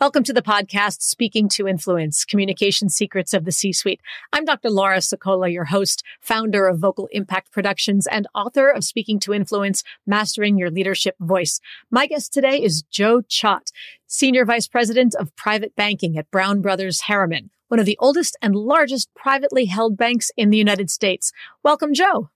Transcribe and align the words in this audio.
Welcome 0.00 0.24
to 0.24 0.32
the 0.32 0.40
podcast, 0.40 1.02
Speaking 1.02 1.46
to 1.50 1.68
Influence, 1.68 2.24
Communication 2.24 2.88
Secrets 2.88 3.34
of 3.34 3.44
the 3.44 3.52
C-Suite. 3.52 4.00
I'm 4.32 4.46
Dr. 4.46 4.70
Laura 4.70 4.96
Sicola, 4.96 5.52
your 5.52 5.66
host, 5.66 6.02
founder 6.22 6.66
of 6.66 6.78
Vocal 6.78 7.06
Impact 7.12 7.52
Productions 7.52 8.06
and 8.06 8.26
author 8.34 8.70
of 8.70 8.82
Speaking 8.82 9.20
to 9.20 9.34
Influence, 9.34 9.84
Mastering 10.06 10.56
Your 10.56 10.70
Leadership 10.70 11.16
Voice. 11.20 11.60
My 11.90 12.06
guest 12.06 12.32
today 12.32 12.62
is 12.62 12.80
Joe 12.90 13.20
Chott, 13.28 13.72
Senior 14.06 14.46
Vice 14.46 14.66
President 14.66 15.14
of 15.16 15.36
Private 15.36 15.76
Banking 15.76 16.16
at 16.16 16.30
Brown 16.30 16.62
Brothers 16.62 17.02
Harriman, 17.02 17.50
one 17.68 17.78
of 17.78 17.84
the 17.84 17.98
oldest 18.00 18.38
and 18.40 18.56
largest 18.56 19.12
privately 19.14 19.66
held 19.66 19.98
banks 19.98 20.30
in 20.34 20.48
the 20.48 20.56
United 20.56 20.88
States. 20.88 21.30
Welcome, 21.62 21.92
Joe. 21.92 22.30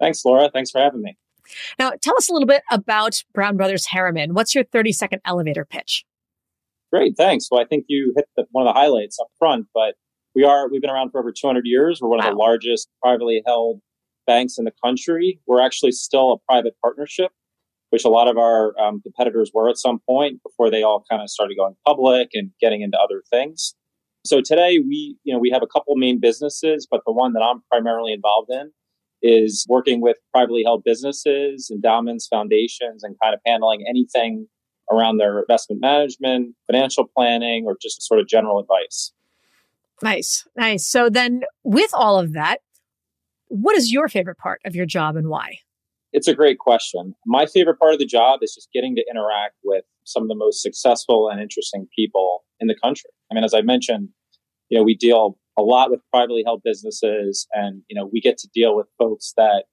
Thanks, 0.00 0.24
Laura. 0.24 0.48
Thanks 0.50 0.70
for 0.70 0.80
having 0.80 1.02
me. 1.02 1.18
Now, 1.78 1.92
tell 2.00 2.16
us 2.16 2.30
a 2.30 2.32
little 2.32 2.48
bit 2.48 2.62
about 2.70 3.22
Brown 3.34 3.58
Brothers 3.58 3.84
Harriman. 3.88 4.32
What's 4.32 4.54
your 4.54 4.64
30 4.64 4.92
second 4.92 5.20
elevator 5.26 5.66
pitch? 5.66 6.06
Great, 6.94 7.16
thanks. 7.16 7.48
Well, 7.50 7.60
I 7.60 7.64
think 7.64 7.86
you 7.88 8.12
hit 8.14 8.26
the, 8.36 8.44
one 8.52 8.68
of 8.68 8.72
the 8.72 8.78
highlights 8.78 9.18
up 9.20 9.26
front, 9.36 9.66
but 9.74 9.96
we 10.32 10.44
are 10.44 10.70
we've 10.70 10.80
been 10.80 10.90
around 10.90 11.10
for 11.10 11.18
over 11.18 11.32
200 11.32 11.66
years. 11.66 11.98
We're 12.00 12.08
one 12.08 12.20
wow. 12.20 12.28
of 12.28 12.34
the 12.34 12.38
largest 12.38 12.88
privately 13.02 13.42
held 13.44 13.80
banks 14.28 14.58
in 14.58 14.64
the 14.64 14.70
country. 14.84 15.40
We're 15.44 15.60
actually 15.60 15.90
still 15.90 16.30
a 16.30 16.38
private 16.48 16.74
partnership, 16.80 17.32
which 17.90 18.04
a 18.04 18.08
lot 18.08 18.28
of 18.28 18.38
our 18.38 18.78
um, 18.78 19.02
competitors 19.02 19.50
were 19.52 19.68
at 19.68 19.76
some 19.76 19.98
point 20.08 20.40
before 20.44 20.70
they 20.70 20.84
all 20.84 21.04
kind 21.10 21.20
of 21.20 21.28
started 21.30 21.56
going 21.56 21.74
public 21.84 22.28
and 22.32 22.52
getting 22.60 22.82
into 22.82 22.96
other 22.96 23.24
things. 23.28 23.74
So 24.24 24.40
today 24.40 24.78
we, 24.78 25.16
you 25.24 25.34
know, 25.34 25.40
we 25.40 25.50
have 25.50 25.64
a 25.64 25.66
couple 25.66 25.96
main 25.96 26.20
businesses, 26.20 26.86
but 26.88 27.00
the 27.04 27.12
one 27.12 27.32
that 27.32 27.42
I'm 27.42 27.64
primarily 27.72 28.12
involved 28.12 28.50
in 28.52 28.70
is 29.20 29.66
working 29.68 30.00
with 30.00 30.18
privately 30.32 30.62
held 30.62 30.84
businesses, 30.84 31.70
endowments, 31.72 32.28
foundations, 32.28 33.02
and 33.02 33.16
kind 33.20 33.34
of 33.34 33.40
handling 33.44 33.84
anything 33.88 34.46
around 34.90 35.18
their 35.18 35.40
investment 35.40 35.80
management, 35.80 36.54
financial 36.66 37.06
planning, 37.16 37.64
or 37.66 37.76
just 37.80 38.02
sort 38.02 38.20
of 38.20 38.28
general 38.28 38.58
advice. 38.58 39.12
Nice, 40.02 40.46
nice. 40.56 40.86
So 40.86 41.08
then, 41.08 41.42
with 41.62 41.90
all 41.94 42.18
of 42.18 42.32
that, 42.32 42.58
what 43.48 43.76
is 43.76 43.92
your 43.92 44.08
favorite 44.08 44.38
part 44.38 44.60
of 44.64 44.74
your 44.74 44.86
job 44.86 45.16
and 45.16 45.28
why? 45.28 45.58
It's 46.12 46.28
a 46.28 46.34
great 46.34 46.58
question. 46.58 47.14
My 47.26 47.46
favorite 47.46 47.78
part 47.78 47.92
of 47.92 47.98
the 47.98 48.06
job 48.06 48.40
is 48.42 48.54
just 48.54 48.68
getting 48.72 48.94
to 48.96 49.04
interact 49.10 49.56
with 49.64 49.84
some 50.04 50.22
of 50.22 50.28
the 50.28 50.34
most 50.34 50.62
successful 50.62 51.28
and 51.28 51.40
interesting 51.40 51.88
people 51.96 52.44
in 52.60 52.68
the 52.68 52.74
country. 52.74 53.10
I 53.30 53.34
mean, 53.34 53.44
as 53.44 53.54
I 53.54 53.62
mentioned, 53.62 54.10
you 54.68 54.78
know, 54.78 54.84
we 54.84 54.94
deal 54.94 55.38
a 55.58 55.62
lot 55.62 55.90
with 55.90 56.00
privately 56.12 56.42
held 56.44 56.62
businesses 56.64 57.46
and, 57.52 57.82
you 57.88 57.96
know, 57.96 58.08
we 58.12 58.20
get 58.20 58.38
to 58.38 58.48
deal 58.54 58.76
with 58.76 58.86
folks 58.98 59.32
that 59.36 59.64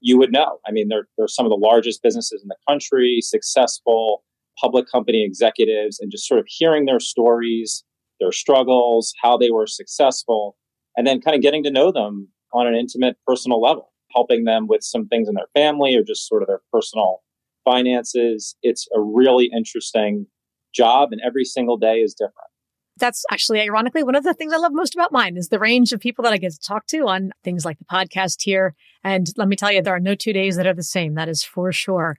you 0.00 0.18
would 0.18 0.32
know. 0.32 0.58
I 0.66 0.72
mean, 0.72 0.88
they're, 0.88 1.08
they're 1.16 1.28
some 1.28 1.46
of 1.46 1.50
the 1.50 1.56
largest 1.56 2.02
businesses 2.02 2.42
in 2.42 2.48
the 2.48 2.56
country, 2.68 3.20
successful, 3.22 4.22
public 4.60 4.86
company 4.90 5.24
executives 5.24 5.98
and 6.00 6.10
just 6.10 6.26
sort 6.26 6.40
of 6.40 6.46
hearing 6.48 6.86
their 6.86 7.00
stories, 7.00 7.84
their 8.20 8.32
struggles, 8.32 9.12
how 9.22 9.36
they 9.36 9.50
were 9.50 9.66
successful, 9.66 10.56
and 10.96 11.06
then 11.06 11.20
kind 11.20 11.34
of 11.34 11.42
getting 11.42 11.62
to 11.64 11.70
know 11.70 11.90
them 11.90 12.28
on 12.52 12.66
an 12.66 12.74
intimate 12.74 13.16
personal 13.26 13.60
level, 13.60 13.92
helping 14.14 14.44
them 14.44 14.66
with 14.68 14.82
some 14.82 15.06
things 15.08 15.28
in 15.28 15.34
their 15.34 15.48
family 15.54 15.94
or 15.96 16.02
just 16.02 16.28
sort 16.28 16.42
of 16.42 16.48
their 16.48 16.60
personal 16.72 17.22
finances. 17.64 18.56
It's 18.62 18.86
a 18.94 19.00
really 19.00 19.50
interesting 19.56 20.26
job, 20.74 21.10
and 21.12 21.20
every 21.24 21.44
single 21.44 21.76
day 21.76 21.96
is 21.96 22.14
different 22.14 22.53
that's 22.96 23.24
actually 23.30 23.60
ironically 23.60 24.02
one 24.02 24.14
of 24.14 24.24
the 24.24 24.34
things 24.34 24.52
I 24.52 24.56
love 24.56 24.72
most 24.72 24.94
about 24.94 25.12
mine 25.12 25.36
is 25.36 25.48
the 25.48 25.58
range 25.58 25.92
of 25.92 26.00
people 26.00 26.22
that 26.24 26.32
I 26.32 26.38
get 26.38 26.52
to 26.52 26.60
talk 26.60 26.86
to 26.88 27.06
on 27.06 27.32
things 27.42 27.64
like 27.64 27.78
the 27.78 27.84
podcast 27.84 28.42
here. 28.42 28.74
And 29.02 29.26
let 29.36 29.48
me 29.48 29.56
tell 29.56 29.72
you, 29.72 29.82
there 29.82 29.94
are 29.94 30.00
no 30.00 30.14
two 30.14 30.32
days 30.32 30.56
that 30.56 30.66
are 30.66 30.74
the 30.74 30.82
same. 30.82 31.14
That 31.14 31.28
is 31.28 31.42
for 31.42 31.72
sure. 31.72 32.16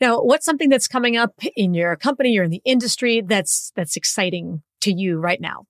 Now, 0.00 0.20
what's 0.20 0.44
something 0.44 0.68
that's 0.68 0.86
coming 0.86 1.16
up 1.16 1.34
in 1.56 1.74
your 1.74 1.96
company 1.96 2.38
or 2.38 2.44
in 2.44 2.50
the 2.50 2.62
industry 2.64 3.22
that's 3.22 3.72
that's 3.74 3.96
exciting 3.96 4.62
to 4.82 4.92
you 4.92 5.18
right 5.18 5.40
now? 5.40 5.66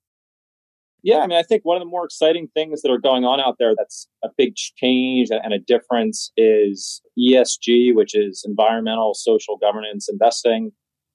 Yeah, 1.03 1.19
I 1.19 1.27
mean, 1.29 1.39
I 1.39 1.43
think 1.43 1.65
one 1.65 1.77
of 1.77 1.81
the 1.81 1.89
more 1.89 2.05
exciting 2.05 2.49
things 2.53 2.83
that 2.83 2.91
are 2.91 2.99
going 2.99 3.25
on 3.25 3.41
out 3.41 3.57
there 3.59 3.75
that's 3.77 4.09
a 4.25 4.29
big 4.37 4.57
change 4.57 5.29
and 5.31 5.53
a 5.53 5.59
difference 5.59 6.33
is 6.37 7.01
ESG, 7.19 7.95
which 7.95 8.17
is 8.17 8.45
environmental, 8.47 9.15
social 9.15 9.57
governance 9.57 10.09
investing. 10.11 10.73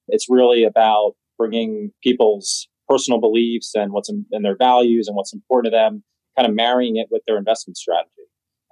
It's 0.08 0.30
really 0.30 0.64
about 0.64 1.16
bringing 1.38 1.92
people's 2.02 2.70
personal 2.88 3.20
beliefs 3.20 3.72
and 3.76 3.92
what's 3.92 4.10
in, 4.10 4.26
and 4.32 4.44
their 4.44 4.58
values 4.58 5.08
and 5.08 5.16
what's 5.16 5.34
important 5.34 5.72
to 5.72 5.78
them, 5.78 6.04
kind 6.38 6.48
of 6.48 6.56
marrying 6.56 6.98
it 6.98 7.08
with 7.12 7.22
their 7.28 7.38
investment 7.38 7.78
strategy. 7.78 8.10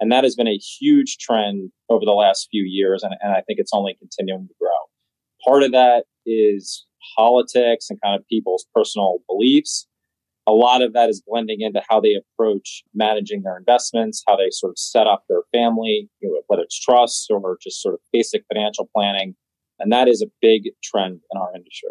And 0.00 0.10
that 0.10 0.24
has 0.24 0.34
been 0.34 0.48
a 0.48 0.58
huge 0.58 1.18
trend 1.18 1.70
over 1.88 2.04
the 2.04 2.12
last 2.12 2.48
few 2.50 2.64
years. 2.64 3.02
And, 3.02 3.14
and 3.20 3.32
I 3.32 3.42
think 3.42 3.58
it's 3.58 3.72
only 3.72 3.96
continuing 3.98 4.48
to 4.48 4.54
grow. 4.60 4.70
Part 5.44 5.62
of 5.62 5.72
that 5.72 6.04
is 6.26 6.84
politics 7.16 7.86
and 7.88 8.00
kind 8.02 8.18
of 8.18 8.26
people's 8.26 8.66
personal 8.74 9.18
beliefs. 9.28 9.86
A 10.48 10.52
lot 10.52 10.82
of 10.82 10.92
that 10.94 11.08
is 11.08 11.22
blending 11.24 11.60
into 11.60 11.80
how 11.88 12.00
they 12.00 12.14
approach 12.14 12.82
managing 12.92 13.42
their 13.42 13.56
investments, 13.56 14.24
how 14.26 14.36
they 14.36 14.50
sort 14.50 14.70
of 14.70 14.78
set 14.78 15.06
up 15.06 15.22
their 15.28 15.42
family, 15.52 16.10
you 16.20 16.28
know, 16.28 16.40
whether 16.48 16.62
it's 16.62 16.80
trusts 16.80 17.28
or 17.30 17.56
just 17.62 17.80
sort 17.80 17.94
of 17.94 18.00
basic 18.12 18.42
financial 18.52 18.88
planning. 18.94 19.36
And 19.78 19.92
that 19.92 20.08
is 20.08 20.20
a 20.20 20.26
big 20.40 20.70
trend 20.82 21.20
in 21.32 21.40
our 21.40 21.54
industry. 21.54 21.90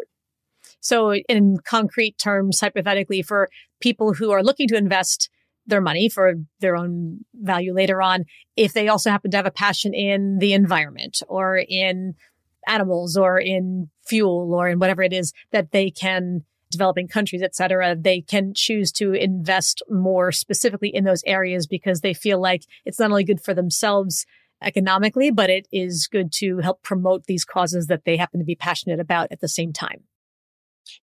So, 0.82 1.14
in 1.14 1.58
concrete 1.64 2.18
terms, 2.18 2.60
hypothetically, 2.60 3.22
for 3.22 3.48
people 3.80 4.12
who 4.12 4.32
are 4.32 4.42
looking 4.42 4.68
to 4.68 4.76
invest 4.76 5.30
their 5.64 5.80
money 5.80 6.08
for 6.08 6.34
their 6.60 6.76
own 6.76 7.20
value 7.34 7.72
later 7.72 8.02
on, 8.02 8.24
if 8.56 8.72
they 8.72 8.88
also 8.88 9.10
happen 9.10 9.30
to 9.30 9.36
have 9.36 9.46
a 9.46 9.52
passion 9.52 9.94
in 9.94 10.38
the 10.38 10.52
environment 10.52 11.22
or 11.28 11.56
in 11.56 12.14
animals 12.66 13.16
or 13.16 13.38
in 13.38 13.88
fuel 14.04 14.52
or 14.54 14.68
in 14.68 14.80
whatever 14.80 15.02
it 15.02 15.12
is 15.12 15.32
that 15.52 15.70
they 15.70 15.88
can 15.90 16.42
developing 16.70 17.06
countries, 17.06 17.42
et 17.42 17.54
cetera, 17.54 17.94
they 17.94 18.20
can 18.20 18.52
choose 18.54 18.90
to 18.90 19.12
invest 19.12 19.82
more 19.88 20.32
specifically 20.32 20.88
in 20.88 21.04
those 21.04 21.22
areas 21.26 21.66
because 21.66 22.00
they 22.00 22.14
feel 22.14 22.40
like 22.40 22.64
it's 22.84 22.98
not 22.98 23.10
only 23.10 23.24
good 23.24 23.40
for 23.40 23.54
themselves 23.54 24.26
economically, 24.62 25.30
but 25.30 25.50
it 25.50 25.68
is 25.70 26.08
good 26.10 26.32
to 26.32 26.58
help 26.58 26.82
promote 26.82 27.26
these 27.26 27.44
causes 27.44 27.86
that 27.86 28.04
they 28.04 28.16
happen 28.16 28.40
to 28.40 28.46
be 28.46 28.54
passionate 28.56 28.98
about 28.98 29.28
at 29.30 29.40
the 29.40 29.48
same 29.48 29.72
time. 29.72 30.02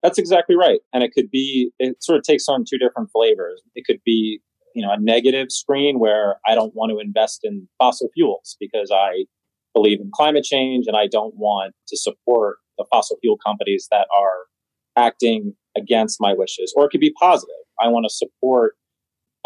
That's 0.02 0.18
exactly 0.18 0.56
right. 0.56 0.80
And 0.92 1.02
it 1.02 1.12
could 1.12 1.30
be, 1.30 1.72
it 1.78 2.02
sort 2.02 2.18
of 2.18 2.24
takes 2.24 2.48
on 2.48 2.64
two 2.68 2.78
different 2.78 3.10
flavors. 3.10 3.62
It 3.74 3.84
could 3.86 4.00
be, 4.04 4.40
you 4.74 4.84
know, 4.84 4.92
a 4.92 5.00
negative 5.00 5.50
screen 5.50 5.98
where 5.98 6.36
I 6.46 6.54
don't 6.54 6.74
want 6.74 6.90
to 6.90 6.98
invest 6.98 7.40
in 7.42 7.68
fossil 7.78 8.08
fuels 8.14 8.56
because 8.60 8.90
I 8.92 9.24
believe 9.74 10.00
in 10.00 10.10
climate 10.12 10.44
change 10.44 10.86
and 10.86 10.96
I 10.96 11.06
don't 11.06 11.34
want 11.36 11.74
to 11.88 11.96
support 11.96 12.58
the 12.76 12.84
fossil 12.90 13.16
fuel 13.20 13.38
companies 13.44 13.88
that 13.90 14.06
are 14.16 14.46
acting 14.96 15.54
against 15.76 16.18
my 16.20 16.34
wishes. 16.34 16.72
Or 16.76 16.86
it 16.86 16.90
could 16.90 17.00
be 17.00 17.12
positive. 17.18 17.54
I 17.80 17.88
want 17.88 18.06
to 18.08 18.14
support 18.14 18.74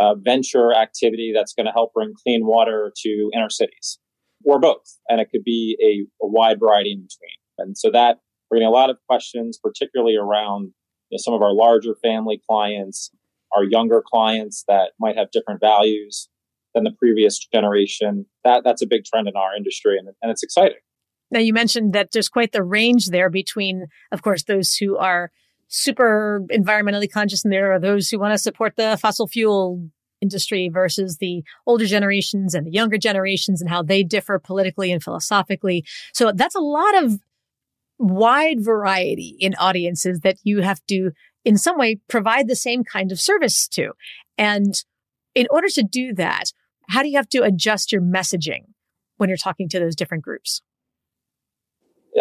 a 0.01 0.15
venture 0.17 0.75
activity 0.75 1.33
that's 1.35 1.53
going 1.53 1.67
to 1.67 1.73
help 1.73 1.93
bring 1.93 2.15
clean 2.23 2.47
water 2.47 2.93
to 3.03 3.31
inner 3.35 3.51
cities 3.51 3.99
or 4.45 4.59
both. 4.59 4.99
And 5.09 5.21
it 5.21 5.29
could 5.31 5.45
be 5.45 5.77
a, 5.81 6.25
a 6.25 6.29
wide 6.29 6.59
variety 6.59 6.93
in 6.93 7.03
between. 7.03 7.37
And 7.59 7.77
so 7.77 7.91
that 7.91 8.19
we're 8.53 8.59
getting 8.59 8.69
a 8.69 8.71
lot 8.71 8.91
of 8.91 8.99
questions, 9.09 9.59
particularly 9.63 10.15
around 10.15 10.73
you 11.09 11.17
know, 11.17 11.19
some 11.19 11.33
of 11.33 11.41
our 11.41 11.55
larger 11.55 11.95
family 12.03 12.39
clients, 12.47 13.11
our 13.57 13.65
younger 13.65 14.03
clients 14.07 14.65
that 14.69 14.91
might 15.01 15.17
have 15.17 15.31
different 15.31 15.59
values 15.59 16.29
than 16.75 16.85
the 16.85 16.91
previous 16.91 17.39
generation. 17.39 18.27
That 18.45 18.63
that's 18.63 18.83
a 18.83 18.87
big 18.87 19.05
trend 19.07 19.27
in 19.27 19.37
our 19.37 19.57
industry, 19.57 19.97
and, 19.99 20.09
and 20.21 20.31
it's 20.31 20.43
exciting. 20.43 20.79
Now, 21.31 21.41
you 21.41 21.55
mentioned 21.55 21.95
that 21.95 22.13
there's 22.13 22.29
quite 22.29 22.53
the 22.53 22.63
range 22.63 23.07
there 23.07 23.31
between, 23.31 23.87
of 24.13 24.21
course, 24.21 24.45
those 24.45 24.75
who 24.75 24.99
are 24.99 25.31
super 25.69 26.45
environmentally 26.53 27.11
conscious, 27.11 27.45
and 27.45 27.53
there 27.53 27.73
are 27.73 27.81
those 27.81 28.11
who 28.11 28.19
want 28.19 28.35
to 28.35 28.39
support 28.39 28.77
the 28.77 28.99
fossil 29.01 29.27
fuel 29.27 29.89
industry 30.21 30.69
versus 30.69 31.17
the 31.17 31.43
older 31.67 31.87
generations 31.87 32.55
and 32.55 32.67
the 32.67 32.71
younger 32.71 32.99
generations 32.99 33.63
and 33.63 33.71
how 33.71 33.83
they 33.83 34.03
differ 34.03 34.39
politically 34.39 34.93
and 34.93 35.03
philosophically. 35.03 35.87
So 36.13 36.33
that's 36.33 36.55
a 36.55 36.61
lot 36.61 37.03
of 37.03 37.19
wide 38.03 38.65
variety 38.65 39.37
in 39.39 39.55
audiences 39.55 40.21
that 40.21 40.37
you 40.43 40.61
have 40.63 40.81
to, 40.89 41.13
in 41.45 41.57
some 41.57 41.79
way, 41.79 42.01
provide 42.09 42.49
the 42.49 42.57
same 42.57 42.85
kind 42.85 43.13
of 43.13 43.21
service 43.21 43.69
to. 43.69 43.93
And 44.37 44.75
in 45.35 45.47
order 45.51 45.69
to 45.69 45.83
do 45.83 46.15
that, 46.15 46.53
how 46.89 47.03
do 47.03 47.09
you 47.09 47.17
have 47.17 47.29
to 47.31 47.43
adjust 47.43 47.93
your 47.93 48.03
messaging 48.03 48.65
when 49.17 49.29
you're 49.29 49.39
talking 49.39 49.69
to 49.71 49.79
those 49.79 49.97
different 49.97 50.25
groups? 50.25 50.63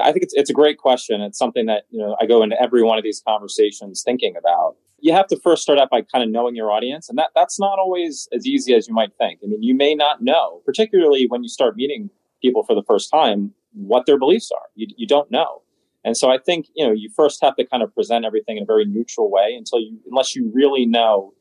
I 0.02 0.12
think 0.12 0.24
it's 0.24 0.34
it's 0.36 0.50
a 0.50 0.54
great 0.54 0.78
question. 0.78 1.20
It's 1.22 1.38
something 1.38 1.66
that 1.66 1.84
you 1.90 2.00
know 2.00 2.16
I 2.22 2.26
go 2.26 2.44
into 2.44 2.62
every 2.62 2.84
one 2.84 2.98
of 2.98 3.04
these 3.04 3.22
conversations 3.28 4.04
thinking 4.04 4.36
about. 4.38 4.76
You 5.00 5.14
have 5.14 5.28
to 5.28 5.40
first 5.40 5.64
start 5.64 5.80
out 5.80 5.90
by 5.90 6.04
kind 6.04 6.24
of 6.24 6.30
knowing 6.30 6.56
your 6.56 6.72
audience, 6.72 7.10
and 7.10 7.18
that 7.18 7.32
that's 7.36 7.60
not 7.60 7.80
always 7.80 8.30
as 8.34 8.46
easy 8.48 8.74
as 8.74 8.88
you 8.88 8.94
might 8.94 9.12
think. 9.18 9.40
I 9.44 9.48
mean, 9.48 9.62
you 9.62 9.76
may 9.76 9.96
not 9.96 10.22
know, 10.22 10.62
particularly 10.66 11.26
when 11.28 11.44
you 11.44 11.50
start 11.50 11.76
meeting 11.76 12.10
people 12.42 12.64
for 12.64 12.76
the 12.76 12.84
first 12.84 13.10
time, 13.12 13.54
what 13.74 14.06
their 14.06 14.18
beliefs 14.18 14.52
are. 14.52 14.68
You 14.76 14.88
you 14.96 15.08
don't 15.08 15.30
know, 15.30 15.64
and 16.04 16.18
so 16.18 16.30
I 16.32 16.38
think 16.38 16.68
you 16.76 16.86
know 16.86 16.94
you 16.94 17.10
first 17.16 17.42
have 17.42 17.56
to 17.56 17.66
kind 17.66 17.84
of 17.84 17.94
present 17.94 18.26
everything 18.26 18.58
in 18.58 18.64
a 18.64 18.66
very 18.66 18.86
neutral 18.86 19.32
way 19.32 19.54
until 19.58 19.80
you 19.80 20.00
unless 20.10 20.36
you 20.36 20.52
really 20.54 20.86
know 20.86 21.34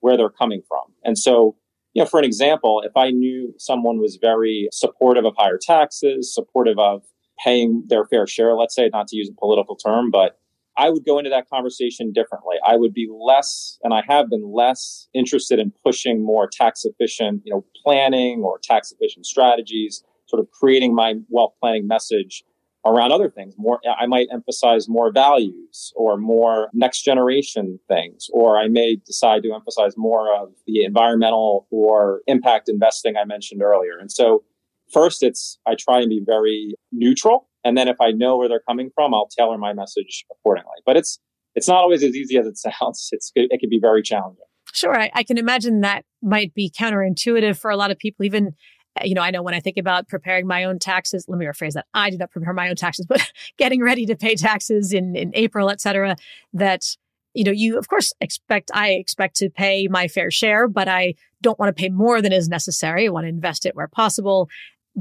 where 0.00 0.16
they're 0.16 0.28
coming 0.28 0.62
from. 0.68 0.84
And 1.04 1.18
so 1.18 1.56
you 1.94 2.02
know, 2.02 2.08
for 2.08 2.18
an 2.18 2.24
example, 2.24 2.82
if 2.84 2.96
I 2.96 3.10
knew 3.10 3.54
someone 3.56 3.98
was 3.98 4.18
very 4.20 4.68
supportive 4.72 5.24
of 5.24 5.34
higher 5.38 5.58
taxes, 5.60 6.34
supportive 6.34 6.78
of 6.78 7.02
paying 7.42 7.84
their 7.86 8.04
fair 8.04 8.26
share, 8.26 8.54
let's 8.54 8.74
say, 8.74 8.90
not 8.92 9.06
to 9.08 9.16
use 9.16 9.30
a 9.30 9.40
political 9.40 9.76
term, 9.76 10.10
but 10.10 10.38
I 10.76 10.90
would 10.90 11.04
go 11.04 11.18
into 11.18 11.30
that 11.30 11.48
conversation 11.48 12.12
differently. 12.12 12.56
I 12.66 12.74
would 12.74 12.92
be 12.92 13.08
less, 13.08 13.78
and 13.84 13.94
I 13.94 14.02
have 14.08 14.28
been 14.28 14.52
less 14.52 15.08
interested 15.14 15.60
in 15.60 15.72
pushing 15.84 16.24
more 16.24 16.48
tax 16.50 16.84
efficient, 16.84 17.42
you 17.44 17.52
know, 17.52 17.64
planning 17.84 18.42
or 18.42 18.58
tax 18.60 18.90
efficient 18.90 19.24
strategies, 19.24 20.02
sort 20.26 20.40
of 20.40 20.50
creating 20.50 20.94
my 20.94 21.14
wealth 21.28 21.54
planning 21.60 21.86
message 21.86 22.42
around 22.84 23.12
other 23.12 23.30
things. 23.30 23.54
More, 23.56 23.80
I 23.98 24.06
might 24.06 24.28
emphasize 24.32 24.88
more 24.88 25.10
values 25.10 25.92
or 25.96 26.16
more 26.16 26.68
next 26.72 27.02
generation 27.02 27.78
things, 27.88 28.28
or 28.32 28.58
I 28.58 28.68
may 28.68 28.96
decide 28.96 29.42
to 29.44 29.52
emphasize 29.54 29.94
more 29.96 30.34
of 30.34 30.50
the 30.66 30.84
environmental 30.84 31.66
or 31.70 32.20
impact 32.26 32.68
investing 32.68 33.16
I 33.16 33.24
mentioned 33.24 33.62
earlier. 33.62 33.98
And 33.98 34.12
so, 34.12 34.44
first, 34.92 35.22
it's 35.22 35.58
I 35.66 35.74
try 35.78 36.00
and 36.00 36.10
be 36.10 36.22
very 36.24 36.74
neutral, 36.92 37.48
and 37.64 37.76
then 37.76 37.88
if 37.88 38.00
I 38.00 38.10
know 38.10 38.36
where 38.36 38.48
they're 38.48 38.62
coming 38.68 38.90
from, 38.94 39.14
I'll 39.14 39.28
tailor 39.28 39.58
my 39.58 39.72
message 39.72 40.24
accordingly. 40.30 40.76
But 40.84 40.96
it's 40.96 41.18
it's 41.54 41.68
not 41.68 41.78
always 41.78 42.02
as 42.02 42.14
easy 42.14 42.36
as 42.38 42.46
it 42.46 42.58
sounds. 42.80 43.08
It's 43.12 43.32
it 43.34 43.60
can 43.60 43.70
be 43.70 43.80
very 43.80 44.02
challenging. 44.02 44.44
Sure, 44.72 44.98
I, 44.98 45.10
I 45.14 45.22
can 45.22 45.38
imagine 45.38 45.80
that 45.80 46.04
might 46.20 46.52
be 46.52 46.70
counterintuitive 46.70 47.56
for 47.56 47.70
a 47.70 47.76
lot 47.76 47.90
of 47.90 47.98
people, 47.98 48.24
even 48.24 48.54
you 49.02 49.14
know, 49.14 49.22
I 49.22 49.30
know 49.30 49.42
when 49.42 49.54
I 49.54 49.60
think 49.60 49.76
about 49.76 50.08
preparing 50.08 50.46
my 50.46 50.64
own 50.64 50.78
taxes, 50.78 51.24
let 51.28 51.38
me 51.38 51.46
rephrase 51.46 51.72
that. 51.72 51.86
I 51.94 52.10
do 52.10 52.18
not 52.18 52.30
prepare 52.30 52.52
my 52.52 52.68
own 52.68 52.76
taxes, 52.76 53.06
but 53.06 53.20
getting 53.58 53.82
ready 53.82 54.06
to 54.06 54.16
pay 54.16 54.36
taxes 54.36 54.92
in, 54.92 55.16
in 55.16 55.32
April, 55.34 55.70
et 55.70 55.80
cetera, 55.80 56.16
that, 56.52 56.84
you 57.32 57.44
know, 57.44 57.50
you 57.50 57.78
of 57.78 57.88
course 57.88 58.12
expect, 58.20 58.70
I 58.72 58.90
expect 58.90 59.36
to 59.36 59.50
pay 59.50 59.88
my 59.88 60.06
fair 60.06 60.30
share, 60.30 60.68
but 60.68 60.88
I 60.88 61.14
don't 61.42 61.58
want 61.58 61.74
to 61.74 61.80
pay 61.80 61.88
more 61.88 62.22
than 62.22 62.32
is 62.32 62.48
necessary. 62.48 63.06
I 63.06 63.10
want 63.10 63.24
to 63.24 63.28
invest 63.28 63.66
it 63.66 63.74
where 63.74 63.88
possible. 63.88 64.48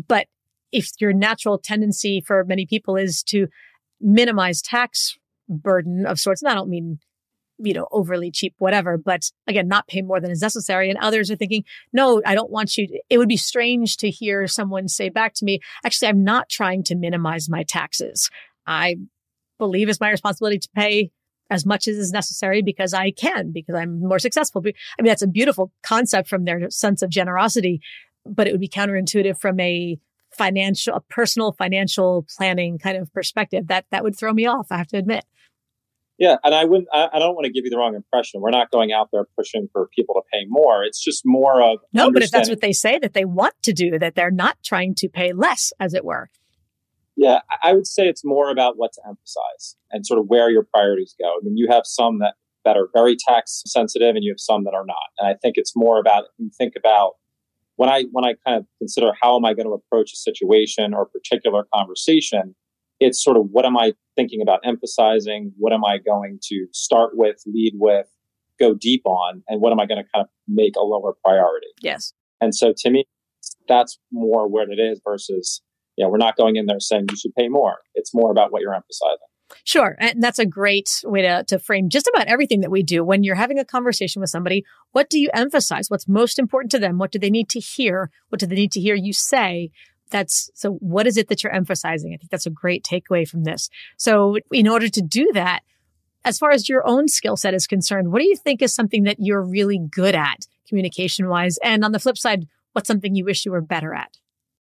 But 0.08 0.28
if 0.72 0.90
your 1.00 1.14
natural 1.14 1.60
tendency 1.60 2.22
for 2.26 2.44
many 2.44 2.66
people 2.66 2.96
is 2.96 3.22
to 3.24 3.48
minimize 4.02 4.62
tax 4.62 5.18
burden 5.48 6.06
of 6.06 6.20
sorts, 6.20 6.42
and 6.42 6.52
I 6.52 6.56
don't 6.56 6.70
mean 6.70 7.00
you 7.58 7.74
know, 7.74 7.88
overly 7.92 8.32
cheap, 8.32 8.56
whatever, 8.58 8.98
but 8.98 9.32
again, 9.48 9.68
not 9.68 9.88
pay 9.88 10.02
more 10.02 10.20
than 10.20 10.32
is 10.32 10.42
necessary. 10.42 10.90
And 10.90 11.00
others 11.00 11.30
are 11.30 11.36
thinking, 11.36 11.64
no, 11.92 12.22
I 12.26 12.36
don't 12.36 12.52
want 12.52 12.78
you. 12.78 12.88
To, 12.88 13.00
it 13.10 13.18
would 13.18 13.30
be 13.30 13.38
strange 13.38 13.98
to 13.98 14.10
hear 14.10 14.48
someone 14.48 14.88
say 14.88 15.10
back 15.10 15.34
to 15.36 15.46
me, 15.46 15.60
actually, 15.86 16.10
I'm 16.10 16.24
not 16.24 16.50
trying 16.50 16.84
to 16.86 16.96
minimize 16.96 17.50
my 17.50 17.64
taxes. 17.64 18.30
I 18.66 18.98
believe 19.60 19.90
it's 19.90 20.00
my 20.00 20.10
responsibility 20.10 20.60
to 20.60 20.70
pay 20.76 21.12
as 21.50 21.66
much 21.66 21.88
as 21.88 21.98
is 21.98 22.12
necessary 22.12 22.62
because 22.62 22.94
I 22.94 23.12
can, 23.12 23.52
because 23.52 23.76
I'm 23.76 24.00
more 24.00 24.20
successful. 24.20 24.62
I 24.66 25.02
mean, 25.02 25.10
that's 25.10 25.22
a 25.22 25.28
beautiful 25.28 25.72
concept 25.84 26.28
from 26.28 26.46
their 26.46 26.70
sense 26.70 27.02
of 27.02 27.10
generosity, 27.10 27.82
but 28.26 28.48
it 28.48 28.52
would 28.52 28.62
be 28.62 28.70
counterintuitive 28.70 29.38
from 29.40 29.60
a 29.60 30.00
financial, 30.32 30.96
a 30.96 31.02
personal 31.02 31.52
financial 31.52 32.26
planning 32.36 32.80
kind 32.80 32.98
of 32.98 33.14
perspective. 33.14 33.68
That, 33.68 33.86
that 33.92 34.04
would 34.04 34.18
throw 34.18 34.34
me 34.34 34.48
off, 34.48 34.68
I 34.72 34.78
have 34.78 34.88
to 34.88 34.98
admit. 34.98 35.26
Yeah, 36.20 36.38
and 36.44 36.54
I 36.54 36.64
wouldn't. 36.66 36.88
I, 36.94 37.10
I, 37.14 37.20
don't 37.20 37.34
want 37.34 37.46
to 37.46 37.52
give 37.52 37.66
you 37.66 37.72
the 37.72 37.78
wrong 37.78 37.96
impression. 37.96 38.40
We're 38.40 38.52
not 38.52 38.70
going 38.70 38.94
out 38.94 39.10
there 39.12 39.26
pushing 39.36 39.68
for 39.74 39.90
people 39.96 40.14
to 40.16 40.22
pay 40.32 40.46
more. 40.48 40.84
It's 40.84 41.04
just 41.04 41.24
more 41.26 41.62
of 41.64 41.80
no. 41.92 42.12
But 42.12 42.22
if 42.22 42.30
that's 42.30 42.50
what 42.50 42.62
they 42.62 42.72
say 42.72 43.00
that 43.00 43.14
they 43.14 43.26
want 43.26 43.56
to 43.64 43.74
do, 43.74 43.98
that 43.98 44.14
they're 44.14 44.32
not 44.32 44.58
trying 44.64 44.94
to 44.96 45.10
pay 45.10 45.34
less, 45.34 45.74
as 45.80 45.94
it 45.94 46.06
were. 46.06 46.30
Yeah, 47.16 47.40
I 47.64 47.74
would 47.74 47.88
say 47.88 48.08
it's 48.08 48.24
more 48.24 48.52
about 48.52 48.78
what 48.78 48.94
to 48.94 49.02
emphasize 49.08 49.76
and 49.92 50.06
sort 50.06 50.20
of 50.20 50.26
where 50.28 50.50
your 50.50 50.64
priorities 50.64 51.16
go. 51.20 51.28
I 51.28 51.40
mean, 51.44 51.58
you 51.58 51.68
have 51.70 51.84
some 51.86 52.20
that 52.20 52.36
that 52.64 52.78
are 52.78 52.90
very 52.94 53.16
tax 53.18 53.64
sensitive, 53.66 54.16
and 54.16 54.24
you 54.24 54.32
have 54.32 54.40
some 54.40 54.66
that 54.66 54.74
are 54.74 54.86
not. 54.86 55.10
And 55.18 55.28
I 55.28 55.34
think 55.42 55.56
it's 55.58 55.76
more 55.76 56.00
about 56.00 56.26
you 56.38 56.52
think 56.56 56.74
about 56.78 57.14
when 57.76 57.90
I 57.90 58.06
when 58.12 58.24
I 58.24 58.36
kind 58.46 58.58
of 58.58 58.66
consider 58.78 59.14
how 59.20 59.36
am 59.36 59.46
I 59.46 59.54
going 59.56 59.68
to 59.68 59.74
approach 59.74 60.14
a 60.14 60.16
situation 60.16 60.94
or 60.94 61.04
a 61.04 61.08
particular 61.08 61.66
conversation 61.74 62.56
it's 63.04 63.24
sort 63.24 63.38
of 63.38 63.48
what 63.52 63.66
am 63.66 63.78
I 63.78 63.94
thinking 64.16 64.42
about 64.42 64.60
emphasizing? 64.64 65.54
What 65.58 65.74
am 65.74 65.84
I 65.84 65.98
going 65.98 66.40
to 66.50 66.68
start 66.72 67.12
with, 67.14 67.42
lead 67.46 67.74
with, 67.76 68.08
go 68.60 68.74
deep 68.74 69.04
on, 69.06 69.44
and 69.48 69.62
what 69.62 69.72
am 69.72 69.80
I 69.80 69.86
going 69.86 70.04
to 70.04 70.10
kind 70.14 70.24
of 70.24 70.30
make 70.48 70.76
a 70.76 70.82
lower 70.82 71.14
priority? 71.24 71.68
Yes. 71.82 72.14
And 72.42 72.54
so 72.56 72.74
to 72.78 72.90
me, 72.90 73.06
that's 73.68 74.00
more 74.12 74.48
where 74.48 74.70
it 74.70 74.80
is 74.80 75.02
versus, 75.04 75.62
you 75.96 76.06
know, 76.06 76.10
we're 76.10 76.18
not 76.18 76.38
going 76.38 76.56
in 76.56 76.66
there 76.66 76.80
saying 76.80 77.06
you 77.10 77.18
should 77.18 77.36
pay 77.36 77.48
more. 77.48 77.78
It's 77.96 78.14
more 78.14 78.32
about 78.32 78.52
what 78.52 78.62
you're 78.62 78.76
emphasizing. 78.76 79.28
Sure. 79.66 79.96
And 80.00 80.22
that's 80.22 80.40
a 80.40 80.46
great 80.46 80.90
way 81.04 81.22
to, 81.22 81.44
to 81.48 81.60
frame 81.60 81.90
just 81.90 82.10
about 82.14 82.28
everything 82.28 82.62
that 82.62 82.72
we 82.72 82.82
do. 82.84 83.04
When 83.04 83.24
you're 83.24 83.36
having 83.36 83.60
a 83.60 83.66
conversation 83.66 84.20
with 84.20 84.30
somebody, 84.30 84.66
what 84.92 85.10
do 85.10 85.20
you 85.20 85.30
emphasize? 85.34 85.90
What's 85.90 86.08
most 86.08 86.40
important 86.40 86.72
to 86.72 86.80
them? 86.80 86.98
What 86.98 87.12
do 87.12 87.20
they 87.20 87.30
need 87.30 87.50
to 87.50 87.60
hear? 87.60 88.10
What 88.30 88.40
do 88.40 88.48
they 88.48 88.56
need 88.56 88.72
to 88.72 88.82
hear 88.82 88.96
you 88.96 89.14
say? 89.14 89.70
That's 90.14 90.50
so 90.54 90.74
what 90.74 91.08
is 91.08 91.18
it 91.18 91.28
that 91.28 91.44
you're 91.44 91.54
emphasizing? 91.54 92.14
I 92.14 92.18
think 92.18 92.32
that's 92.32 92.46
a 92.46 92.52
great 92.52 92.86
takeaway 92.86 93.28
from 93.28 93.44
this. 93.44 93.70
So 93.98 94.38
in 94.52 94.68
order 94.68 94.88
to 94.88 95.02
do 95.02 95.30
that, 95.34 95.62
as 96.24 96.38
far 96.38 96.52
as 96.52 96.70
your 96.70 96.88
own 96.88 97.10
skill 97.10 97.36
set 97.36 97.54
is 97.54 97.68
concerned, 97.68 98.14
what 98.14 98.20
do 98.20 98.28
you 98.28 98.38
think 98.38 98.62
is 98.62 98.74
something 98.74 99.04
that 99.04 99.18
you're 99.20 99.44
really 99.44 99.80
good 99.92 100.16
at 100.16 100.48
communication 100.70 101.28
wise? 101.28 101.58
And 101.64 101.84
on 101.84 101.92
the 101.92 102.00
flip 102.00 102.18
side, 102.18 102.48
what's 102.72 102.88
something 102.88 103.16
you 103.16 103.26
wish 103.26 103.44
you 103.44 103.52
were 103.52 103.62
better 103.62 103.94
at? 103.94 104.16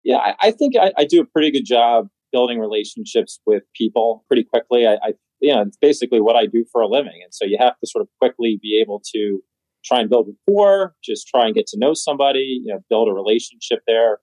Yeah, 0.03 0.17
I, 0.17 0.35
I 0.39 0.51
think 0.51 0.75
I, 0.79 0.93
I, 0.97 1.05
do 1.05 1.21
a 1.21 1.25
pretty 1.25 1.51
good 1.51 1.65
job 1.65 2.07
building 2.31 2.59
relationships 2.59 3.39
with 3.45 3.63
people 3.75 4.23
pretty 4.27 4.43
quickly. 4.43 4.87
I, 4.87 4.93
I, 4.93 5.13
you 5.41 5.53
know, 5.53 5.61
it's 5.61 5.77
basically 5.77 6.21
what 6.21 6.35
I 6.35 6.45
do 6.45 6.65
for 6.71 6.81
a 6.81 6.87
living. 6.87 7.19
And 7.23 7.33
so 7.33 7.45
you 7.45 7.57
have 7.59 7.77
to 7.79 7.87
sort 7.87 8.01
of 8.01 8.07
quickly 8.19 8.57
be 8.61 8.79
able 8.81 9.01
to 9.13 9.41
try 9.83 9.99
and 9.99 10.09
build 10.09 10.27
rapport, 10.29 10.95
just 11.03 11.27
try 11.27 11.45
and 11.45 11.55
get 11.55 11.67
to 11.67 11.79
know 11.79 11.93
somebody, 11.93 12.61
you 12.63 12.73
know, 12.73 12.79
build 12.89 13.09
a 13.09 13.11
relationship 13.11 13.79
there. 13.85 14.19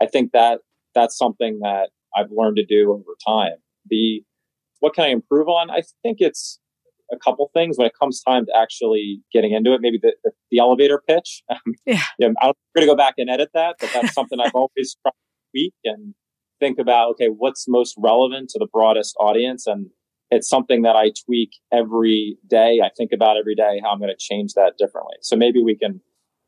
I 0.00 0.06
think 0.06 0.32
that 0.32 0.60
that's 0.94 1.16
something 1.16 1.60
that 1.60 1.90
I've 2.16 2.30
learned 2.30 2.56
to 2.56 2.64
do 2.64 2.92
over 2.92 3.16
time. 3.26 3.56
The 3.88 4.22
what 4.80 4.94
can 4.94 5.04
I 5.04 5.08
improve 5.08 5.48
on? 5.48 5.70
I 5.70 5.82
think 6.02 6.18
it's 6.20 6.58
a 7.12 7.16
couple 7.18 7.48
things 7.54 7.78
when 7.78 7.86
it 7.86 7.92
comes 7.98 8.22
time 8.22 8.46
to 8.46 8.52
actually 8.56 9.20
getting 9.32 9.52
into 9.52 9.72
it. 9.74 9.80
Maybe 9.80 9.98
the, 10.00 10.14
the, 10.24 10.32
the 10.50 10.58
elevator 10.58 11.00
pitch. 11.06 11.42
Um, 11.52 11.74
yeah. 11.86 12.00
yeah, 12.18 12.28
I'm 12.40 12.52
going 12.74 12.86
to 12.86 12.86
go 12.86 12.96
back 12.96 13.14
and 13.18 13.28
edit 13.28 13.50
that, 13.54 13.76
but 13.78 13.90
that's 13.92 14.14
something 14.14 14.38
I've 14.40 14.54
always 14.54 14.96
tried 15.02 15.10
to 15.10 15.50
tweak 15.50 15.74
and 15.84 16.14
think 16.60 16.78
about. 16.78 17.10
Okay, 17.12 17.26
what's 17.26 17.66
most 17.68 17.94
relevant 17.98 18.48
to 18.50 18.58
the 18.58 18.66
broadest 18.72 19.14
audience, 19.20 19.66
and 19.66 19.90
it's 20.30 20.48
something 20.48 20.82
that 20.82 20.96
I 20.96 21.10
tweak 21.26 21.50
every 21.72 22.38
day. 22.48 22.80
I 22.82 22.90
think 22.96 23.10
about 23.12 23.36
every 23.36 23.54
day 23.54 23.80
how 23.82 23.90
I'm 23.90 23.98
going 23.98 24.10
to 24.10 24.16
change 24.18 24.54
that 24.54 24.74
differently. 24.78 25.16
So 25.20 25.36
maybe 25.36 25.62
we 25.62 25.76
can 25.76 26.00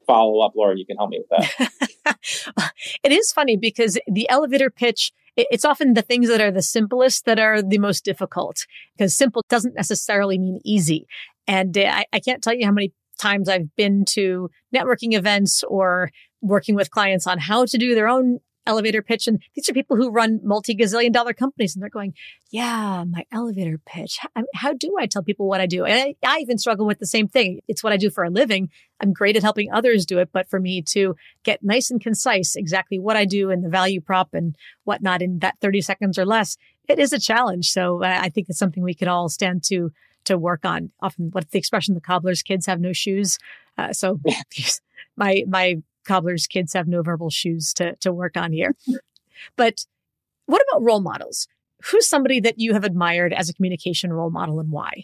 follow 0.06 0.40
up, 0.40 0.52
Laura. 0.56 0.76
You 0.76 0.86
can 0.86 0.96
help 0.96 1.10
me 1.10 1.20
with 1.20 1.48
that. 1.58 1.90
it 2.06 3.12
is 3.12 3.32
funny 3.32 3.56
because 3.56 3.98
the 4.06 4.28
elevator 4.28 4.70
pitch, 4.70 5.12
it's 5.36 5.64
often 5.64 5.94
the 5.94 6.02
things 6.02 6.28
that 6.28 6.40
are 6.40 6.50
the 6.50 6.62
simplest 6.62 7.24
that 7.24 7.38
are 7.38 7.62
the 7.62 7.78
most 7.78 8.04
difficult 8.04 8.66
because 8.96 9.16
simple 9.16 9.42
doesn't 9.48 9.74
necessarily 9.74 10.38
mean 10.38 10.60
easy. 10.64 11.06
And 11.46 11.76
uh, 11.76 11.90
I, 11.90 12.04
I 12.12 12.20
can't 12.20 12.42
tell 12.42 12.54
you 12.54 12.66
how 12.66 12.72
many 12.72 12.92
times 13.18 13.48
I've 13.48 13.74
been 13.76 14.04
to 14.10 14.50
networking 14.74 15.14
events 15.14 15.62
or 15.64 16.10
working 16.40 16.74
with 16.74 16.90
clients 16.90 17.26
on 17.26 17.38
how 17.38 17.64
to 17.64 17.78
do 17.78 17.94
their 17.94 18.08
own 18.08 18.40
elevator 18.66 19.02
pitch. 19.02 19.26
And 19.26 19.40
these 19.54 19.68
are 19.68 19.74
people 19.74 19.96
who 19.96 20.10
run 20.10 20.40
multi 20.42 20.74
gazillion 20.74 21.12
dollar 21.12 21.32
companies 21.32 21.74
and 21.74 21.82
they're 21.82 21.90
going, 21.90 22.14
yeah, 22.50 23.04
my 23.04 23.24
elevator 23.32 23.78
pitch. 23.84 24.18
How, 24.20 24.44
how 24.54 24.72
do 24.72 24.96
I 24.98 25.06
tell 25.06 25.22
people 25.22 25.48
what 25.48 25.60
I 25.60 25.66
do? 25.66 25.84
And 25.84 26.00
I, 26.00 26.14
I, 26.26 26.38
even 26.38 26.58
struggle 26.58 26.86
with 26.86 26.98
the 26.98 27.06
same 27.06 27.28
thing. 27.28 27.60
It's 27.68 27.82
what 27.82 27.92
I 27.92 27.96
do 27.96 28.10
for 28.10 28.24
a 28.24 28.30
living. 28.30 28.70
I'm 29.00 29.12
great 29.12 29.36
at 29.36 29.42
helping 29.42 29.72
others 29.72 30.06
do 30.06 30.18
it. 30.18 30.30
But 30.32 30.48
for 30.48 30.60
me 30.60 30.82
to 30.82 31.16
get 31.42 31.62
nice 31.62 31.90
and 31.90 32.00
concise, 32.00 32.56
exactly 32.56 32.98
what 32.98 33.16
I 33.16 33.24
do 33.24 33.50
and 33.50 33.64
the 33.64 33.68
value 33.68 34.00
prop 34.00 34.34
and 34.34 34.56
whatnot 34.84 35.22
in 35.22 35.38
that 35.40 35.58
30 35.60 35.80
seconds 35.80 36.18
or 36.18 36.24
less, 36.24 36.56
it 36.88 36.98
is 36.98 37.12
a 37.12 37.18
challenge. 37.18 37.70
So 37.70 38.02
uh, 38.02 38.18
I 38.20 38.28
think 38.28 38.48
it's 38.48 38.58
something 38.58 38.82
we 38.82 38.94
could 38.94 39.08
all 39.08 39.28
stand 39.28 39.62
to 39.64 39.92
to 40.24 40.38
work 40.38 40.64
on. 40.64 40.90
Often, 41.00 41.30
what's 41.32 41.50
the 41.50 41.58
expression? 41.58 41.94
The 41.94 42.00
cobbler's 42.00 42.42
kids 42.42 42.66
have 42.66 42.80
no 42.80 42.92
shoes. 42.92 43.38
Uh, 43.76 43.92
so 43.92 44.20
my 45.16 45.44
my 45.46 45.82
cobbler's 46.04 46.46
kids 46.46 46.72
have 46.72 46.88
no 46.88 47.02
verbal 47.02 47.30
shoes 47.30 47.72
to, 47.74 47.94
to 47.96 48.12
work 48.12 48.36
on 48.36 48.52
here. 48.52 48.74
But 49.56 49.86
what 50.46 50.62
about 50.70 50.82
role 50.82 51.00
models? 51.00 51.48
Who's 51.90 52.06
somebody 52.06 52.40
that 52.40 52.58
you 52.58 52.72
have 52.72 52.84
admired 52.84 53.32
as 53.32 53.48
a 53.48 53.54
communication 53.54 54.12
role 54.12 54.30
model 54.30 54.60
and 54.60 54.70
why? 54.70 55.02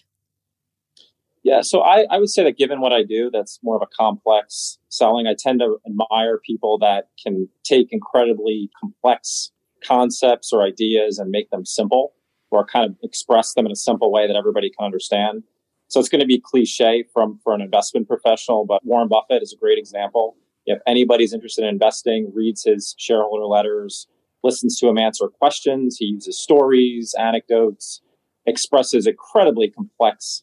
Yeah, 1.42 1.62
so 1.62 1.80
I, 1.80 2.06
I 2.10 2.18
would 2.18 2.28
say 2.28 2.44
that 2.44 2.58
given 2.58 2.80
what 2.80 2.92
I 2.92 3.02
do, 3.02 3.30
that's 3.32 3.58
more 3.62 3.76
of 3.76 3.82
a 3.82 3.86
complex 3.86 4.78
selling. 4.90 5.26
I 5.26 5.34
tend 5.38 5.60
to 5.60 5.78
admire 5.86 6.38
people 6.38 6.78
that 6.78 7.08
can 7.22 7.48
take 7.64 7.92
incredibly 7.92 8.70
complex 8.78 9.50
concepts 9.82 10.52
or 10.52 10.62
ideas 10.62 11.18
and 11.18 11.30
make 11.30 11.50
them 11.50 11.64
simple 11.64 12.12
or 12.50 12.66
kind 12.66 12.90
of 12.90 12.96
express 13.02 13.54
them 13.54 13.64
in 13.64 13.72
a 13.72 13.76
simple 13.76 14.12
way 14.12 14.26
that 14.26 14.36
everybody 14.36 14.70
can 14.70 14.84
understand. 14.84 15.42
So 15.88 15.98
it's 15.98 16.08
going 16.08 16.20
to 16.20 16.26
be 16.26 16.40
cliche 16.40 17.04
from 17.12 17.40
for 17.42 17.54
an 17.54 17.60
investment 17.60 18.06
professional, 18.06 18.66
but 18.66 18.84
Warren 18.84 19.08
Buffett 19.08 19.42
is 19.42 19.52
a 19.52 19.56
great 19.56 19.78
example. 19.78 20.36
If 20.70 20.80
anybody's 20.86 21.32
interested 21.32 21.62
in 21.62 21.68
investing, 21.68 22.30
reads 22.34 22.64
his 22.64 22.94
shareholder 22.98 23.46
letters, 23.46 24.06
listens 24.42 24.78
to 24.78 24.88
him 24.88 24.98
answer 24.98 25.28
questions, 25.28 25.96
he 25.98 26.06
uses 26.06 26.40
stories, 26.40 27.14
anecdotes, 27.18 28.00
expresses 28.46 29.06
incredibly 29.06 29.70
complex 29.70 30.42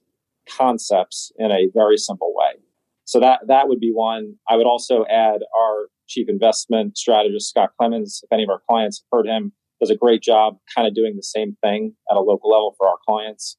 concepts 0.50 1.32
in 1.38 1.52
a 1.52 1.70
very 1.74 1.98
simple 1.98 2.34
way. 2.36 2.62
So 3.06 3.20
that 3.20 3.42
that 3.48 3.68
would 3.68 3.80
be 3.80 3.92
one. 3.92 4.36
I 4.50 4.56
would 4.56 4.66
also 4.66 5.06
add 5.10 5.42
our 5.58 5.88
chief 6.08 6.28
investment 6.30 6.98
strategist 6.98 7.50
Scott 7.50 7.72
Clemons. 7.80 8.22
If 8.24 8.32
any 8.32 8.44
of 8.44 8.50
our 8.50 8.62
clients 8.70 9.02
have 9.02 9.18
heard 9.18 9.28
him, 9.28 9.54
does 9.80 9.90
a 9.90 9.96
great 9.96 10.22
job 10.22 10.58
kind 10.74 10.88
of 10.88 10.94
doing 10.94 11.16
the 11.16 11.24
same 11.24 11.56
thing 11.62 11.96
at 12.10 12.18
a 12.18 12.22
local 12.22 12.50
level 12.50 12.76
for 12.78 12.88
our 12.88 12.98
clients. 13.08 13.58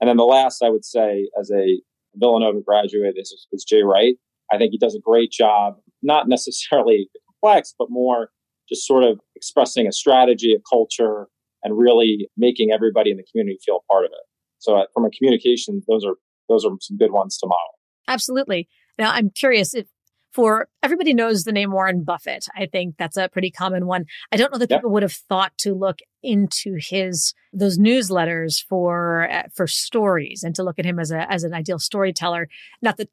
And 0.00 0.08
then 0.08 0.16
the 0.16 0.24
last 0.24 0.62
I 0.62 0.70
would 0.70 0.84
say 0.84 1.28
as 1.38 1.50
a 1.50 1.80
Villanova 2.14 2.60
graduate 2.60 3.14
is, 3.16 3.46
is 3.52 3.64
Jay 3.64 3.82
Wright. 3.82 4.16
I 4.50 4.58
think 4.58 4.72
he 4.72 4.78
does 4.78 4.94
a 4.94 5.00
great 5.00 5.30
job, 5.30 5.76
not 6.02 6.28
necessarily 6.28 7.08
complex, 7.26 7.74
but 7.78 7.88
more 7.90 8.30
just 8.68 8.86
sort 8.86 9.04
of 9.04 9.20
expressing 9.34 9.86
a 9.86 9.92
strategy, 9.92 10.52
a 10.52 10.60
culture, 10.68 11.28
and 11.62 11.78
really 11.78 12.28
making 12.36 12.70
everybody 12.72 13.10
in 13.10 13.16
the 13.16 13.24
community 13.30 13.58
feel 13.64 13.84
part 13.90 14.04
of 14.04 14.10
it. 14.12 14.24
So 14.58 14.76
uh, 14.76 14.84
from 14.92 15.04
a 15.04 15.10
communication, 15.10 15.82
those 15.88 16.04
are 16.04 16.14
those 16.48 16.64
are 16.64 16.70
some 16.80 16.96
good 16.96 17.12
ones 17.12 17.38
to 17.38 17.46
model. 17.46 17.78
Absolutely. 18.08 18.68
Now 18.98 19.10
I'm 19.12 19.30
curious 19.30 19.74
if 19.74 19.86
for 20.32 20.68
everybody 20.82 21.14
knows 21.14 21.44
the 21.44 21.52
name 21.52 21.72
Warren 21.72 22.04
Buffett. 22.04 22.46
I 22.54 22.66
think 22.66 22.96
that's 22.98 23.16
a 23.16 23.28
pretty 23.28 23.50
common 23.50 23.86
one. 23.86 24.04
I 24.30 24.36
don't 24.36 24.52
know 24.52 24.58
that 24.58 24.70
yep. 24.70 24.80
people 24.80 24.90
would 24.90 25.02
have 25.02 25.14
thought 25.14 25.56
to 25.58 25.72
look 25.72 26.00
into 26.22 26.76
his 26.78 27.32
those 27.52 27.78
newsletters 27.78 28.62
for 28.62 29.30
uh, 29.30 29.44
for 29.54 29.66
stories 29.66 30.42
and 30.42 30.54
to 30.54 30.62
look 30.62 30.78
at 30.78 30.84
him 30.84 30.98
as 30.98 31.10
a 31.10 31.30
as 31.32 31.42
an 31.42 31.54
ideal 31.54 31.78
storyteller. 31.78 32.48
Not 32.82 32.98
that 32.98 33.08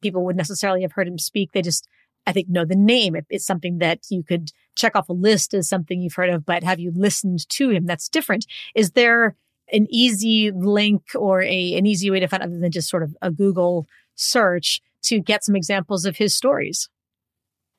people 0.00 0.24
would 0.24 0.36
necessarily 0.36 0.82
have 0.82 0.92
heard 0.92 1.08
him 1.08 1.18
speak. 1.18 1.50
They 1.52 1.62
just 1.62 1.86
I 2.30 2.32
think 2.32 2.48
know 2.48 2.64
the 2.64 2.76
name. 2.76 3.16
It, 3.16 3.26
it's 3.28 3.44
something 3.44 3.78
that 3.78 4.06
you 4.08 4.22
could 4.22 4.52
check 4.76 4.94
off 4.94 5.08
a 5.08 5.12
list 5.12 5.52
as 5.52 5.68
something 5.68 6.00
you've 6.00 6.14
heard 6.14 6.30
of, 6.30 6.46
but 6.46 6.62
have 6.62 6.78
you 6.78 6.92
listened 6.94 7.48
to 7.48 7.70
him? 7.70 7.86
That's 7.86 8.08
different. 8.08 8.46
Is 8.76 8.92
there 8.92 9.34
an 9.72 9.88
easy 9.90 10.52
link 10.52 11.02
or 11.16 11.42
a 11.42 11.74
an 11.74 11.86
easy 11.86 12.08
way 12.08 12.20
to 12.20 12.28
find 12.28 12.44
other 12.44 12.58
than 12.58 12.70
just 12.70 12.88
sort 12.88 13.02
of 13.02 13.16
a 13.20 13.32
Google 13.32 13.88
search 14.14 14.80
to 15.06 15.18
get 15.18 15.44
some 15.44 15.56
examples 15.56 16.04
of 16.04 16.18
his 16.18 16.36
stories? 16.36 16.88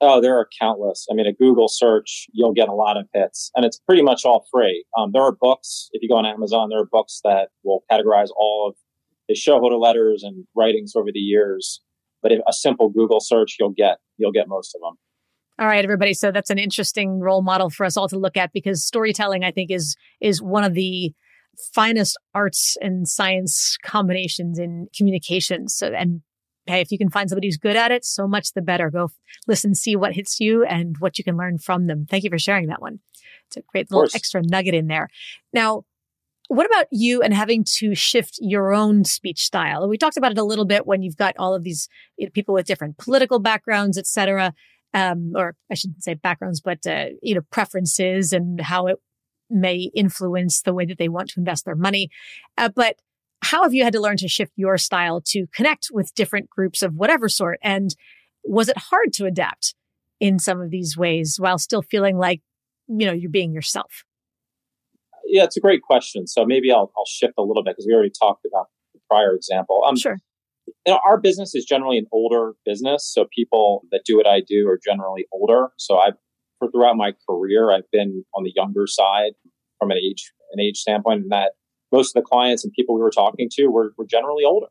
Oh, 0.02 0.20
there 0.20 0.38
are 0.38 0.50
countless. 0.60 1.08
I 1.10 1.14
mean, 1.14 1.28
a 1.28 1.34
Google 1.34 1.70
search, 1.70 2.28
you'll 2.34 2.54
get 2.54 2.68
a 2.68 2.74
lot 2.74 2.98
of 2.98 3.08
hits, 3.14 3.52
and 3.56 3.64
it's 3.64 3.80
pretty 3.80 4.02
much 4.02 4.26
all 4.26 4.46
free. 4.52 4.84
Um, 4.98 5.12
there 5.14 5.22
are 5.22 5.32
books. 5.32 5.88
If 5.94 6.02
you 6.02 6.10
go 6.10 6.16
on 6.16 6.26
Amazon, 6.26 6.68
there 6.70 6.80
are 6.80 6.90
books 6.92 7.22
that 7.24 7.50
will 7.64 7.86
categorize 7.90 8.30
all 8.36 8.68
of 8.68 8.76
his 9.30 9.38
shareholder 9.38 9.78
letters 9.78 10.24
and 10.24 10.46
writings 10.56 10.94
over 10.94 11.10
the 11.14 11.20
years. 11.20 11.82
But 12.22 12.32
if 12.32 12.40
a 12.48 12.54
simple 12.54 12.90
Google 12.90 13.20
search, 13.20 13.58
you'll 13.60 13.74
get 13.76 13.98
you'll 14.18 14.32
get 14.32 14.48
most 14.48 14.76
of 14.76 14.82
them. 14.82 14.98
All 15.60 15.68
right, 15.68 15.84
everybody. 15.84 16.14
So 16.14 16.32
that's 16.32 16.50
an 16.50 16.58
interesting 16.58 17.20
role 17.20 17.44
model 17.44 17.70
for 17.70 17.86
us 17.86 17.98
all 17.98 18.08
to 18.10 18.18
look 18.18 18.38
at 18.38 18.52
because 18.54 18.86
storytelling, 18.86 19.44
I 19.44 19.52
think, 19.52 19.72
is 19.72 19.96
is 20.20 20.42
one 20.42 20.64
of 20.64 20.74
the 20.74 21.14
finest 21.74 22.18
arts 22.34 22.78
and 22.82 23.08
science 23.08 23.78
combinations 23.84 24.58
in 24.58 24.88
communications. 24.96 25.76
So, 25.76 25.88
and 25.88 26.22
hey, 26.66 26.82
if 26.82 26.92
you 26.92 26.98
can 26.98 27.10
find 27.10 27.30
somebody 27.30 27.48
who's 27.48 27.58
good 27.58 27.76
at 27.76 27.92
it, 27.92 28.06
so 28.06 28.28
much 28.28 28.54
the 28.54 28.62
better. 28.62 28.90
Go 28.90 29.10
listen, 29.48 29.76
see 29.76 29.96
what 29.96 30.14
hits 30.14 30.40
you 30.40 30.64
and 30.64 30.96
what 31.00 31.18
you 31.18 31.24
can 31.24 31.38
learn 31.38 31.58
from 31.58 31.88
them. 31.88 32.06
Thank 32.10 32.24
you 32.24 32.30
for 32.30 32.40
sharing 32.40 32.68
that 32.68 32.82
one. 32.82 33.00
It's 33.48 33.58
a 33.58 33.62
great 33.72 33.92
little 33.92 34.10
extra 34.16 34.42
nugget 34.44 34.74
in 34.74 34.88
there. 34.88 35.10
Now, 35.54 35.84
what 36.52 36.66
about 36.66 36.88
you 36.92 37.22
and 37.22 37.34
having 37.34 37.64
to 37.78 37.96
shift 37.96 38.38
your 38.42 38.74
own 38.74 39.06
speech 39.06 39.42
style? 39.46 39.88
We 39.88 39.98
talked 39.98 40.18
about 40.18 40.34
it 40.34 40.38
a 40.38 40.44
little 40.44 40.66
bit 40.66 40.86
when 40.86 41.02
you've 41.02 41.16
got 41.16 41.34
all 41.40 41.56
of 41.56 41.64
these 41.64 41.88
people 42.34 42.54
with 42.54 42.66
different 42.66 42.98
political 42.98 43.40
backgrounds, 43.40 43.98
et 43.98 44.06
cetera. 44.06 44.54
Um, 44.94 45.32
or 45.34 45.56
I 45.72 45.76
shouldn't 45.76 46.04
say 46.04 46.16
backgrounds, 46.16 46.60
but, 46.60 46.86
uh, 46.86 47.06
you 47.22 47.34
know, 47.36 47.42
preferences 47.52 48.34
and 48.34 48.60
how 48.60 48.88
it 48.88 48.98
may 49.50 49.90
influence 49.96 50.62
the 50.62 50.74
way 50.74 50.86
that 50.86 50.98
they 50.98 51.08
want 51.08 51.30
to 51.30 51.40
invest 51.40 51.64
their 51.64 51.76
money. 51.78 52.10
Uh, 52.58 52.68
but 52.68 52.98
how 53.42 53.64
have 53.64 53.74
you 53.74 53.86
had 53.86 53.94
to 53.94 54.02
learn 54.02 54.18
to 54.18 54.28
shift 54.28 54.52
your 54.58 54.78
style 54.78 55.22
to 55.28 55.48
connect 55.56 55.88
with 55.94 56.14
different 56.16 56.50
groups 56.50 56.82
of 56.82 56.96
whatever 56.96 57.30
sort? 57.30 57.60
And 57.64 57.96
was 58.44 58.68
it 58.68 58.78
hard 58.78 59.14
to 59.14 59.26
adapt 59.26 59.74
in 60.20 60.38
some 60.38 60.60
of 60.60 60.70
these 60.70 60.98
ways 60.98 61.38
while 61.40 61.58
still 61.58 61.82
feeling 61.82 62.18
like, 62.18 62.42
you 62.90 63.06
know, 63.06 63.14
you're 63.14 63.32
being 63.32 63.54
yourself? 63.54 64.04
Yeah, 65.32 65.46
it's 65.46 65.56
a 65.56 65.62
great 65.62 65.82
question. 65.82 66.28
So 66.28 66.46
maybe 66.46 66.74
I'll, 66.74 66.92
I'll 66.98 67.06
shift 67.08 67.36
a 67.38 67.42
little 67.42 67.64
bit 67.64 67.72
because 67.72 67.88
we 67.88 67.94
already 67.94 68.12
talked 68.12 68.46
about 68.46 68.68
the 68.94 69.00
prior 69.10 69.34
example. 69.34 69.82
Um, 69.88 69.96
sure. 69.96 70.18
You 70.86 70.94
know, 70.94 71.00
our 71.06 71.18
business 71.18 71.56
is 71.56 71.64
generally 71.64 71.98
an 71.98 72.06
older 72.12 72.54
business. 72.66 73.10
So 73.12 73.26
people 73.34 73.84
that 73.92 74.02
do 74.06 74.18
what 74.18 74.28
I 74.28 74.42
do 74.46 74.68
are 74.68 74.78
generally 74.84 75.26
older. 75.32 75.70
So 75.78 75.98
I've, 75.98 76.16
for 76.60 76.70
throughout 76.70 76.98
my 76.98 77.14
career, 77.28 77.72
I've 77.72 77.90
been 77.92 78.26
on 78.36 78.44
the 78.44 78.52
younger 78.54 78.88
side 78.88 79.32
from 79.80 79.90
an 79.90 79.98
age, 79.98 80.34
an 80.52 80.60
age 80.60 80.78
standpoint. 80.78 81.22
And 81.22 81.32
that 81.32 81.54
most 81.94 82.16
of 82.16 82.22
the 82.22 82.28
clients 82.28 82.66
and 82.66 82.74
people 82.74 82.96
we 82.96 83.02
were 83.02 83.10
talking 83.10 83.50
to 83.54 83.68
were, 83.68 83.94
were 83.98 84.06
generally 84.06 84.44
older 84.44 84.68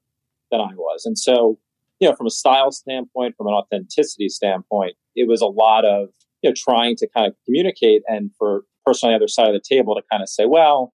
than 0.51 0.61
I 0.61 0.75
was. 0.75 1.07
And 1.07 1.19
so, 1.19 1.59
you 2.01 2.09
know, 2.09 2.15
from 2.15 2.27
a 2.27 2.31
style 2.31 2.71
standpoint, 2.71 3.35
from 3.37 3.47
an 3.47 3.55
authenticity 3.55 4.29
standpoint, 4.29 4.97
it 5.17 5.27
was 5.27 5.41
a 5.41 5.47
lot 5.47 5.87
of, 5.87 6.11
you 6.43 6.51
know, 6.51 6.55
trying 6.55 6.97
to 6.97 7.09
kind 7.15 7.27
of 7.27 7.35
communicate 7.47 8.03
and 8.07 8.31
for 8.39 8.65
person 8.85 9.09
on 9.09 9.13
the 9.13 9.17
other 9.17 9.29
side 9.29 9.49
of 9.49 9.55
the 9.55 9.63
table 9.67 9.95
to 9.95 10.03
kind 10.11 10.23
of 10.23 10.29
say, 10.29 10.47
well, 10.47 10.93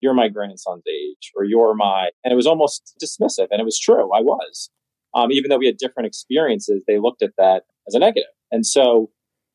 you're 0.00 0.14
my 0.14 0.28
grandson's 0.28 0.84
age 0.86 1.32
or 1.34 1.44
you're 1.44 1.74
my, 1.74 2.10
and 2.22 2.32
it 2.32 2.36
was 2.36 2.46
almost 2.46 2.94
dismissive. 3.02 3.48
And 3.50 3.60
it 3.60 3.64
was 3.64 3.78
true. 3.78 4.12
I 4.14 4.20
was. 4.20 4.70
Um, 5.14 5.30
even 5.30 5.48
though 5.48 5.58
we 5.58 5.66
had 5.66 5.76
different 5.76 6.06
experiences, 6.06 6.84
they 6.86 6.98
looked 6.98 7.22
at 7.22 7.30
that 7.38 7.62
as 7.86 7.94
a 7.94 7.98
negative. 7.98 8.30
And 8.50 8.66
so 8.66 9.10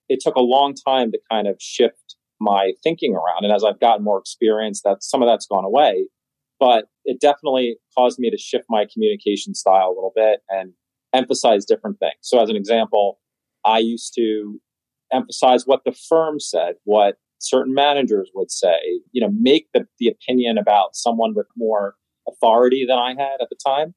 it 0.08 0.20
took 0.22 0.36
a 0.36 0.42
long 0.42 0.74
time 0.74 1.12
to 1.12 1.20
kind 1.30 1.48
of 1.48 1.58
shift 1.60 2.16
my 2.40 2.72
thinking 2.84 3.14
around. 3.14 3.44
And 3.44 3.54
as 3.54 3.64
I've 3.64 3.80
gotten 3.80 4.04
more 4.04 4.18
experience, 4.18 4.82
that 4.84 5.04
some 5.04 5.22
of 5.22 5.28
that's 5.28 5.46
gone 5.46 5.66
away. 5.66 6.08
But 6.60 6.86
it 7.06 7.22
definitely 7.22 7.78
caused 7.98 8.20
me 8.20 8.30
to 8.30 8.38
shift 8.38 8.66
my 8.70 8.86
communication 8.92 9.54
style 9.54 9.88
a 9.88 9.96
little 9.96 10.14
bit 10.16 10.40
and 10.50 10.74
emphasize 11.14 11.66
different 11.66 12.00
things. 12.00 12.16
So 12.22 12.42
as 12.42 12.50
an 12.50 12.56
example, 12.56 13.20
I 13.66 13.80
used 13.80 14.14
to 14.16 14.60
emphasize 15.12 15.66
what 15.66 15.82
the 15.86 15.92
firm 15.92 16.40
said, 16.40 16.76
what 16.84 17.16
certain 17.40 17.74
managers 17.74 18.30
would 18.36 18.52
say, 18.52 19.02
you 19.12 19.22
know, 19.22 19.32
make 19.40 19.68
the, 19.74 19.88
the 20.00 20.08
opinion 20.08 20.58
about 20.58 20.96
someone 20.96 21.34
with 21.36 21.48
more 21.58 21.96
authority 22.28 22.86
than 22.88 22.98
I 22.98 23.10
had 23.10 23.42
at 23.42 23.50
the 23.50 23.58
time 23.66 23.94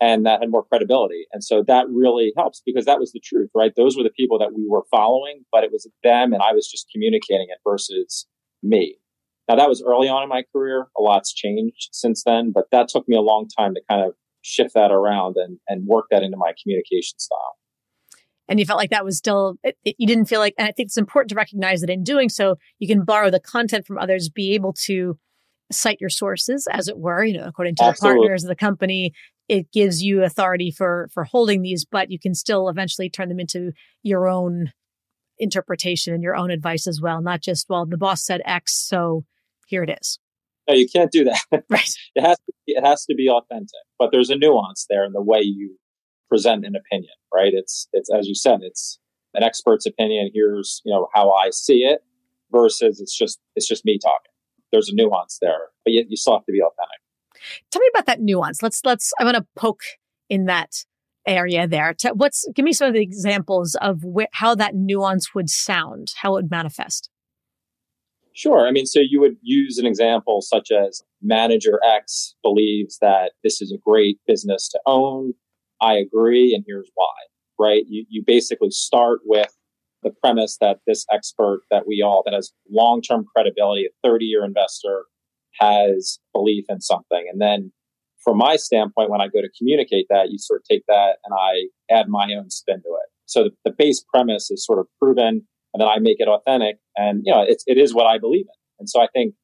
and 0.00 0.26
that 0.26 0.40
had 0.40 0.50
more 0.50 0.64
credibility. 0.64 1.26
And 1.32 1.42
so 1.42 1.62
that 1.66 1.86
really 1.88 2.32
helps 2.36 2.62
because 2.64 2.84
that 2.84 3.00
was 3.00 3.12
the 3.12 3.20
truth, 3.20 3.50
right? 3.54 3.72
Those 3.76 3.96
were 3.96 4.02
the 4.02 4.10
people 4.10 4.38
that 4.38 4.52
we 4.54 4.66
were 4.68 4.84
following, 4.90 5.44
but 5.50 5.64
it 5.64 5.72
was 5.72 5.88
them 6.02 6.32
and 6.32 6.42
I 6.42 6.52
was 6.52 6.68
just 6.68 6.88
communicating 6.92 7.46
it 7.50 7.58
versus 7.66 8.26
me. 8.62 8.96
Now 9.48 9.56
that 9.56 9.68
was 9.68 9.82
early 9.82 10.08
on 10.08 10.22
in 10.22 10.28
my 10.28 10.44
career. 10.52 10.88
A 10.98 11.02
lot's 11.02 11.32
changed 11.32 11.90
since 11.92 12.24
then, 12.24 12.52
but 12.52 12.64
that 12.72 12.88
took 12.88 13.08
me 13.08 13.16
a 13.16 13.22
long 13.22 13.48
time 13.48 13.74
to 13.74 13.80
kind 13.88 14.04
of 14.04 14.14
shift 14.42 14.74
that 14.74 14.90
around 14.90 15.36
and, 15.36 15.58
and 15.68 15.86
work 15.86 16.06
that 16.10 16.22
into 16.22 16.36
my 16.36 16.52
communication 16.62 17.18
style. 17.18 17.56
And 18.48 18.60
you 18.60 18.66
felt 18.66 18.78
like 18.78 18.90
that 18.90 19.04
was 19.04 19.18
still, 19.18 19.56
it, 19.64 19.76
it, 19.84 19.96
you 19.98 20.06
didn't 20.06 20.26
feel 20.26 20.38
like, 20.38 20.54
and 20.56 20.68
I 20.68 20.72
think 20.72 20.86
it's 20.86 20.96
important 20.96 21.30
to 21.30 21.34
recognize 21.34 21.80
that 21.80 21.90
in 21.90 22.04
doing 22.04 22.28
so, 22.28 22.56
you 22.78 22.86
can 22.86 23.04
borrow 23.04 23.30
the 23.30 23.40
content 23.40 23.86
from 23.86 23.98
others, 23.98 24.28
be 24.28 24.54
able 24.54 24.72
to 24.84 25.18
cite 25.72 26.00
your 26.00 26.10
sources, 26.10 26.68
as 26.70 26.86
it 26.88 26.98
were, 26.98 27.24
you 27.24 27.36
know, 27.36 27.46
according 27.46 27.74
to 27.76 27.84
Absolutely. 27.84 28.14
the 28.14 28.20
partners 28.20 28.44
of 28.44 28.48
the 28.48 28.56
company, 28.56 29.12
it 29.48 29.70
gives 29.72 30.02
you 30.02 30.22
authority 30.22 30.70
for 30.70 31.08
for 31.12 31.24
holding 31.24 31.62
these, 31.62 31.84
but 31.84 32.10
you 32.10 32.18
can 32.18 32.34
still 32.34 32.68
eventually 32.68 33.08
turn 33.08 33.28
them 33.28 33.40
into 33.40 33.72
your 34.02 34.28
own 34.28 34.72
interpretation 35.38 36.14
and 36.14 36.22
your 36.22 36.36
own 36.36 36.50
advice 36.50 36.86
as 36.86 37.00
well, 37.00 37.20
not 37.20 37.42
just 37.42 37.66
well 37.68 37.86
the 37.86 37.96
boss 37.96 38.24
said 38.24 38.42
X, 38.44 38.74
so 38.74 39.24
here 39.66 39.82
it 39.82 39.98
is. 40.00 40.18
No, 40.68 40.74
you 40.74 40.88
can't 40.88 41.12
do 41.12 41.24
that. 41.24 41.40
Right. 41.68 41.90
it 42.14 42.22
has 42.22 42.36
to 42.38 42.52
be, 42.66 42.72
it 42.72 42.84
has 42.84 43.04
to 43.06 43.14
be 43.14 43.28
authentic, 43.28 43.70
but 43.98 44.10
there's 44.10 44.30
a 44.30 44.36
nuance 44.36 44.86
there 44.88 45.04
in 45.04 45.12
the 45.12 45.22
way 45.22 45.40
you 45.42 45.76
present 46.28 46.64
an 46.64 46.74
opinion, 46.76 47.12
right? 47.34 47.52
It's 47.52 47.88
it's 47.92 48.10
as 48.12 48.26
you 48.26 48.34
said, 48.34 48.60
it's 48.62 48.98
an 49.34 49.42
expert's 49.42 49.86
opinion. 49.86 50.30
Here's 50.32 50.82
you 50.84 50.92
know 50.92 51.08
how 51.14 51.30
I 51.32 51.50
see 51.50 51.84
it 51.84 52.00
versus 52.52 53.00
it's 53.00 53.16
just 53.16 53.38
it's 53.54 53.66
just 53.66 53.84
me 53.84 53.98
talking. 53.98 54.32
There's 54.72 54.88
a 54.88 54.94
nuance 54.94 55.38
there, 55.40 55.68
but 55.84 55.92
yet 55.92 56.06
you 56.08 56.16
still 56.16 56.34
have 56.34 56.44
to 56.46 56.52
be 56.52 56.60
authentic. 56.60 57.00
Tell 57.70 57.80
me 57.80 57.88
about 57.94 58.06
that 58.06 58.20
nuance. 58.20 58.62
Let's 58.62 58.80
let's. 58.84 59.12
I 59.20 59.24
want 59.24 59.36
to 59.36 59.46
poke 59.56 59.82
in 60.28 60.46
that 60.46 60.72
area 61.26 61.66
there. 61.66 61.94
what's 62.14 62.46
give 62.54 62.64
me 62.64 62.72
some 62.72 62.88
of 62.88 62.94
the 62.94 63.02
examples 63.02 63.76
of 63.80 64.02
wh- 64.02 64.30
how 64.32 64.54
that 64.54 64.74
nuance 64.74 65.34
would 65.34 65.50
sound, 65.50 66.12
how 66.22 66.30
it 66.32 66.42
would 66.42 66.50
manifest. 66.50 67.10
Sure. 68.32 68.66
I 68.66 68.70
mean, 68.70 68.84
so 68.84 69.00
you 69.00 69.18
would 69.20 69.36
use 69.40 69.78
an 69.78 69.86
example 69.86 70.42
such 70.42 70.70
as 70.70 71.02
manager 71.22 71.80
X 71.84 72.34
believes 72.42 72.98
that 73.00 73.32
this 73.42 73.62
is 73.62 73.72
a 73.72 73.78
great 73.78 74.18
business 74.26 74.68
to 74.68 74.80
own. 74.86 75.32
I 75.80 75.94
agree, 75.94 76.54
and 76.54 76.64
here's 76.66 76.90
why. 76.94 77.14
Right? 77.58 77.84
You 77.88 78.04
you 78.08 78.22
basically 78.26 78.70
start 78.70 79.20
with 79.24 79.54
the 80.02 80.10
premise 80.22 80.58
that 80.60 80.78
this 80.86 81.04
expert 81.12 81.62
that 81.70 81.86
we 81.86 82.02
all 82.04 82.22
that 82.24 82.34
has 82.34 82.52
long-term 82.70 83.24
credibility, 83.34 83.86
a 83.86 84.06
30-year 84.06 84.44
investor 84.44 85.06
has 85.58 86.18
belief 86.32 86.64
in 86.68 86.80
something. 86.80 87.26
And 87.30 87.40
then 87.40 87.72
from 88.22 88.38
my 88.38 88.56
standpoint, 88.56 89.10
when 89.10 89.20
I 89.20 89.26
go 89.26 89.40
to 89.40 89.48
communicate 89.58 90.06
that, 90.10 90.30
you 90.30 90.38
sort 90.38 90.60
of 90.60 90.64
take 90.68 90.84
that 90.88 91.16
and 91.24 91.34
I 91.38 91.68
add 91.92 92.08
my 92.08 92.28
own 92.38 92.50
spin 92.50 92.76
to 92.82 92.88
it. 92.88 93.10
So 93.26 93.44
the, 93.44 93.50
the 93.64 93.74
base 93.76 94.04
premise 94.12 94.50
is 94.50 94.64
sort 94.64 94.78
of 94.78 94.86
proven 95.00 95.46
and 95.74 95.80
then 95.80 95.88
I 95.88 95.98
make 95.98 96.16
it 96.18 96.28
authentic. 96.28 96.78
And, 96.96 97.22
you 97.24 97.32
know, 97.32 97.44
it's, 97.46 97.64
it 97.66 97.78
is 97.78 97.94
what 97.94 98.06
I 98.06 98.18
believe 98.18 98.46
in. 98.46 98.58
And 98.80 98.88
so 98.88 99.00
I 99.00 99.08
think, 99.12 99.34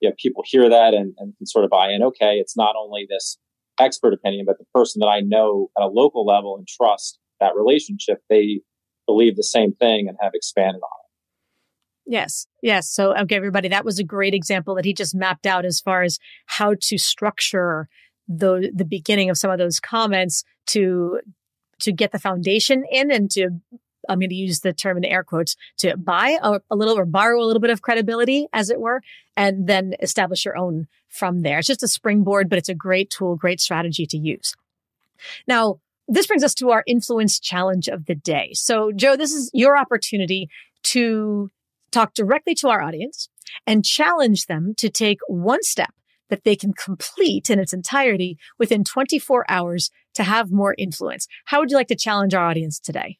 you 0.00 0.08
know, 0.08 0.14
people 0.18 0.42
hear 0.46 0.68
that 0.68 0.94
and, 0.94 1.14
and 1.18 1.34
sort 1.44 1.64
of 1.64 1.70
buy 1.70 1.90
in. 1.90 2.02
Okay. 2.02 2.36
It's 2.36 2.56
not 2.56 2.76
only 2.78 3.06
this 3.08 3.38
expert 3.80 4.12
opinion, 4.12 4.44
but 4.46 4.58
the 4.58 4.64
person 4.74 5.00
that 5.00 5.06
I 5.06 5.20
know 5.20 5.70
at 5.78 5.84
a 5.84 5.88
local 5.88 6.24
level 6.24 6.56
and 6.56 6.66
trust 6.66 7.18
that 7.40 7.54
relationship, 7.56 8.18
they 8.28 8.60
believe 9.06 9.36
the 9.36 9.42
same 9.42 9.72
thing 9.72 10.08
and 10.08 10.16
have 10.20 10.32
expanded 10.34 10.82
on 10.82 10.98
it. 11.04 12.10
Yes. 12.10 12.46
Yes. 12.62 12.90
So, 12.90 13.14
okay, 13.16 13.36
everybody, 13.36 13.68
that 13.68 13.84
was 13.84 13.98
a 13.98 14.04
great 14.04 14.34
example 14.34 14.74
that 14.76 14.84
he 14.84 14.94
just 14.94 15.14
mapped 15.14 15.46
out 15.46 15.64
as 15.64 15.80
far 15.80 16.02
as 16.02 16.18
how 16.46 16.74
to 16.82 16.98
structure 16.98 17.88
the, 18.26 18.70
the 18.74 18.84
beginning 18.84 19.30
of 19.30 19.36
some 19.36 19.50
of 19.50 19.58
those 19.58 19.78
comments 19.78 20.42
to, 20.68 21.20
to 21.80 21.92
get 21.92 22.12
the 22.12 22.18
foundation 22.18 22.84
in 22.90 23.10
and 23.10 23.30
to 23.32 23.50
I'm 24.08 24.18
going 24.18 24.30
to 24.30 24.34
use 24.34 24.60
the 24.60 24.72
term 24.72 24.96
in 24.96 25.04
air 25.04 25.22
quotes 25.22 25.56
to 25.78 25.96
buy 25.96 26.38
a, 26.42 26.60
a, 26.70 26.76
little 26.76 26.98
or 26.98 27.04
borrow 27.04 27.42
a 27.42 27.44
little 27.46 27.60
bit 27.60 27.70
of 27.70 27.82
credibility, 27.82 28.46
as 28.52 28.70
it 28.70 28.80
were, 28.80 29.02
and 29.36 29.66
then 29.66 29.94
establish 30.00 30.44
your 30.44 30.56
own 30.56 30.88
from 31.08 31.42
there. 31.42 31.58
It's 31.58 31.68
just 31.68 31.82
a 31.82 31.88
springboard, 31.88 32.48
but 32.48 32.58
it's 32.58 32.68
a 32.68 32.74
great 32.74 33.10
tool, 33.10 33.36
great 33.36 33.60
strategy 33.60 34.06
to 34.06 34.18
use. 34.18 34.54
Now, 35.46 35.80
this 36.06 36.26
brings 36.26 36.42
us 36.42 36.54
to 36.54 36.70
our 36.70 36.82
influence 36.86 37.38
challenge 37.38 37.88
of 37.88 38.06
the 38.06 38.14
day. 38.14 38.50
So, 38.54 38.92
Joe, 38.92 39.16
this 39.16 39.32
is 39.32 39.50
your 39.52 39.76
opportunity 39.76 40.48
to 40.84 41.50
talk 41.90 42.14
directly 42.14 42.54
to 42.56 42.68
our 42.68 42.80
audience 42.80 43.28
and 43.66 43.84
challenge 43.84 44.46
them 44.46 44.74
to 44.76 44.88
take 44.88 45.18
one 45.26 45.62
step 45.62 45.92
that 46.30 46.44
they 46.44 46.56
can 46.56 46.72
complete 46.72 47.50
in 47.50 47.58
its 47.58 47.72
entirety 47.72 48.38
within 48.58 48.84
24 48.84 49.44
hours 49.48 49.90
to 50.14 50.22
have 50.22 50.50
more 50.50 50.74
influence. 50.78 51.26
How 51.46 51.60
would 51.60 51.70
you 51.70 51.76
like 51.76 51.88
to 51.88 51.96
challenge 51.96 52.34
our 52.34 52.44
audience 52.44 52.78
today? 52.78 53.18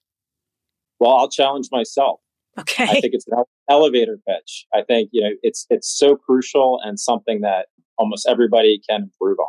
Well, 1.00 1.12
I'll 1.12 1.30
challenge 1.30 1.68
myself. 1.70 2.20
Okay. 2.58 2.84
I 2.84 3.00
think 3.00 3.14
it's 3.14 3.26
an 3.28 3.44
elevator 3.70 4.18
pitch. 4.26 4.66
I 4.74 4.82
think, 4.82 5.10
you 5.12 5.22
know, 5.22 5.30
it's 5.42 5.66
it's 5.70 5.88
so 5.88 6.16
crucial 6.16 6.80
and 6.82 6.98
something 6.98 7.40
that 7.42 7.66
almost 7.98 8.26
everybody 8.28 8.80
can 8.88 9.02
improve 9.02 9.38
on. 9.38 9.46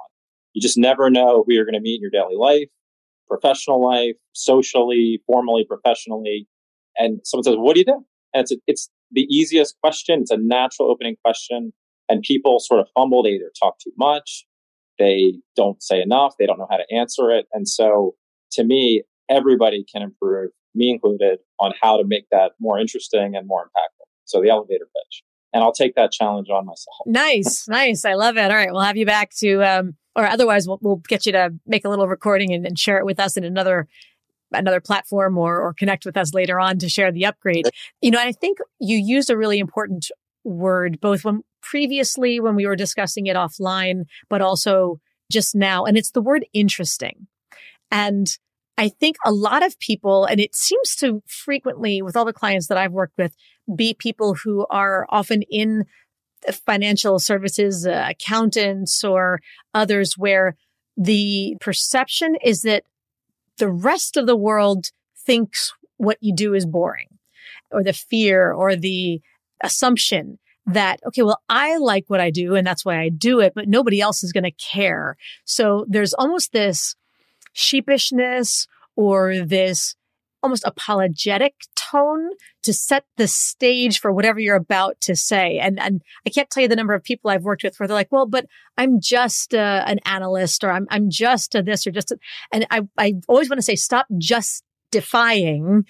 You 0.53 0.62
just 0.62 0.77
never 0.77 1.10
know 1.10 1.44
who 1.46 1.53
you're 1.53 1.65
going 1.65 1.74
to 1.74 1.79
meet 1.79 1.96
in 1.96 2.01
your 2.01 2.12
daily 2.12 2.36
life, 2.38 2.70
professional 3.27 3.84
life, 3.84 4.15
socially, 4.34 5.22
formally, 5.25 5.65
professionally. 5.68 6.48
And 6.98 7.22
someone 7.24 7.44
says, 7.44 7.56
"What 7.58 7.74
do 7.74 7.79
you 7.79 7.86
do?" 7.86 8.06
And 8.34 8.41
it's 8.41 8.51
a, 8.51 8.58
it's 8.68 8.89
the 9.12 9.22
easiest 9.24 9.75
question. 9.82 10.22
It's 10.22 10.32
a 10.32 10.38
natural 10.38 10.91
opening 10.91 11.15
question, 11.24 11.74
and 12.10 12.22
people 12.22 12.60
sort 12.60 12.79
of 12.79 12.88
fumble. 12.94 13.24
They 13.24 13.32
either 13.32 13.51
talk 13.60 13.79
too 13.79 13.94
much, 13.98 14.46
they 15.00 15.36
don't 15.56 15.82
say 15.82 16.01
enough, 16.01 16.36
they 16.38 16.46
don't 16.46 16.60
know 16.60 16.68
how 16.70 16.77
to 16.77 16.96
answer 16.96 17.32
it. 17.32 17.48
And 17.53 17.68
so, 17.68 18.15
to 18.51 18.63
me, 18.63 19.03
everybody 19.29 19.86
can 19.91 20.01
improve 20.01 20.51
me 20.80 20.90
included, 20.90 21.40
on 21.60 21.74
how 21.82 21.98
to 21.98 22.04
make 22.06 22.26
that 22.32 22.54
more 22.60 22.80
interesting 22.80 23.36
and 23.36 23.46
more 23.46 23.66
impactful. 23.66 24.06
So 24.26 24.42
the 24.42 24.50
elevator 24.50 24.86
pitch. 24.86 25.24
And 25.54 25.64
I'll 25.64 25.74
take 25.74 25.96
that 25.96 26.12
challenge 26.12 26.50
on 26.50 26.66
myself. 26.66 26.96
Nice, 27.06 27.68
nice. 27.68 28.06
I 28.06 28.14
love 28.14 28.38
it. 28.38 28.52
All 28.52 28.58
right, 28.58 28.72
we'll 28.72 28.82
have 28.82 28.98
you 28.98 29.06
back 29.06 29.32
to, 29.40 29.64
um, 29.64 29.96
or 30.16 30.26
otherwise, 30.26 30.68
we'll, 30.68 30.80
we'll 30.82 31.02
get 31.08 31.26
you 31.26 31.32
to 31.32 31.54
make 31.66 31.86
a 31.86 31.90
little 31.90 32.08
recording 32.08 32.54
and, 32.54 32.66
and 32.66 32.78
share 32.78 33.00
it 33.00 33.06
with 33.06 33.20
us 33.20 33.38
in 33.38 33.44
another 33.44 33.88
another 34.52 34.82
platform 34.82 35.38
or 35.38 35.62
or 35.62 35.74
connect 35.74 36.06
with 36.06 36.18
us 36.18 36.34
later 36.34 36.60
on 36.60 36.80
to 36.80 36.90
share 36.90 37.12
the 37.12 37.26
upgrade. 37.26 37.68
You 38.02 38.12
know, 38.12 38.20
I 38.20 38.32
think 38.32 38.58
you 38.80 38.98
used 38.98 39.30
a 39.30 39.38
really 39.38 39.60
important 39.60 40.10
word 40.44 41.00
both 41.00 41.24
when 41.24 41.44
previously 41.62 42.40
when 42.40 42.56
we 42.56 42.66
were 42.66 42.76
discussing 42.76 43.28
it 43.28 43.36
offline, 43.36 44.06
but 44.30 44.42
also 44.42 45.00
just 45.32 45.56
now, 45.56 45.86
and 45.86 45.98
it's 45.98 46.12
the 46.12 46.22
word 46.22 46.46
interesting. 46.54 47.28
And 47.92 48.28
I 48.80 48.88
think 48.88 49.18
a 49.26 49.32
lot 49.34 49.65
of 49.65 49.78
people, 49.80 50.24
and 50.24 50.39
it 50.39 50.56
seems 50.56 50.96
to 50.96 51.22
frequently 51.28 52.02
with 52.02 52.15
all 52.15 52.24
the 52.24 52.32
clients 52.32 52.68
that 52.68 52.78
I've 52.78 52.94
worked 52.94 53.18
with, 53.18 53.36
be 53.76 53.94
people 53.94 54.36
who 54.36 54.65
are 54.70 55.06
often 55.10 55.42
in 55.42 55.84
financial 56.65 57.20
services, 57.20 57.86
uh, 57.86 58.08
accountants 58.10 59.04
or 59.04 59.42
others 59.74 60.13
where 60.18 60.56
the 60.96 61.58
perception 61.60 62.38
is 62.42 62.62
that 62.62 62.84
the 63.58 63.68
rest 63.68 64.15
of 64.15 64.28
the 64.28 64.38
world 64.38 64.86
thinks 65.26 65.74
what 65.98 66.18
you 66.22 66.34
do 66.34 66.54
is 66.54 66.65
boring 66.65 67.20
or 67.72 67.84
the 67.84 67.92
fear 67.92 68.54
or 68.54 68.78
the 68.78 69.20
assumption 69.62 70.39
that, 70.65 71.02
okay, 71.06 71.24
well, 71.24 71.42
I 71.50 71.76
like 71.76 72.06
what 72.08 72.22
I 72.22 72.32
do 72.32 72.56
and 72.56 72.65
that's 72.65 72.86
why 72.86 73.02
I 73.02 73.10
do 73.10 73.42
it, 73.42 73.52
but 73.54 73.68
nobody 73.68 74.00
else 74.00 74.24
is 74.24 74.32
going 74.32 74.46
to 74.46 74.52
care. 74.52 75.18
So 75.44 75.86
there's 75.89 76.13
almost 76.13 76.54
this 76.54 76.96
sheepishness 77.60 78.67
or 78.95 79.39
this 79.45 79.95
almost 80.41 80.63
apologetic 80.65 81.54
tone 81.76 82.30
to 82.63 82.72
set 82.72 83.04
the 83.17 83.28
stage 83.28 84.00
for 84.00 84.13
whatever 84.13 84.39
you're 84.39 84.56
about 84.56 85.00
to 85.02 85.13
say. 85.13 85.60
And, 85.60 85.78
and 85.78 86.02
I 86.26 86.30
can't 86.30 86.50
tell 86.50 86.62
you 86.63 86.69
the 86.69 86.78
number 86.78 86.93
of 86.93 87.04
people 87.04 87.30
I've 87.30 87.43
worked 87.43 87.63
with 87.63 87.78
where 87.78 87.88
they're 87.88 87.98
like, 87.98 88.12
well, 88.12 88.26
but 88.26 88.45
I'm 88.78 89.02
just 89.02 89.54
uh, 89.54 89.84
an 89.86 90.00
analyst 90.06 90.63
or 90.63 90.72
I'm, 90.72 90.88
I'm 90.89 91.10
just 91.10 91.56
a 91.56 91.62
this 91.62 91.86
or 91.86 91.91
just, 91.91 92.12
a, 92.12 92.17
and 92.54 92.65
I, 92.72 92.84
I 92.98 93.15
always 93.28 93.50
want 93.50 93.58
to 93.58 93.63
say, 93.63 93.76
stop 93.76 94.08
justifying 94.17 95.84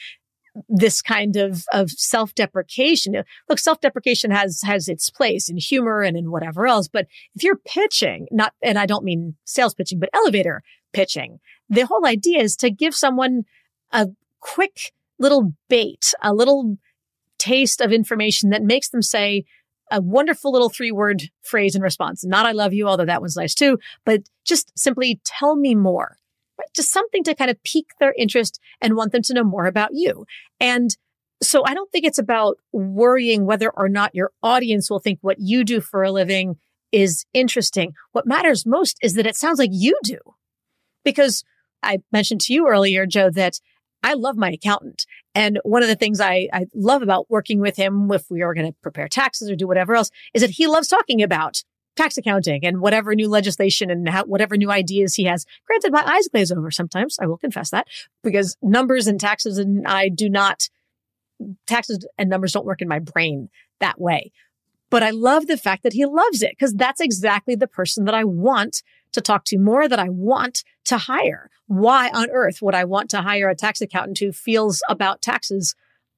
this 0.67 0.99
kind 1.03 1.36
of, 1.36 1.63
of 1.71 1.91
self-deprecation. 1.91 3.21
Look, 3.49 3.60
self-deprecation 3.60 4.32
has, 4.32 4.62
has 4.63 4.88
its 4.88 5.12
place 5.12 5.47
in 5.47 5.58
humor 5.58 6.01
and 6.01 6.17
in 6.17 6.32
whatever 6.32 6.65
else. 6.65 6.88
But 6.88 7.05
if 7.36 7.43
you're 7.43 7.60
pitching, 7.67 8.25
not, 8.32 8.53
and 8.63 8.79
I 8.79 8.88
don't 8.88 9.05
mean 9.05 9.36
sales 9.45 9.75
pitching, 9.75 9.99
but 9.99 10.10
elevator 10.12 10.63
pitching. 10.93 11.39
The 11.69 11.86
whole 11.86 12.06
idea 12.06 12.41
is 12.41 12.56
to 12.58 12.71
give 12.71 12.95
someone 12.95 13.43
a 13.91 14.08
quick 14.39 14.91
little 15.17 15.54
bait, 15.67 16.13
a 16.21 16.34
little 16.34 16.78
taste 17.38 17.82
of 17.82 17.91
information 17.91 18.49
that 18.49 18.63
makes 18.63 18.89
them 18.89 19.02
say 19.02 19.45
a 19.91 20.02
wonderful 20.02 20.52
little 20.52 20.69
three 20.69 20.91
word 20.91 21.23
phrase 21.41 21.75
in 21.75 21.82
response. 21.82 22.23
Not 22.23 22.45
I 22.45 22.52
love 22.52 22.73
you, 22.73 22.88
although 22.88 23.06
that 23.06 23.21
one's 23.21 23.36
nice 23.36 23.56
too, 23.56 23.80
but 24.06 24.21
just 24.45 24.71
simply 24.78 25.19
tell 25.25 25.56
me 25.56 25.75
more. 25.75 26.17
Right? 26.58 26.67
Just 26.73 26.91
something 26.91 27.23
to 27.23 27.36
kind 27.36 27.49
of 27.49 27.62
pique 27.63 27.91
their 27.99 28.13
interest 28.17 28.60
and 28.82 28.95
want 28.95 29.12
them 29.12 29.23
to 29.23 29.34
know 29.34 29.43
more 29.43 29.65
about 29.65 29.89
you. 29.93 30.25
And 30.60 30.95
so 31.41 31.63
I 31.65 31.73
don't 31.73 31.91
think 31.91 32.06
it's 32.06 32.19
about 32.19 32.58
worrying 32.71 33.45
whether 33.45 33.71
or 33.71 33.88
not 33.89 34.13
your 34.13 34.32
audience 34.43 34.89
will 34.89 34.99
think 34.99 35.19
what 35.21 35.39
you 35.39 35.63
do 35.63 35.80
for 35.80 36.04
a 36.04 36.12
living 36.12 36.58
is 36.91 37.25
interesting. 37.34 37.93
What 38.12 38.28
matters 38.28 38.65
most 38.65 38.97
is 39.02 39.13
that 39.13 39.28
it 39.28 39.38
sounds 39.38 39.60
like 39.60 39.69
you 39.71 39.97
do. 40.04 40.17
Because 41.03 41.43
I 41.81 41.99
mentioned 42.12 42.41
to 42.41 42.53
you 42.53 42.67
earlier, 42.67 43.05
Joe, 43.05 43.29
that 43.31 43.59
I 44.03 44.13
love 44.13 44.38
my 44.38 44.51
accountant. 44.51 45.05
And 45.35 45.59
one 45.63 45.83
of 45.83 45.89
the 45.89 45.95
things 45.95 46.19
I, 46.19 46.47
I 46.53 46.65
love 46.73 47.01
about 47.01 47.29
working 47.29 47.59
with 47.59 47.75
him, 47.75 48.09
if 48.12 48.29
we 48.29 48.41
are 48.41 48.53
going 48.53 48.67
to 48.67 48.75
prepare 48.81 49.07
taxes 49.07 49.49
or 49.49 49.55
do 49.55 49.67
whatever 49.67 49.95
else, 49.95 50.09
is 50.33 50.41
that 50.41 50.51
he 50.51 50.67
loves 50.67 50.88
talking 50.88 51.21
about 51.21 51.63
tax 51.95 52.17
accounting 52.17 52.65
and 52.65 52.79
whatever 52.79 53.13
new 53.13 53.27
legislation 53.27 53.91
and 53.91 54.07
how, 54.07 54.23
whatever 54.23 54.55
new 54.55 54.71
ideas 54.71 55.15
he 55.15 55.25
has. 55.25 55.45
Granted, 55.67 55.91
my 55.91 56.03
eyes 56.05 56.29
glaze 56.29 56.51
over 56.51 56.71
sometimes. 56.71 57.17
I 57.19 57.25
will 57.25 57.38
confess 57.38 57.71
that 57.71 57.88
because 58.23 58.55
numbers 58.62 59.07
and 59.07 59.19
taxes 59.19 59.57
and 59.57 59.85
I 59.85 60.07
do 60.07 60.29
not, 60.29 60.69
taxes 61.67 62.05
and 62.17 62.29
numbers 62.29 62.53
don't 62.53 62.65
work 62.65 62.81
in 62.81 62.88
my 62.88 62.99
brain 62.99 63.49
that 63.81 63.99
way. 63.99 64.31
But 64.89 65.04
I 65.04 65.12
love 65.12 65.47
the 65.47 65.58
fact 65.58 65.84
that 65.84 65.93
he 65.93 66.06
loves 66.06 66.41
it 66.41 66.52
because 66.52 66.73
that's 66.73 67.02
exactly 67.02 67.56
the 67.56 67.67
person 67.67 68.06
that 68.06 68.15
I 68.15 68.23
want 68.23 68.82
to 69.12 69.21
talk 69.21 69.43
to 69.45 69.58
more 69.58 69.88
that 69.88 69.99
I 69.99 70.10
want 70.10 70.63
to 70.86 70.97
hire. 70.97 71.49
Why 71.67 72.10
on 72.10 72.30
earth 72.32 72.62
would 72.62 72.75
I 72.75 72.86
want 72.86 73.10
to 73.12 73.21
hire 73.21 73.49
a 73.49 73.56
tax 73.56 73.82
accountant 73.82 74.19
who 74.19 74.32
feels 74.32 74.82
about 74.89 75.21
taxes 75.21 75.75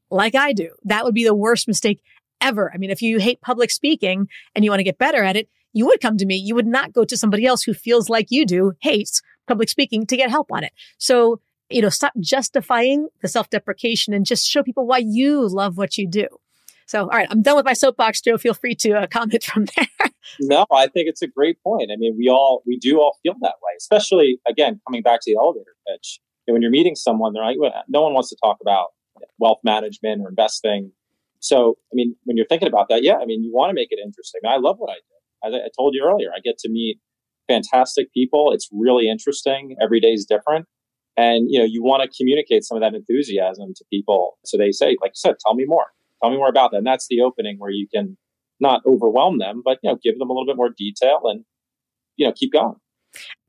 like 0.09 0.35
I 0.35 0.53
do? 0.53 0.71
That 0.83 1.03
would 1.03 1.13
be 1.13 1.23
the 1.23 1.35
worst 1.35 1.67
mistake 1.67 2.01
ever. 2.39 2.71
I 2.73 2.77
mean, 2.77 2.89
if 2.89 3.01
you 3.01 3.19
hate 3.19 3.41
public 3.41 3.71
speaking 3.71 4.27
and 4.55 4.63
you 4.63 4.71
want 4.71 4.79
to 4.79 4.85
get 4.85 4.97
better 4.97 5.23
at 5.23 5.35
it, 5.35 5.49
you 5.73 5.85
would 5.85 6.01
come 6.01 6.17
to 6.17 6.25
me. 6.25 6.35
You 6.35 6.55
would 6.55 6.67
not 6.67 6.93
go 6.93 7.05
to 7.05 7.17
somebody 7.17 7.45
else 7.45 7.63
who 7.63 7.73
feels 7.73 8.09
like 8.09 8.27
you 8.29 8.45
do, 8.45 8.73
hates 8.81 9.21
public 9.47 9.69
speaking 9.69 10.05
to 10.07 10.17
get 10.17 10.29
help 10.29 10.51
on 10.51 10.63
it. 10.63 10.73
So, 10.97 11.39
you 11.69 11.81
know, 11.81 11.89
stop 11.89 12.13
justifying 12.19 13.07
the 13.21 13.27
self 13.27 13.49
deprecation 13.49 14.13
and 14.13 14.25
just 14.25 14.47
show 14.47 14.63
people 14.63 14.85
why 14.85 14.97
you 14.97 15.47
love 15.47 15.77
what 15.77 15.97
you 15.97 16.07
do. 16.07 16.27
So, 16.91 17.03
all 17.03 17.07
right, 17.07 17.27
I'm 17.31 17.41
done 17.41 17.55
with 17.55 17.63
my 17.63 17.71
soapbox, 17.71 18.19
Joe. 18.19 18.37
Feel 18.37 18.53
free 18.53 18.75
to 18.75 18.91
uh, 18.91 19.07
comment 19.07 19.45
from 19.45 19.63
there. 19.77 20.11
no, 20.41 20.65
I 20.73 20.87
think 20.87 21.07
it's 21.07 21.21
a 21.21 21.27
great 21.27 21.57
point. 21.63 21.89
I 21.89 21.95
mean, 21.95 22.15
we 22.17 22.27
all 22.27 22.63
we 22.67 22.77
do 22.77 22.99
all 22.99 23.17
feel 23.23 23.33
that 23.39 23.55
way, 23.63 23.71
especially 23.77 24.41
again 24.45 24.81
coming 24.85 25.01
back 25.01 25.21
to 25.21 25.31
the 25.31 25.37
elevator 25.39 25.71
pitch. 25.87 26.19
And 26.47 26.53
when 26.53 26.61
you're 26.61 26.69
meeting 26.69 26.95
someone, 26.95 27.31
they're 27.31 27.45
like, 27.45 27.55
no 27.87 28.01
one 28.01 28.13
wants 28.13 28.27
to 28.31 28.35
talk 28.43 28.57
about 28.61 28.87
wealth 29.39 29.59
management 29.63 30.21
or 30.21 30.27
investing. 30.27 30.91
So, 31.39 31.77
I 31.93 31.95
mean, 31.95 32.17
when 32.25 32.35
you're 32.35 32.45
thinking 32.45 32.67
about 32.67 32.89
that, 32.89 33.03
yeah, 33.03 33.15
I 33.21 33.25
mean, 33.25 33.41
you 33.41 33.53
want 33.53 33.69
to 33.69 33.73
make 33.73 33.87
it 33.91 33.99
interesting. 34.03 34.41
I 34.45 34.57
love 34.57 34.75
what 34.77 34.89
I 34.89 34.95
do. 34.95 35.47
As 35.47 35.53
I 35.53 35.69
told 35.77 35.95
you 35.95 36.03
earlier, 36.05 36.31
I 36.35 36.41
get 36.43 36.57
to 36.59 36.69
meet 36.69 36.99
fantastic 37.47 38.11
people. 38.13 38.51
It's 38.51 38.67
really 38.69 39.09
interesting. 39.09 39.77
Every 39.81 40.01
day 40.01 40.09
is 40.09 40.25
different. 40.25 40.65
And, 41.15 41.47
you 41.49 41.59
know, 41.59 41.65
you 41.65 41.83
want 41.83 42.03
to 42.03 42.17
communicate 42.17 42.65
some 42.65 42.75
of 42.75 42.81
that 42.81 42.93
enthusiasm 42.93 43.73
to 43.77 43.85
people. 43.89 44.37
So 44.43 44.57
they 44.57 44.71
say, 44.71 44.97
like 45.01 45.11
you 45.11 45.21
said, 45.21 45.35
tell 45.39 45.55
me 45.55 45.63
more. 45.65 45.85
Tell 46.21 46.31
me 46.31 46.37
more 46.37 46.49
about 46.49 46.71
that. 46.71 46.77
And 46.77 46.87
that's 46.87 47.07
the 47.09 47.21
opening 47.21 47.57
where 47.57 47.71
you 47.71 47.87
can 47.93 48.17
not 48.59 48.81
overwhelm 48.85 49.39
them, 49.39 49.61
but, 49.65 49.79
you 49.81 49.89
know, 49.89 49.97
give 50.03 50.19
them 50.19 50.29
a 50.29 50.33
little 50.33 50.45
bit 50.45 50.55
more 50.55 50.69
detail 50.69 51.21
and, 51.23 51.43
you 52.15 52.27
know, 52.27 52.33
keep 52.33 52.53
going. 52.53 52.75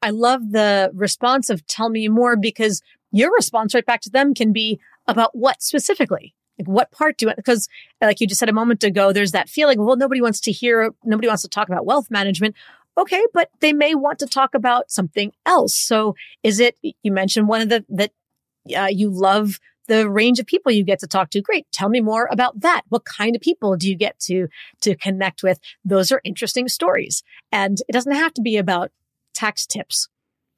I 0.01 0.11
love 0.11 0.53
the 0.53 0.91
response 0.95 1.51
of 1.51 1.67
tell 1.67 1.91
me 1.91 2.09
more 2.09 2.37
because 2.37 2.83
your 3.13 3.33
response 3.33 3.75
right 3.75 3.85
back 3.85 4.01
to 4.03 4.11
them 4.11 4.35
can 4.35 4.53
be 4.53 4.81
about 5.07 5.37
what 5.37 5.63
specifically? 5.63 6.35
Like 6.59 6.69
what 6.69 6.91
part 6.91 7.19
do 7.19 7.27
you, 7.27 7.33
because 7.37 7.69
like 8.01 8.21
you 8.21 8.27
just 8.27 8.39
said 8.39 8.49
a 8.49 8.55
moment 8.55 8.83
ago, 8.85 9.13
there's 9.13 9.33
that 9.33 9.49
feeling, 9.49 9.85
well, 9.85 9.97
nobody 9.97 10.21
wants 10.21 10.41
to 10.41 10.53
hear, 10.53 10.93
nobody 11.05 11.29
wants 11.29 11.43
to 11.43 11.49
talk 11.49 11.69
about 11.69 11.87
wealth 11.87 12.11
management. 12.11 12.57
Okay, 12.99 13.23
but 13.33 13.51
they 13.61 13.73
may 13.73 13.95
want 13.95 14.19
to 14.19 14.27
talk 14.27 14.55
about 14.55 14.91
something 14.91 15.33
else. 15.47 15.75
So 15.75 16.15
is 16.43 16.61
it, 16.61 16.77
you 16.83 17.13
mentioned 17.13 17.49
one 17.49 17.61
of 17.61 17.69
the, 17.69 17.85
that 17.89 18.13
uh, 18.77 18.89
you 18.91 19.11
love 19.11 19.61
the 19.93 20.09
range 20.09 20.39
of 20.39 20.47
people 20.47 20.73
you 20.73 20.85
get 20.85 21.01
to 21.01 21.07
talk 21.07 21.29
to. 21.31 21.43
Great. 21.43 21.67
Tell 21.71 21.91
me 21.91 22.01
more 22.01 22.27
about 22.31 22.61
that. 22.61 22.83
What 22.89 23.05
kind 23.05 23.37
of 23.37 23.43
people 23.43 23.77
do 23.77 23.91
you 23.91 23.95
get 23.95 24.19
to, 24.21 24.49
to 24.81 24.97
connect 24.97 25.43
with? 25.43 25.61
Those 25.85 26.11
are 26.11 26.23
interesting 26.25 26.67
stories. 26.69 27.23
And 27.51 27.77
it 27.89 27.93
doesn't 27.93 28.15
have 28.15 28.33
to 28.35 28.43
be 28.43 28.57
about 28.57 28.91
tax 29.35 29.67
tips. 29.67 30.09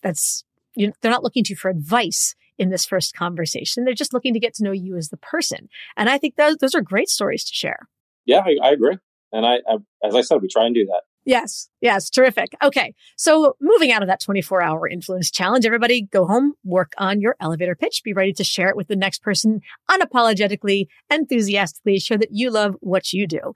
That's, 0.03 0.45
you 0.77 0.87
know, 0.87 0.93
they're 1.01 1.11
not 1.11 1.25
looking 1.25 1.43
to 1.45 1.51
you 1.51 1.57
for 1.57 1.69
advice 1.69 2.37
in 2.59 2.71
this 2.71 2.87
first 2.87 3.17
conversation. 3.17 3.85
They're 3.85 3.95
just 3.95 4.15
looking 4.15 4.35
to 4.35 4.41
get 4.41 4.55
to 4.55 4.63
know 4.63 4.71
you 4.71 4.97
as 4.97 5.09
the 5.09 5.17
person. 5.17 5.69
And 5.97 6.09
I 6.09 6.17
think 6.17 6.37
those, 6.37 6.59
those 6.59 6.77
are 6.77 6.81
great 6.81 7.09
stories 7.09 7.43
to 7.45 7.53
share. 7.53 7.89
Yeah, 8.27 8.45
I, 8.47 8.69
I 8.69 8.71
agree. 8.71 8.99
And 9.33 9.45
I, 9.45 9.55
I, 9.69 9.79
as 10.07 10.15
I 10.15 10.21
said, 10.21 10.43
we 10.43 10.49
try 10.49 10.67
and 10.67 10.77
do 10.77 10.87
that. 10.87 11.03
Yes. 11.25 11.71
Yes. 11.81 12.11
Terrific. 12.11 12.55
Okay. 12.63 12.95
So 13.17 13.57
moving 13.61 13.91
out 13.91 14.03
of 14.03 14.09
that 14.09 14.21
24 14.21 14.63
hour 14.63 14.87
influence 14.87 15.31
challenge, 15.31 15.65
everybody 15.65 16.03
go 16.03 16.27
home, 16.27 16.53
work 16.65 16.93
on 16.99 17.21
your 17.21 17.35
elevator 17.41 17.75
pitch, 17.75 18.03
be 18.05 18.13
ready 18.13 18.33
to 18.35 18.45
share 18.45 18.69
it 18.69 18.77
with 18.77 18.89
the 18.89 18.97
next 18.97 19.23
person 19.23 19.63
unapologetically, 19.91 20.87
enthusiastically, 21.11 21.99
show 21.99 22.17
that 22.17 22.33
you 22.33 22.51
love 22.51 22.77
what 22.81 23.13
you 23.13 23.27
do. 23.27 23.55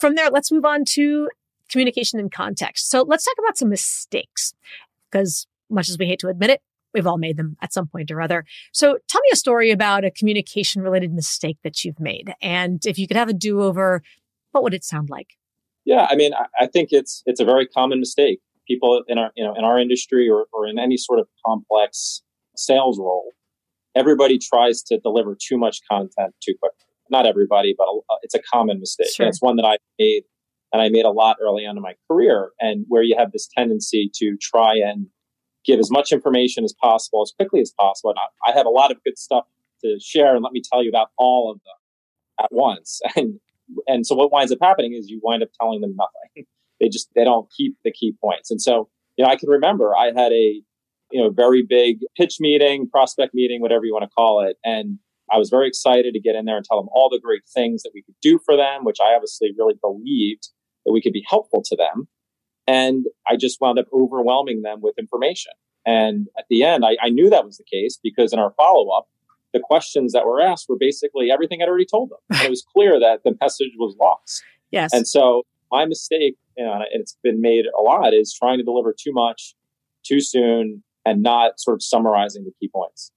From 0.00 0.14
there, 0.14 0.30
let's 0.30 0.50
move 0.50 0.64
on 0.64 0.84
to 0.86 1.28
communication 1.70 2.18
and 2.18 2.32
context. 2.32 2.90
So 2.90 3.02
let's 3.02 3.24
talk 3.24 3.36
about 3.38 3.58
some 3.58 3.68
mistakes 3.68 4.54
because 5.10 5.46
much 5.68 5.88
as 5.88 5.98
we 5.98 6.06
hate 6.06 6.20
to 6.20 6.28
admit 6.28 6.50
it, 6.50 6.60
we've 6.94 7.06
all 7.06 7.18
made 7.18 7.36
them 7.36 7.56
at 7.62 7.72
some 7.72 7.86
point 7.86 8.10
or 8.10 8.20
other. 8.20 8.44
So 8.72 8.98
tell 9.08 9.20
me 9.20 9.30
a 9.32 9.36
story 9.36 9.70
about 9.70 10.04
a 10.04 10.10
communication 10.10 10.82
related 10.82 11.12
mistake 11.12 11.58
that 11.62 11.84
you've 11.84 12.00
made. 12.00 12.34
And 12.40 12.84
if 12.86 12.98
you 12.98 13.06
could 13.06 13.16
have 13.16 13.28
a 13.28 13.34
do 13.34 13.62
over, 13.62 14.02
what 14.52 14.62
would 14.62 14.74
it 14.74 14.84
sound 14.84 15.10
like? 15.10 15.36
Yeah, 15.84 16.06
I 16.08 16.16
mean, 16.16 16.32
I 16.58 16.66
think 16.66 16.88
it's 16.92 17.22
it's 17.26 17.40
a 17.40 17.44
very 17.44 17.66
common 17.66 18.00
mistake. 18.00 18.40
People 18.68 19.02
in 19.08 19.18
our 19.18 19.30
you 19.34 19.44
know 19.44 19.54
in 19.54 19.64
our 19.64 19.78
industry 19.78 20.28
or, 20.28 20.46
or 20.52 20.66
in 20.66 20.78
any 20.78 20.96
sort 20.96 21.18
of 21.18 21.26
complex 21.44 22.22
sales 22.56 22.98
role, 22.98 23.32
everybody 23.94 24.38
tries 24.38 24.82
to 24.84 24.98
deliver 24.98 25.36
too 25.40 25.58
much 25.58 25.80
content 25.90 26.34
too 26.42 26.54
quickly. 26.60 26.78
Not 27.10 27.26
everybody, 27.26 27.74
but 27.76 27.88
it's 28.22 28.34
a 28.34 28.40
common 28.40 28.78
mistake. 28.80 29.08
Sure. 29.14 29.26
And 29.26 29.28
it's 29.28 29.42
one 29.42 29.56
that 29.56 29.64
I 29.64 29.76
made, 29.98 30.22
and 30.72 30.80
I 30.80 30.88
made 30.88 31.04
a 31.04 31.10
lot 31.10 31.36
early 31.42 31.66
on 31.66 31.76
in 31.76 31.82
my 31.82 31.94
career, 32.08 32.50
and 32.60 32.84
where 32.88 33.02
you 33.02 33.16
have 33.18 33.32
this 33.32 33.48
tendency 33.56 34.10
to 34.14 34.36
try 34.40 34.76
and 34.76 35.08
give 35.64 35.78
as 35.78 35.90
much 35.90 36.12
information 36.12 36.64
as 36.64 36.74
possible 36.80 37.22
as 37.22 37.32
quickly 37.36 37.60
as 37.60 37.72
possible. 37.78 38.10
And 38.10 38.18
I, 38.18 38.50
I 38.50 38.56
have 38.56 38.66
a 38.66 38.70
lot 38.70 38.90
of 38.90 38.98
good 39.04 39.18
stuff 39.18 39.44
to 39.84 39.98
share, 40.00 40.34
and 40.34 40.44
let 40.44 40.52
me 40.52 40.62
tell 40.72 40.82
you 40.82 40.90
about 40.90 41.08
all 41.18 41.50
of 41.50 41.58
them 41.64 42.44
at 42.44 42.52
once. 42.52 43.00
And 43.16 43.40
and 43.86 44.06
so 44.06 44.14
what 44.14 44.32
winds 44.32 44.52
up 44.52 44.58
happening 44.60 44.94
is 44.94 45.08
you 45.08 45.20
wind 45.22 45.42
up 45.42 45.50
telling 45.60 45.80
them 45.80 45.94
nothing. 45.96 46.46
they 46.80 46.88
just 46.88 47.08
they 47.14 47.24
don't 47.24 47.48
keep 47.56 47.76
the 47.84 47.92
key 47.92 48.14
points. 48.20 48.50
And 48.50 48.60
so 48.60 48.88
you 49.16 49.24
know, 49.24 49.30
I 49.30 49.36
can 49.36 49.48
remember 49.48 49.96
I 49.96 50.06
had 50.06 50.32
a 50.32 50.62
you 51.10 51.20
know 51.20 51.30
very 51.30 51.62
big 51.62 51.98
pitch 52.16 52.36
meeting, 52.40 52.88
prospect 52.88 53.34
meeting, 53.34 53.60
whatever 53.60 53.84
you 53.84 53.92
want 53.92 54.04
to 54.04 54.14
call 54.14 54.46
it, 54.46 54.56
and 54.64 54.98
I 55.32 55.38
was 55.38 55.50
very 55.50 55.66
excited 55.66 56.12
to 56.12 56.20
get 56.20 56.34
in 56.34 56.44
there 56.44 56.56
and 56.56 56.64
tell 56.64 56.78
them 56.78 56.88
all 56.92 57.08
the 57.08 57.20
great 57.20 57.42
things 57.54 57.82
that 57.82 57.92
we 57.94 58.02
could 58.02 58.14
do 58.20 58.38
for 58.44 58.56
them, 58.56 58.84
which 58.84 58.98
I 59.00 59.14
obviously 59.14 59.50
really 59.56 59.74
believed 59.80 60.48
that 60.84 60.92
we 60.92 61.00
could 61.00 61.12
be 61.12 61.24
helpful 61.28 61.62
to 61.64 61.76
them. 61.76 62.08
And 62.66 63.06
I 63.28 63.36
just 63.36 63.60
wound 63.60 63.78
up 63.78 63.86
overwhelming 63.92 64.62
them 64.62 64.80
with 64.82 64.98
information. 64.98 65.52
And 65.86 66.28
at 66.38 66.44
the 66.48 66.64
end, 66.64 66.84
I, 66.84 66.96
I 67.02 67.08
knew 67.08 67.30
that 67.30 67.44
was 67.44 67.56
the 67.56 67.64
case 67.64 67.98
because 68.02 68.32
in 68.32 68.38
our 68.38 68.52
follow 68.56 68.90
up, 68.90 69.08
the 69.52 69.60
questions 69.60 70.12
that 70.12 70.26
were 70.26 70.40
asked 70.40 70.66
were 70.68 70.78
basically 70.78 71.30
everything 71.30 71.62
I'd 71.62 71.68
already 71.68 71.86
told 71.86 72.10
them. 72.10 72.18
And 72.30 72.42
it 72.42 72.50
was 72.50 72.64
clear 72.72 72.98
that 72.98 73.20
the 73.24 73.36
message 73.40 73.72
was 73.78 73.96
lost. 74.00 74.42
Yes. 74.70 74.92
And 74.92 75.06
so 75.06 75.42
my 75.70 75.84
mistake, 75.84 76.36
you 76.56 76.64
know, 76.64 76.72
and 76.72 76.86
it's 76.92 77.16
been 77.22 77.40
made 77.40 77.66
a 77.78 77.82
lot, 77.82 78.14
is 78.14 78.34
trying 78.34 78.58
to 78.58 78.64
deliver 78.64 78.94
too 78.98 79.12
much 79.12 79.54
too 80.04 80.20
soon 80.20 80.82
and 81.04 81.22
not 81.22 81.60
sort 81.60 81.74
of 81.74 81.82
summarizing 81.82 82.44
the 82.44 82.52
key 82.60 82.70
points. 82.74 83.12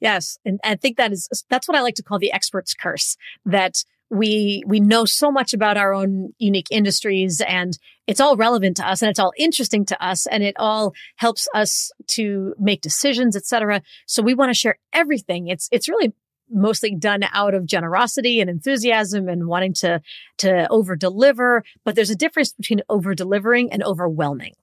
Yes. 0.00 0.38
And 0.44 0.60
I 0.62 0.76
think 0.76 0.96
that 0.98 1.12
is, 1.12 1.28
that's 1.48 1.66
what 1.66 1.76
I 1.76 1.80
like 1.80 1.94
to 1.94 2.02
call 2.02 2.18
the 2.18 2.32
expert's 2.32 2.74
curse 2.74 3.16
that 3.44 3.84
we 4.10 4.62
we 4.66 4.80
know 4.80 5.04
so 5.04 5.30
much 5.30 5.52
about 5.52 5.76
our 5.76 5.92
own 5.92 6.32
unique 6.38 6.68
industries 6.70 7.40
and 7.40 7.78
it's 8.06 8.20
all 8.20 8.36
relevant 8.36 8.76
to 8.76 8.88
us 8.88 9.02
and 9.02 9.10
it's 9.10 9.18
all 9.18 9.32
interesting 9.36 9.84
to 9.84 10.04
us 10.04 10.26
and 10.26 10.44
it 10.44 10.54
all 10.58 10.94
helps 11.16 11.48
us 11.54 11.90
to 12.06 12.54
make 12.58 12.80
decisions 12.80 13.34
etc 13.34 13.82
so 14.06 14.22
we 14.22 14.34
want 14.34 14.50
to 14.50 14.54
share 14.54 14.78
everything. 14.92 15.48
It's 15.48 15.68
it's 15.72 15.88
really 15.88 16.12
mostly 16.48 16.94
done 16.94 17.24
out 17.32 17.54
of 17.54 17.66
generosity 17.66 18.40
and 18.40 18.48
enthusiasm 18.48 19.28
and 19.28 19.48
wanting 19.48 19.72
to 19.74 20.00
to 20.38 20.68
over 20.70 20.94
deliver 20.94 21.64
but 21.84 21.96
there's 21.96 22.10
a 22.10 22.16
difference 22.16 22.52
between 22.52 22.82
over 22.88 23.14
delivering 23.14 23.72
and 23.72 23.82
overwhelming. 23.82 24.54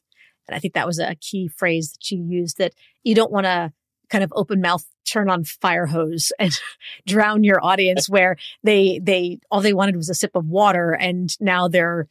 And 0.47 0.55
i 0.55 0.59
think 0.59 0.73
that 0.73 0.87
was 0.87 0.99
a 0.99 1.15
key 1.15 1.49
phrase 1.49 1.91
that 1.91 2.11
you 2.11 2.23
used 2.23 2.57
that 2.57 2.73
you 3.03 3.15
don't 3.15 3.31
want 3.31 3.45
to 3.45 3.73
kind 4.09 4.23
of 4.23 4.31
open 4.35 4.61
mouth 4.61 4.85
turn 5.05 5.29
on 5.29 5.43
fire 5.43 5.85
hose 5.85 6.31
and 6.39 6.51
drown 7.05 7.43
your 7.43 7.63
audience 7.63 8.09
where 8.09 8.37
they 8.63 8.99
they 9.01 9.39
all 9.51 9.61
they 9.61 9.73
wanted 9.73 9.95
was 9.95 10.09
a 10.09 10.15
sip 10.15 10.35
of 10.35 10.47
water 10.47 10.91
and 10.91 11.39
now 11.39 11.67
they're 11.67 12.07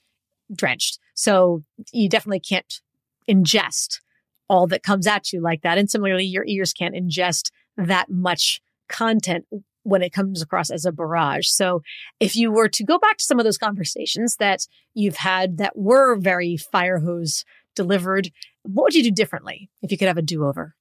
drenched. 0.55 0.98
So 1.14 1.62
you 1.92 2.09
definitely 2.09 2.40
can't 2.40 2.81
ingest 3.28 4.00
all 4.48 4.66
that 4.66 4.83
comes 4.83 5.07
at 5.07 5.33
you 5.33 5.40
like 5.40 5.62
that. 5.62 5.78
And 5.78 5.90
similarly, 5.90 6.24
your 6.24 6.44
ears 6.46 6.72
can't 6.72 6.94
ingest 6.94 7.50
that 7.76 8.11
much 8.11 8.61
content 8.88 9.46
when 9.85 10.02
it 10.02 10.12
comes 10.12 10.42
across 10.42 10.70
as 10.70 10.85
a 10.85 10.92
barrage. 10.92 11.48
So 11.48 11.83
if 12.20 12.37
you 12.37 12.52
were 12.52 12.68
to 12.68 12.85
go 12.85 12.98
back 12.98 13.16
to 13.16 13.24
some 13.24 13.38
of 13.38 13.44
those 13.44 13.59
conversations 13.59 14.37
that 14.37 14.66
you've 14.94 15.16
had 15.16 15.59
that 15.59 15.76
were 15.76 16.16
very 16.16 16.57
fire 16.57 16.98
hose 16.98 17.44
delivered, 17.74 18.31
what 18.62 18.85
would 18.85 18.94
you 18.94 19.02
do 19.02 19.11
differently 19.11 19.70
if 19.83 19.90
you 19.90 19.98
could 19.98 20.09
have 20.09 20.18
a 20.18 20.22
do 20.22 20.44
over? 20.44 20.76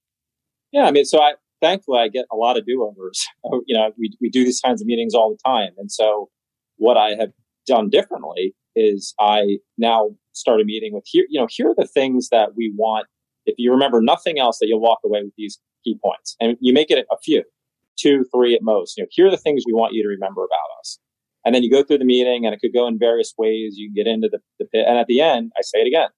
Yeah, 0.71 0.83
I 0.83 0.91
mean, 0.91 1.05
so 1.05 1.21
I 1.21 1.33
thankfully 1.61 1.99
I 1.99 2.07
get 2.07 2.25
a 2.31 2.35
lot 2.35 2.57
of 2.57 2.65
do 2.65 2.83
overs. 2.83 3.25
Oh, 3.43 3.61
you 3.65 3.75
know, 3.75 3.91
we 3.97 4.15
we 4.21 4.29
do 4.29 4.43
these 4.43 4.61
kinds 4.61 4.81
of 4.81 4.87
meetings 4.87 5.15
all 5.15 5.31
the 5.31 5.49
time, 5.49 5.71
and 5.77 5.91
so 5.91 6.29
what 6.77 6.95
I 6.95 7.15
have 7.19 7.31
done 7.65 7.89
differently 7.89 8.53
is 8.75 9.13
I 9.19 9.57
now 9.77 10.11
start 10.33 10.61
a 10.61 10.63
meeting 10.63 10.93
with 10.93 11.03
here. 11.07 11.25
You 11.29 11.41
know, 11.41 11.47
here 11.49 11.69
are 11.69 11.75
the 11.75 11.87
things 11.87 12.29
that 12.29 12.49
we 12.55 12.71
want. 12.77 13.07
If 13.45 13.55
you 13.57 13.71
remember 13.71 13.99
nothing 14.01 14.39
else, 14.39 14.59
that 14.59 14.67
you'll 14.67 14.79
walk 14.79 14.99
away 15.03 15.21
with 15.23 15.33
these 15.37 15.59
key 15.83 15.97
points, 16.03 16.35
and 16.39 16.55
you 16.61 16.73
make 16.73 16.91
it 16.91 17.05
a 17.11 17.17
few, 17.23 17.43
two, 17.97 18.25
three 18.33 18.53
at 18.53 18.61
most. 18.61 18.97
You 18.97 19.03
know, 19.03 19.07
here 19.11 19.27
are 19.27 19.31
the 19.31 19.37
things 19.37 19.63
we 19.65 19.73
want 19.73 19.93
you 19.93 20.03
to 20.03 20.09
remember 20.09 20.43
about 20.43 20.79
us. 20.79 20.99
And 21.43 21.55
then 21.55 21.63
you 21.63 21.71
go 21.71 21.83
through 21.83 21.97
the 21.97 22.05
meeting, 22.05 22.45
and 22.45 22.53
it 22.53 22.59
could 22.61 22.73
go 22.73 22.87
in 22.87 22.99
various 22.99 23.33
ways. 23.37 23.73
You 23.75 23.89
can 23.89 23.95
get 23.95 24.07
into 24.07 24.29
the, 24.31 24.39
the 24.59 24.65
pit, 24.65 24.85
and 24.87 24.97
at 24.97 25.07
the 25.07 25.21
end, 25.21 25.51
I 25.57 25.61
say 25.61 25.79
it 25.79 25.87
again. 25.87 26.09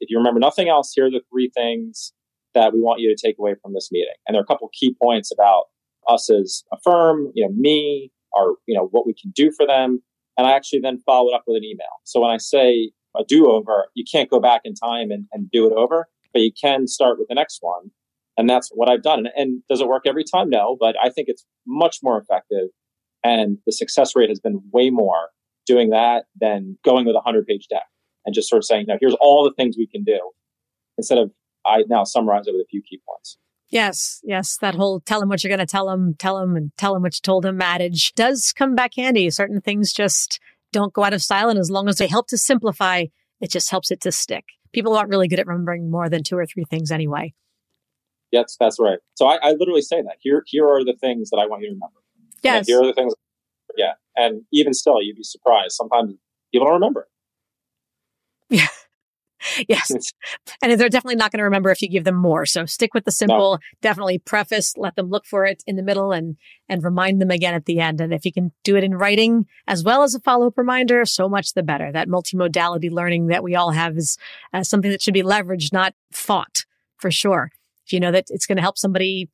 If 0.00 0.10
you 0.10 0.18
remember 0.18 0.38
nothing 0.38 0.68
else, 0.68 0.92
here 0.94 1.06
are 1.06 1.10
the 1.10 1.22
three 1.32 1.50
things 1.54 2.12
that 2.54 2.72
we 2.72 2.80
want 2.80 3.00
you 3.00 3.14
to 3.14 3.26
take 3.26 3.38
away 3.38 3.54
from 3.60 3.74
this 3.74 3.90
meeting. 3.92 4.14
And 4.26 4.34
there 4.34 4.40
are 4.40 4.44
a 4.44 4.46
couple 4.46 4.68
key 4.78 4.94
points 5.00 5.32
about 5.32 5.64
us 6.08 6.30
as 6.30 6.64
a 6.72 6.76
firm, 6.82 7.30
you 7.34 7.46
know, 7.46 7.52
me, 7.54 8.10
our, 8.36 8.54
you 8.66 8.76
know, 8.76 8.88
what 8.90 9.06
we 9.06 9.14
can 9.14 9.30
do 9.30 9.50
for 9.50 9.66
them. 9.66 10.02
And 10.36 10.46
I 10.46 10.52
actually 10.52 10.80
then 10.80 10.98
follow 11.04 11.30
it 11.30 11.34
up 11.34 11.44
with 11.46 11.56
an 11.56 11.64
email. 11.64 11.86
So 12.04 12.20
when 12.20 12.30
I 12.30 12.38
say 12.38 12.92
a 13.16 13.24
do 13.26 13.50
over, 13.50 13.88
you 13.94 14.04
can't 14.10 14.30
go 14.30 14.40
back 14.40 14.62
in 14.64 14.74
time 14.74 15.10
and, 15.10 15.26
and 15.32 15.50
do 15.50 15.66
it 15.66 15.72
over, 15.72 16.08
but 16.32 16.42
you 16.42 16.52
can 16.60 16.86
start 16.86 17.18
with 17.18 17.28
the 17.28 17.34
next 17.34 17.58
one. 17.60 17.90
And 18.36 18.48
that's 18.48 18.70
what 18.72 18.88
I've 18.88 19.02
done. 19.02 19.18
And, 19.20 19.30
and 19.36 19.62
does 19.68 19.80
it 19.80 19.88
work 19.88 20.04
every 20.06 20.24
time? 20.24 20.48
No, 20.48 20.76
but 20.78 20.94
I 21.02 21.10
think 21.10 21.28
it's 21.28 21.44
much 21.66 21.98
more 22.02 22.18
effective. 22.18 22.68
And 23.24 23.58
the 23.66 23.72
success 23.72 24.14
rate 24.14 24.28
has 24.28 24.38
been 24.38 24.62
way 24.72 24.90
more 24.90 25.30
doing 25.66 25.90
that 25.90 26.24
than 26.40 26.78
going 26.84 27.04
with 27.04 27.14
a 27.14 27.22
100 27.24 27.46
page 27.46 27.66
deck 27.68 27.82
and 28.24 28.34
just 28.34 28.48
sort 28.48 28.58
of 28.58 28.64
saying, 28.64 28.86
now 28.88 28.96
here's 29.00 29.16
all 29.20 29.44
the 29.44 29.52
things 29.54 29.76
we 29.76 29.88
can 29.88 30.04
do 30.04 30.18
instead 30.96 31.18
of 31.18 31.30
I 31.68 31.84
now 31.88 32.04
summarize 32.04 32.46
it 32.46 32.52
with 32.52 32.62
a 32.62 32.68
few 32.70 32.82
key 32.82 33.00
points. 33.06 33.38
Yes, 33.70 34.20
yes. 34.24 34.56
That 34.60 34.74
whole 34.74 35.00
tell 35.00 35.20
him 35.22 35.28
what 35.28 35.44
you're 35.44 35.54
going 35.54 35.66
to 35.66 35.70
tell 35.70 35.90
him, 35.90 36.14
tell 36.18 36.38
him 36.38 36.56
and 36.56 36.72
tell 36.78 36.96
him 36.96 37.02
what 37.02 37.14
you 37.14 37.20
told 37.22 37.44
him 37.44 37.60
adage 37.60 38.14
does 38.14 38.52
come 38.56 38.74
back 38.74 38.92
handy. 38.96 39.28
Certain 39.30 39.60
things 39.60 39.92
just 39.92 40.40
don't 40.72 40.92
go 40.92 41.04
out 41.04 41.12
of 41.12 41.22
style. 41.22 41.50
And 41.50 41.58
as 41.58 41.70
long 41.70 41.88
as 41.88 41.96
they 41.96 42.06
help 42.06 42.28
to 42.28 42.38
simplify, 42.38 43.04
it 43.40 43.50
just 43.50 43.70
helps 43.70 43.90
it 43.90 44.00
to 44.02 44.12
stick. 44.12 44.44
People 44.72 44.96
aren't 44.96 45.10
really 45.10 45.28
good 45.28 45.38
at 45.38 45.46
remembering 45.46 45.90
more 45.90 46.08
than 46.08 46.22
two 46.22 46.36
or 46.36 46.46
three 46.46 46.64
things 46.64 46.90
anyway. 46.90 47.34
Yes, 48.30 48.56
that's 48.58 48.78
right. 48.78 48.98
So 49.14 49.26
I, 49.26 49.36
I 49.42 49.52
literally 49.52 49.82
say 49.82 50.02
that. 50.02 50.16
Here, 50.20 50.42
here 50.46 50.66
are 50.66 50.84
the 50.84 50.96
things 50.98 51.30
that 51.30 51.38
I 51.38 51.46
want 51.46 51.62
you 51.62 51.68
to 51.68 51.74
remember. 51.74 52.00
Yes. 52.42 52.66
here 52.66 52.80
are 52.80 52.86
the 52.86 52.92
things. 52.92 53.14
Yeah. 53.76 53.92
And 54.16 54.42
even 54.52 54.74
still, 54.74 55.02
you'd 55.02 55.16
be 55.16 55.22
surprised. 55.22 55.72
Sometimes 55.72 56.14
people 56.52 56.66
don't 56.66 56.74
remember 56.74 57.08
Yeah. 58.48 58.66
yes. 59.68 60.12
And 60.62 60.80
they're 60.80 60.88
definitely 60.88 61.16
not 61.16 61.32
going 61.32 61.38
to 61.38 61.44
remember 61.44 61.70
if 61.70 61.82
you 61.82 61.88
give 61.88 62.04
them 62.04 62.16
more. 62.16 62.46
So 62.46 62.66
stick 62.66 62.94
with 62.94 63.04
the 63.04 63.10
simple, 63.10 63.52
no. 63.52 63.58
definitely 63.82 64.18
preface, 64.18 64.74
let 64.76 64.96
them 64.96 65.08
look 65.08 65.26
for 65.26 65.44
it 65.44 65.62
in 65.66 65.76
the 65.76 65.82
middle 65.82 66.12
and, 66.12 66.36
and 66.68 66.82
remind 66.82 67.20
them 67.20 67.30
again 67.30 67.54
at 67.54 67.66
the 67.66 67.80
end. 67.80 68.00
And 68.00 68.12
if 68.12 68.24
you 68.24 68.32
can 68.32 68.52
do 68.64 68.76
it 68.76 68.84
in 68.84 68.94
writing 68.94 69.46
as 69.66 69.84
well 69.84 70.02
as 70.02 70.14
a 70.14 70.20
follow 70.20 70.48
up 70.48 70.58
reminder, 70.58 71.04
so 71.04 71.28
much 71.28 71.54
the 71.54 71.62
better. 71.62 71.92
That 71.92 72.08
multimodality 72.08 72.90
learning 72.90 73.28
that 73.28 73.42
we 73.42 73.54
all 73.54 73.70
have 73.70 73.96
is 73.96 74.18
uh, 74.52 74.62
something 74.62 74.90
that 74.90 75.02
should 75.02 75.14
be 75.14 75.22
leveraged, 75.22 75.72
not 75.72 75.94
fought 76.12 76.64
for 76.96 77.10
sure. 77.10 77.50
If 77.86 77.92
you 77.92 78.00
know 78.00 78.12
that 78.12 78.26
it's 78.28 78.46
going 78.46 78.56
to 78.56 78.62
help 78.62 78.78
somebody 78.78 79.30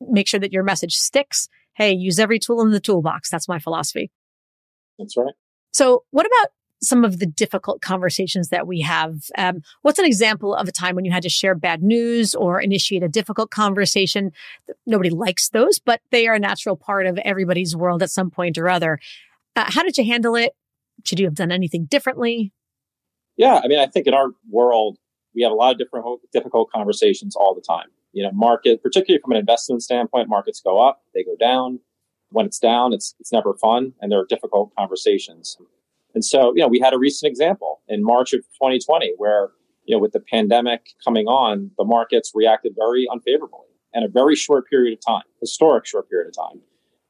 make 0.00 0.28
sure 0.28 0.40
that 0.40 0.52
your 0.52 0.62
message 0.62 0.94
sticks, 0.94 1.48
hey, 1.74 1.92
use 1.92 2.18
every 2.18 2.38
tool 2.38 2.60
in 2.60 2.70
the 2.70 2.80
toolbox. 2.80 3.30
That's 3.30 3.48
my 3.48 3.58
philosophy. 3.58 4.10
That's 4.98 5.16
right. 5.16 5.34
So 5.72 6.04
what 6.10 6.26
about 6.26 6.50
some 6.80 7.04
of 7.04 7.18
the 7.18 7.26
difficult 7.26 7.80
conversations 7.80 8.50
that 8.50 8.66
we 8.66 8.80
have. 8.80 9.24
Um, 9.36 9.62
what's 9.82 9.98
an 9.98 10.04
example 10.04 10.54
of 10.54 10.68
a 10.68 10.72
time 10.72 10.94
when 10.94 11.04
you 11.04 11.10
had 11.10 11.22
to 11.24 11.28
share 11.28 11.54
bad 11.54 11.82
news 11.82 12.34
or 12.34 12.60
initiate 12.60 13.02
a 13.02 13.08
difficult 13.08 13.50
conversation? 13.50 14.32
Nobody 14.86 15.10
likes 15.10 15.48
those, 15.50 15.78
but 15.78 16.00
they 16.10 16.26
are 16.28 16.34
a 16.34 16.40
natural 16.40 16.76
part 16.76 17.06
of 17.06 17.18
everybody's 17.18 17.76
world 17.76 18.02
at 18.02 18.10
some 18.10 18.30
point 18.30 18.58
or 18.58 18.68
other. 18.68 18.98
Uh, 19.56 19.64
how 19.68 19.82
did 19.82 19.98
you 19.98 20.04
handle 20.04 20.36
it? 20.36 20.52
Should 21.04 21.18
you 21.18 21.26
have 21.26 21.34
done 21.34 21.52
anything 21.52 21.86
differently? 21.86 22.52
Yeah, 23.36 23.60
I 23.62 23.68
mean, 23.68 23.78
I 23.78 23.86
think 23.86 24.06
in 24.06 24.14
our 24.14 24.30
world, 24.50 24.98
we 25.34 25.42
have 25.42 25.52
a 25.52 25.54
lot 25.54 25.72
of 25.72 25.78
different 25.78 26.06
difficult 26.32 26.70
conversations 26.70 27.36
all 27.36 27.54
the 27.54 27.60
time. 27.60 27.86
You 28.12 28.24
know, 28.24 28.32
market, 28.32 28.82
particularly 28.82 29.20
from 29.22 29.32
an 29.32 29.38
investment 29.38 29.82
standpoint, 29.82 30.28
markets 30.28 30.60
go 30.60 30.80
up, 30.80 31.02
they 31.14 31.22
go 31.22 31.36
down. 31.38 31.80
When 32.30 32.46
it's 32.46 32.58
down, 32.58 32.92
it's 32.92 33.14
it's 33.20 33.32
never 33.32 33.54
fun, 33.54 33.94
and 34.00 34.12
there 34.12 34.20
are 34.20 34.26
difficult 34.26 34.72
conversations. 34.76 35.56
And 36.14 36.24
so, 36.24 36.52
you 36.54 36.62
know, 36.62 36.68
we 36.68 36.80
had 36.80 36.94
a 36.94 36.98
recent 36.98 37.30
example 37.30 37.80
in 37.88 38.02
March 38.02 38.32
of 38.32 38.40
2020 38.40 39.14
where, 39.18 39.50
you 39.84 39.94
know, 39.94 40.00
with 40.00 40.12
the 40.12 40.20
pandemic 40.20 40.90
coming 41.04 41.26
on, 41.26 41.70
the 41.78 41.84
markets 41.84 42.32
reacted 42.34 42.74
very 42.76 43.06
unfavorably 43.10 43.66
in 43.94 44.02
a 44.02 44.08
very 44.08 44.34
short 44.34 44.68
period 44.68 44.98
of 44.98 45.04
time, 45.04 45.24
historic 45.40 45.86
short 45.86 46.08
period 46.08 46.28
of 46.28 46.36
time. 46.36 46.60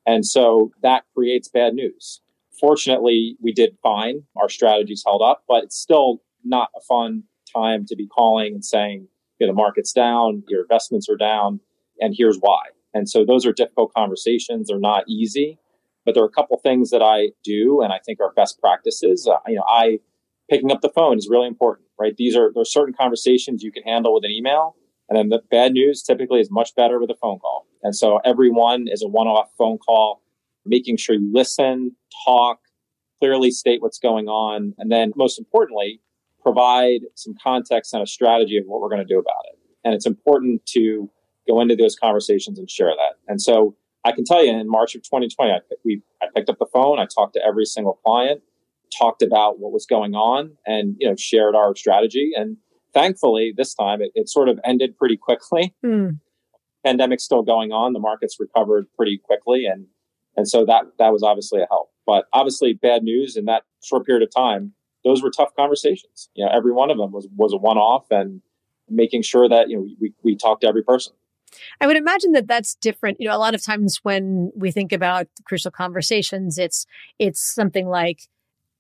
And 0.07 0.25
so 0.25 0.73
that 0.83 1.05
creates 1.15 1.49
bad 1.49 1.75
news. 1.75 2.21
Fortunately, 2.59 3.37
we 3.43 3.53
did 3.53 3.77
fine. 3.83 4.23
Our 4.37 4.49
strategies 4.49 5.03
held 5.07 5.23
up, 5.23 5.45
but 5.47 5.65
it's 5.65 5.77
still 5.77 6.23
not 6.45 6.71
a 6.77 6.81
fun 6.81 7.25
time 7.55 7.85
to 7.87 7.97
be 7.97 8.07
calling 8.07 8.55
and 8.55 8.65
saying, 8.65 9.09
you 9.39 9.47
know, 9.47 9.53
the 9.53 9.57
market's 9.57 9.93
down, 9.93 10.43
your 10.49 10.63
investments 10.63 11.09
are 11.09 11.17
down, 11.17 11.61
and 12.01 12.15
here's 12.17 12.39
why. 12.39 12.61
And 12.95 13.09
so 13.09 13.25
those 13.25 13.47
are 13.47 13.53
difficult 13.53 13.93
conversations. 13.95 14.69
They're 14.69 14.79
not 14.79 15.05
easy. 15.09 15.59
But 16.09 16.14
there 16.14 16.25
are 16.25 16.27
a 16.27 16.31
couple 16.31 16.57
things 16.57 16.88
that 16.88 17.03
I 17.03 17.33
do, 17.44 17.83
and 17.83 17.92
I 17.92 17.99
think 17.99 18.18
are 18.18 18.33
best 18.33 18.59
practices. 18.62 19.29
Uh, 19.31 19.40
you 19.47 19.57
know, 19.57 19.64
I 19.68 19.99
picking 20.49 20.73
up 20.73 20.81
the 20.81 20.88
phone 20.88 21.18
is 21.18 21.29
really 21.31 21.47
important, 21.47 21.87
right? 22.01 22.16
These 22.16 22.35
are 22.35 22.51
there 22.55 22.62
are 22.62 22.64
certain 22.64 22.94
conversations 22.99 23.62
you 23.62 23.71
can 23.71 23.83
handle 23.83 24.14
with 24.14 24.25
an 24.25 24.31
email, 24.31 24.75
and 25.11 25.18
then 25.18 25.29
the 25.29 25.42
bad 25.51 25.73
news 25.73 26.03
typically 26.03 26.40
is 26.40 26.51
much 26.51 26.75
better 26.75 26.99
with 26.99 27.11
a 27.11 27.14
phone 27.21 27.38
call. 27.38 27.66
And 27.83 27.94
so 27.94 28.21
every 28.25 28.49
one 28.49 28.87
is 28.88 29.03
a 29.03 29.07
one-off 29.07 29.51
phone 29.59 29.77
call, 29.77 30.23
making 30.64 30.97
sure 30.97 31.14
you 31.14 31.31
listen, 31.31 31.94
talk, 32.25 32.61
clearly 33.18 33.51
state 33.51 33.83
what's 33.83 33.99
going 33.99 34.29
on, 34.29 34.73
and 34.79 34.90
then 34.90 35.12
most 35.14 35.38
importantly, 35.38 36.01
provide 36.40 37.01
some 37.16 37.35
context 37.44 37.92
and 37.92 38.03
a 38.03 38.07
strategy 38.07 38.57
of 38.57 38.64
what 38.64 38.81
we're 38.81 38.88
going 38.88 39.07
to 39.07 39.14
do 39.14 39.18
about 39.18 39.44
it. 39.53 39.59
And 39.85 39.92
it's 39.92 40.07
important 40.07 40.64
to 40.68 41.11
go 41.47 41.61
into 41.61 41.77
those 41.77 41.97
conversations 41.97 42.59
and 42.59 42.71
share 42.71 42.94
that. 42.97 43.16
And 43.31 43.42
so 43.42 43.77
I 44.05 44.13
can 44.13 44.25
tell 44.25 44.45
you 44.45 44.53
in 44.53 44.69
March 44.69 44.95
of 44.95 45.03
2020, 45.03 45.53
I, 45.53 45.59
we, 45.85 46.03
I 46.23 46.27
picked 46.35 46.49
up 46.49 46.59
the 46.59 46.67
phone, 46.67 46.99
I 46.99 47.07
talked 47.07 47.35
to 47.35 47.45
every 47.45 47.65
single 47.65 47.95
client, 48.05 48.43
talked 48.97 49.23
about 49.23 49.59
what 49.59 49.73
was 49.73 49.87
going 49.87 50.15
on 50.15 50.57
and, 50.67 50.97
you 50.99 51.09
know, 51.09 51.17
shared 51.17 51.55
our 51.55 51.75
strategy. 51.75 52.33
And 52.35 52.57
thankfully 52.95 53.53
this 53.57 53.75
time 53.75 54.01
it, 54.01 54.13
it 54.15 54.29
sort 54.29 54.49
of 54.49 54.59
ended 54.65 54.97
pretty 54.97 55.17
quickly. 55.17 55.75
Mm. 55.85 56.21
Pandemic's 56.87 57.25
still 57.25 57.43
going 57.43 57.73
on. 57.73 57.93
The 57.93 57.99
markets 57.99 58.37
recovered 58.39 58.87
pretty 58.97 59.19
quickly. 59.19 59.67
And, 59.67 59.87
and 60.37 60.49
so 60.49 60.65
that, 60.65 60.85
that 60.99 61.13
was 61.13 61.25
obviously 61.25 61.61
a 61.61 61.67
help, 61.69 61.91
but 62.07 62.27
obviously 62.33 62.73
bad 62.73 63.03
news 63.03 63.37
in 63.37 63.47
that 63.47 63.65
short 63.83 64.07
period 64.07 64.23
of 64.23 64.33
time. 64.35 64.73
Those 65.05 65.21
were 65.21 65.31
tough 65.31 65.55
conversations. 65.57 66.31
You 66.35 66.45
know, 66.45 66.53
every 66.53 66.73
one 66.73 66.91
of 66.91 66.97
them 66.97 67.11
was, 67.11 67.27
was 67.37 67.53
a 67.53 67.57
one 67.57 67.79
off 67.79 68.07
and 68.11 68.43
making 68.89 69.23
sure 69.23 69.49
that, 69.49 69.69
you 69.69 69.77
know, 69.77 69.89
we, 70.01 70.13
we 70.23 70.37
talked 70.37 70.63
to 70.63 70.69
every 70.69 70.83
person. 70.83 71.15
I 71.81 71.87
would 71.87 71.97
imagine 71.97 72.33
that 72.33 72.47
that's 72.47 72.75
different. 72.77 73.21
You 73.21 73.29
know, 73.29 73.37
a 73.37 73.39
lot 73.39 73.55
of 73.55 73.63
times 73.63 74.01
when 74.03 74.51
we 74.57 74.71
think 74.71 74.93
about 74.93 75.27
crucial 75.45 75.71
conversations, 75.71 76.59
it's 76.59 76.87
it's 77.19 77.41
something 77.55 77.89
like 77.89 78.23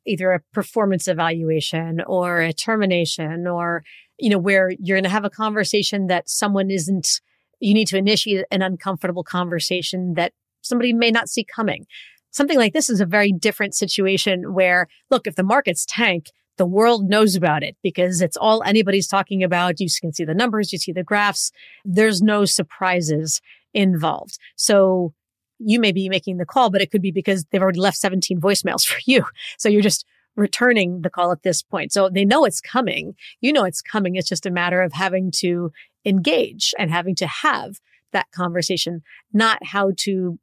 either 0.06 0.32
a 0.32 0.40
performance 0.52 1.06
evaluation 1.06 2.00
or 2.06 2.40
a 2.40 2.52
termination 2.52 3.46
or 3.46 3.84
you 4.18 4.30
know 4.30 4.38
where 4.38 4.70
you're 4.80 4.96
going 4.96 5.04
to 5.04 5.10
have 5.10 5.24
a 5.24 5.30
conversation 5.30 6.06
that 6.08 6.28
someone 6.28 6.70
isn't 6.70 7.20
you 7.60 7.74
need 7.74 7.88
to 7.88 7.96
initiate 7.96 8.44
an 8.50 8.62
uncomfortable 8.62 9.24
conversation 9.24 10.14
that 10.14 10.32
somebody 10.62 10.92
may 10.92 11.10
not 11.10 11.28
see 11.28 11.44
coming. 11.44 11.86
Something 12.30 12.58
like 12.58 12.72
this 12.72 12.90
is 12.90 13.00
a 13.00 13.06
very 13.06 13.32
different 13.32 13.74
situation 13.74 14.54
where 14.54 14.88
look, 15.10 15.26
if 15.26 15.34
the 15.34 15.42
markets 15.42 15.86
tank, 15.88 16.30
the 16.58 16.66
world 16.66 17.08
knows 17.08 17.34
about 17.34 17.62
it 17.62 17.76
because 17.82 18.20
it's 18.20 18.36
all 18.36 18.62
anybody's 18.64 19.06
talking 19.06 19.42
about. 19.42 19.80
You 19.80 19.88
can 20.00 20.12
see 20.12 20.24
the 20.24 20.34
numbers, 20.34 20.72
you 20.72 20.78
see 20.78 20.92
the 20.92 21.02
graphs. 21.02 21.50
There's 21.84 22.20
no 22.20 22.44
surprises 22.44 23.40
involved. 23.72 24.38
So 24.56 25.14
you 25.58 25.80
may 25.80 25.92
be 25.92 26.08
making 26.08 26.36
the 26.36 26.46
call, 26.46 26.70
but 26.70 26.82
it 26.82 26.90
could 26.90 27.02
be 27.02 27.10
because 27.10 27.44
they've 27.46 27.62
already 27.62 27.80
left 27.80 27.96
17 27.96 28.40
voicemails 28.40 28.86
for 28.86 28.98
you. 29.06 29.24
So 29.56 29.68
you're 29.68 29.82
just 29.82 30.04
returning 30.36 31.02
the 31.02 31.10
call 31.10 31.32
at 31.32 31.42
this 31.42 31.62
point. 31.62 31.92
So 31.92 32.08
they 32.08 32.24
know 32.24 32.44
it's 32.44 32.60
coming. 32.60 33.14
You 33.40 33.52
know 33.52 33.64
it's 33.64 33.82
coming. 33.82 34.14
It's 34.14 34.28
just 34.28 34.46
a 34.46 34.50
matter 34.50 34.82
of 34.82 34.92
having 34.92 35.30
to 35.38 35.72
engage 36.04 36.74
and 36.78 36.90
having 36.90 37.16
to 37.16 37.26
have 37.26 37.80
that 38.12 38.30
conversation, 38.30 39.02
not 39.32 39.58
how 39.64 39.92
to 39.98 40.38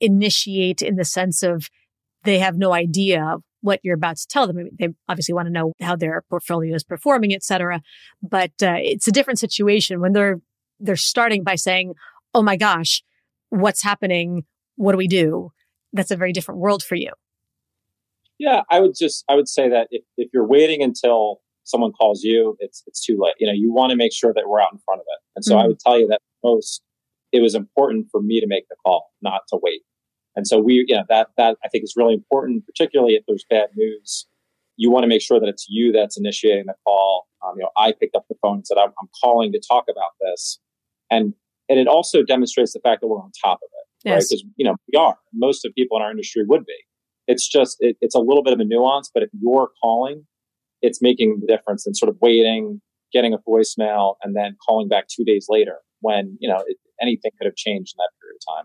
initiate 0.00 0.82
in 0.82 0.96
the 0.96 1.04
sense 1.04 1.42
of 1.42 1.70
they 2.24 2.38
have 2.40 2.56
no 2.56 2.72
idea 2.72 3.36
what 3.62 3.80
you're 3.82 3.94
about 3.94 4.16
to 4.16 4.26
tell 4.28 4.46
them. 4.46 4.58
I 4.58 4.62
mean, 4.64 4.76
they 4.78 4.88
obviously 5.08 5.34
want 5.34 5.46
to 5.46 5.52
know 5.52 5.72
how 5.80 5.96
their 5.96 6.22
portfolio 6.28 6.74
is 6.74 6.84
performing, 6.84 7.32
et 7.32 7.42
cetera. 7.42 7.80
But 8.22 8.52
uh, 8.62 8.76
it's 8.78 9.08
a 9.08 9.12
different 9.12 9.38
situation 9.38 10.00
when 10.00 10.12
they're 10.12 10.40
they're 10.78 10.96
starting 10.96 11.44
by 11.44 11.54
saying, 11.54 11.94
"Oh 12.34 12.42
my 12.42 12.56
gosh, 12.56 13.02
what's 13.48 13.82
happening? 13.82 14.44
What 14.76 14.92
do 14.92 14.98
we 14.98 15.08
do?" 15.08 15.52
That's 15.92 16.10
a 16.10 16.16
very 16.16 16.32
different 16.32 16.60
world 16.60 16.82
for 16.82 16.96
you. 16.96 17.12
Yeah, 18.38 18.62
I 18.70 18.80
would 18.80 18.94
just 18.98 19.24
I 19.28 19.34
would 19.34 19.48
say 19.48 19.68
that 19.68 19.88
if, 19.90 20.02
if 20.16 20.28
you're 20.34 20.46
waiting 20.46 20.82
until 20.82 21.40
someone 21.64 21.92
calls 21.92 22.22
you, 22.22 22.56
it's 22.58 22.82
it's 22.86 23.04
too 23.04 23.16
late. 23.18 23.34
You 23.38 23.46
know, 23.46 23.52
you 23.52 23.72
want 23.72 23.90
to 23.90 23.96
make 23.96 24.12
sure 24.12 24.32
that 24.34 24.44
we're 24.48 24.60
out 24.60 24.72
in 24.72 24.80
front 24.84 25.00
of 25.00 25.06
it. 25.08 25.20
And 25.36 25.44
so 25.44 25.54
mm-hmm. 25.54 25.64
I 25.64 25.68
would 25.68 25.78
tell 25.78 25.98
you 25.98 26.08
that 26.08 26.20
most 26.42 26.82
it 27.30 27.40
was 27.40 27.54
important 27.54 28.08
for 28.10 28.20
me 28.20 28.40
to 28.40 28.46
make 28.46 28.68
the 28.68 28.76
call, 28.84 29.12
not 29.22 29.42
to 29.48 29.58
wait. 29.62 29.82
And 30.34 30.46
so 30.46 30.58
we, 30.58 30.84
you 30.86 30.96
know, 30.96 31.04
that, 31.08 31.28
that 31.36 31.56
I 31.64 31.68
think 31.68 31.84
is 31.84 31.94
really 31.96 32.14
important, 32.14 32.66
particularly 32.66 33.14
if 33.14 33.24
there's 33.26 33.44
bad 33.48 33.68
news. 33.76 34.26
You 34.76 34.90
want 34.90 35.04
to 35.04 35.08
make 35.08 35.22
sure 35.22 35.38
that 35.38 35.48
it's 35.48 35.66
you 35.68 35.92
that's 35.92 36.18
initiating 36.18 36.66
the 36.66 36.74
call. 36.84 37.26
Um, 37.44 37.54
you 37.56 37.62
know, 37.62 37.70
I 37.76 37.92
picked 37.92 38.16
up 38.16 38.24
the 38.28 38.36
phone 38.40 38.56
and 38.56 38.66
said, 38.66 38.78
I'm, 38.78 38.92
I'm, 39.00 39.08
calling 39.22 39.52
to 39.52 39.60
talk 39.60 39.84
about 39.90 40.12
this. 40.20 40.58
And, 41.10 41.34
and 41.68 41.78
it 41.78 41.86
also 41.86 42.22
demonstrates 42.22 42.72
the 42.72 42.80
fact 42.80 43.00
that 43.00 43.08
we're 43.08 43.20
on 43.20 43.32
top 43.44 43.58
of 43.62 43.68
it, 43.72 44.08
yes. 44.08 44.12
right? 44.12 44.24
Because, 44.30 44.44
you 44.56 44.64
know, 44.64 44.76
we 44.92 44.98
are. 44.98 45.16
Most 45.34 45.64
of 45.64 45.74
people 45.74 45.96
in 45.98 46.02
our 46.02 46.10
industry 46.10 46.44
would 46.46 46.64
be. 46.64 46.78
It's 47.26 47.46
just, 47.46 47.76
it, 47.80 47.96
it's 48.00 48.14
a 48.14 48.20
little 48.20 48.42
bit 48.42 48.52
of 48.52 48.60
a 48.60 48.64
nuance, 48.64 49.10
but 49.12 49.22
if 49.22 49.30
you're 49.40 49.70
calling, 49.82 50.26
it's 50.80 51.02
making 51.02 51.40
the 51.40 51.46
difference 51.46 51.86
in 51.86 51.94
sort 51.94 52.08
of 52.08 52.16
waiting, 52.20 52.80
getting 53.12 53.34
a 53.34 53.38
voicemail, 53.38 54.14
and 54.22 54.34
then 54.34 54.56
calling 54.66 54.88
back 54.88 55.06
two 55.08 55.24
days 55.24 55.46
later 55.48 55.78
when, 56.00 56.36
you 56.40 56.48
know, 56.48 56.62
it, 56.66 56.78
anything 57.00 57.30
could 57.38 57.46
have 57.46 57.56
changed 57.56 57.94
in 57.94 57.98
that 57.98 58.10
period 58.20 58.36
of 58.36 58.56
time. 58.56 58.64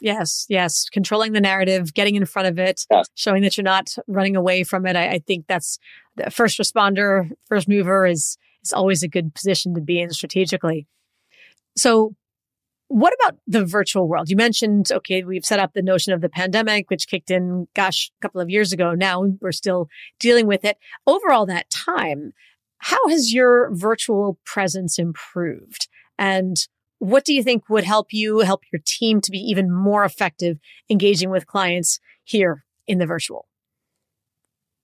Yes, 0.00 0.46
yes. 0.48 0.88
Controlling 0.88 1.32
the 1.32 1.40
narrative, 1.40 1.92
getting 1.92 2.14
in 2.14 2.24
front 2.24 2.48
of 2.48 2.58
it, 2.58 2.86
yes. 2.90 3.08
showing 3.14 3.42
that 3.42 3.56
you're 3.56 3.64
not 3.64 3.94
running 4.06 4.36
away 4.36 4.62
from 4.62 4.86
it. 4.86 4.94
I, 4.94 5.08
I, 5.08 5.18
think 5.18 5.46
that's 5.48 5.78
the 6.16 6.30
first 6.30 6.58
responder, 6.58 7.30
first 7.48 7.68
mover 7.68 8.06
is 8.06 8.38
is 8.62 8.72
always 8.72 9.02
a 9.02 9.08
good 9.08 9.34
position 9.34 9.74
to 9.74 9.80
be 9.80 10.00
in 10.00 10.10
strategically. 10.10 10.86
So 11.76 12.14
what 12.88 13.12
about 13.20 13.38
the 13.46 13.64
virtual 13.64 14.08
world? 14.08 14.30
You 14.30 14.36
mentioned, 14.36 14.90
okay, 14.90 15.22
we've 15.22 15.44
set 15.44 15.60
up 15.60 15.74
the 15.74 15.82
notion 15.82 16.12
of 16.12 16.22
the 16.22 16.28
pandemic, 16.28 16.90
which 16.90 17.06
kicked 17.06 17.30
in, 17.30 17.68
gosh, 17.74 18.10
a 18.18 18.22
couple 18.22 18.40
of 18.40 18.48
years 18.48 18.72
ago. 18.72 18.94
Now 18.94 19.24
we're 19.40 19.52
still 19.52 19.88
dealing 20.18 20.46
with 20.46 20.64
it. 20.64 20.78
Over 21.06 21.30
all 21.30 21.46
that 21.46 21.70
time, 21.70 22.32
how 22.78 23.08
has 23.08 23.32
your 23.32 23.70
virtual 23.74 24.38
presence 24.44 24.98
improved? 24.98 25.88
And 26.18 26.56
what 26.98 27.24
do 27.24 27.32
you 27.32 27.42
think 27.42 27.68
would 27.68 27.84
help 27.84 28.12
you 28.12 28.40
help 28.40 28.62
your 28.72 28.80
team 28.84 29.20
to 29.20 29.30
be 29.30 29.38
even 29.38 29.72
more 29.72 30.04
effective 30.04 30.58
engaging 30.90 31.30
with 31.30 31.46
clients 31.46 32.00
here 32.24 32.64
in 32.86 32.98
the 32.98 33.06
virtual? 33.06 33.46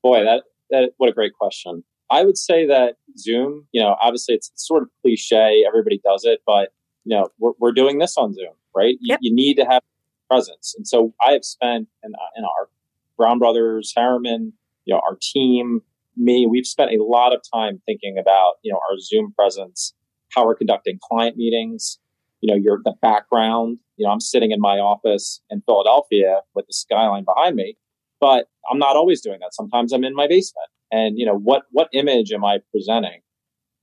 Boy, 0.03 0.25
that, 0.25 0.45
that 0.71 0.93
what 0.99 1.11
a 1.11 1.13
great 1.13 1.33
question. 1.35 1.85
I 2.11 2.25
would 2.25 2.37
say 2.37 2.67
that 2.67 2.97
Zoom, 3.19 3.67
you 3.73 3.81
know, 3.81 3.97
obviously 4.01 4.35
it's 4.35 4.53
sort 4.55 4.83
of 4.83 4.91
cliche, 5.03 5.65
everybody 5.67 6.01
does 6.05 6.25
it, 6.25 6.41
but 6.47 6.73
you 7.05 7.17
know, 7.17 7.29
we're, 7.39 7.53
we're 7.59 7.73
doing 7.73 7.99
this 7.99 8.17
on 8.17 8.35
Zoom, 8.35 8.55
right? 8.75 8.97
Yep. 9.01 9.19
You, 9.23 9.31
you 9.31 9.35
need 9.35 9.55
to 9.55 9.65
have 9.65 9.83
presence. 10.31 10.75
And 10.77 10.87
so 10.87 11.15
I 11.27 11.33
have 11.33 11.45
spent 11.45 11.89
in, 12.03 12.13
in 12.37 12.45
our 12.45 12.69
Brown 13.17 13.39
Brothers, 13.39 13.93
Harriman, 13.97 14.53
you 14.85 14.95
know, 14.95 15.01
our 15.07 15.17
team, 15.21 15.83
me, 16.17 16.47
we've 16.47 16.67
spent 16.67 16.91
a 16.91 17.03
lot 17.03 17.35
of 17.35 17.41
time 17.53 17.81
thinking 17.87 18.19
about, 18.19 18.55
you 18.63 18.73
know, 18.73 18.79
our 18.91 18.99
Zoom 18.99 19.33
presence, 19.37 19.95
how 20.35 20.47
we're 20.47 20.55
conducting 20.55 20.99
client 21.03 21.37
meetings, 21.37 21.99
you 22.45 22.53
know, 22.53 22.61
your 22.63 22.79
the 22.85 22.93
background. 23.01 23.79
You 23.97 24.05
know, 24.05 24.13
I'm 24.13 24.21
sitting 24.21 24.51
in 24.51 24.61
my 24.61 24.77
office 24.77 25.41
in 25.49 25.63
Philadelphia 25.63 26.43
with 26.55 26.67
the 26.67 26.75
skyline 26.75 27.25
behind 27.25 27.57
me, 27.57 27.79
but 28.21 28.49
I'm 28.71 28.79
not 28.79 28.97
always 28.97 29.23
doing 29.23 29.39
that. 29.41 29.55
Sometimes 29.55 29.95
I'm 29.95 30.05
in 30.05 30.15
my 30.15 30.27
basement. 30.29 30.69
And, 30.93 31.19
you 31.19 31.25
know, 31.25 31.39
what 31.39 31.63
what 31.71 31.89
image 31.95 32.33
am 32.33 32.45
I 32.45 32.59
presenting 32.71 33.23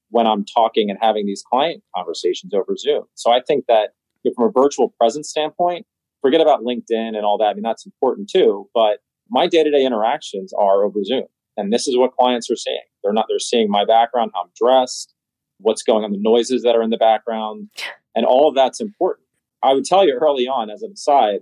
when 0.09 0.27
I'm 0.27 0.45
talking 0.45 0.91
and 0.91 0.99
having 1.01 1.25
these 1.25 1.41
client 1.41 1.81
conversations 1.95 2.53
over 2.53 2.77
Zoom? 2.77 3.05
So 3.15 3.31
I 3.31 3.41
think 3.41 3.65
that 3.67 3.89
you 4.21 4.29
know, 4.29 4.35
from 4.35 4.49
a 4.49 4.51
virtual 4.51 4.89
presence 4.89 5.27
standpoint, 5.27 5.87
forget 6.21 6.39
about 6.39 6.61
LinkedIn 6.61 7.15
and 7.15 7.25
all 7.25 7.39
that. 7.39 7.45
I 7.45 7.53
mean, 7.55 7.63
that's 7.63 7.87
important 7.87 8.29
too, 8.29 8.69
but 8.75 8.99
my 9.27 9.47
day-to-day 9.47 9.83
interactions 9.83 10.53
are 10.53 10.83
over 10.83 11.03
Zoom. 11.03 11.25
And 11.57 11.73
this 11.73 11.87
is 11.87 11.97
what 11.97 12.11
clients 12.11 12.51
are 12.51 12.55
seeing. 12.55 12.83
They're 13.03 13.13
not, 13.13 13.25
they're 13.27 13.39
seeing 13.39 13.71
my 13.71 13.85
background, 13.85 14.31
how 14.35 14.43
I'm 14.43 14.51
dressed, 14.55 15.15
what's 15.57 15.83
going 15.83 16.03
on, 16.03 16.11
the 16.11 16.19
noises 16.19 16.63
that 16.63 16.75
are 16.75 16.83
in 16.83 16.91
the 16.91 16.97
background, 16.97 17.69
and 18.15 18.25
all 18.25 18.47
of 18.47 18.55
that's 18.55 18.81
important. 18.81 19.27
I 19.63 19.73
would 19.73 19.85
tell 19.85 20.05
you 20.05 20.17
early 20.19 20.47
on, 20.47 20.69
as 20.69 20.81
an 20.81 20.91
aside, 20.93 21.41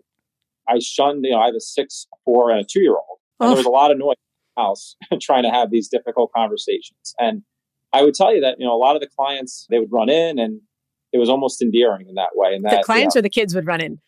I 0.67 0.79
shunned, 0.79 1.25
you 1.25 1.31
know, 1.31 1.39
I 1.39 1.47
have 1.47 1.55
a 1.55 1.61
six, 1.61 2.05
four, 2.25 2.51
and 2.51 2.59
a 2.59 2.63
two 2.63 2.81
year 2.81 2.93
old. 2.93 3.19
And 3.39 3.47
oh. 3.47 3.49
there 3.49 3.57
was 3.57 3.65
a 3.65 3.69
lot 3.69 3.91
of 3.91 3.97
noise 3.97 4.15
in 4.17 4.53
the 4.55 4.61
house 4.61 4.95
trying 5.21 5.43
to 5.43 5.49
have 5.49 5.71
these 5.71 5.87
difficult 5.87 6.31
conversations. 6.35 7.15
And 7.17 7.43
I 7.93 8.03
would 8.03 8.13
tell 8.13 8.33
you 8.33 8.41
that, 8.41 8.59
you 8.59 8.65
know, 8.65 8.75
a 8.75 8.77
lot 8.77 8.95
of 8.95 9.01
the 9.01 9.07
clients, 9.07 9.65
they 9.69 9.79
would 9.79 9.91
run 9.91 10.09
in 10.09 10.37
and 10.37 10.61
it 11.11 11.17
was 11.17 11.29
almost 11.29 11.61
endearing 11.61 12.07
in 12.07 12.15
that 12.15 12.31
way. 12.35 12.53
And 12.53 12.63
that, 12.65 12.77
the 12.77 12.83
clients 12.83 13.15
you 13.15 13.19
know, 13.19 13.21
or 13.21 13.23
the 13.23 13.29
kids 13.29 13.55
would 13.55 13.65
run 13.65 13.81
in? 13.81 13.99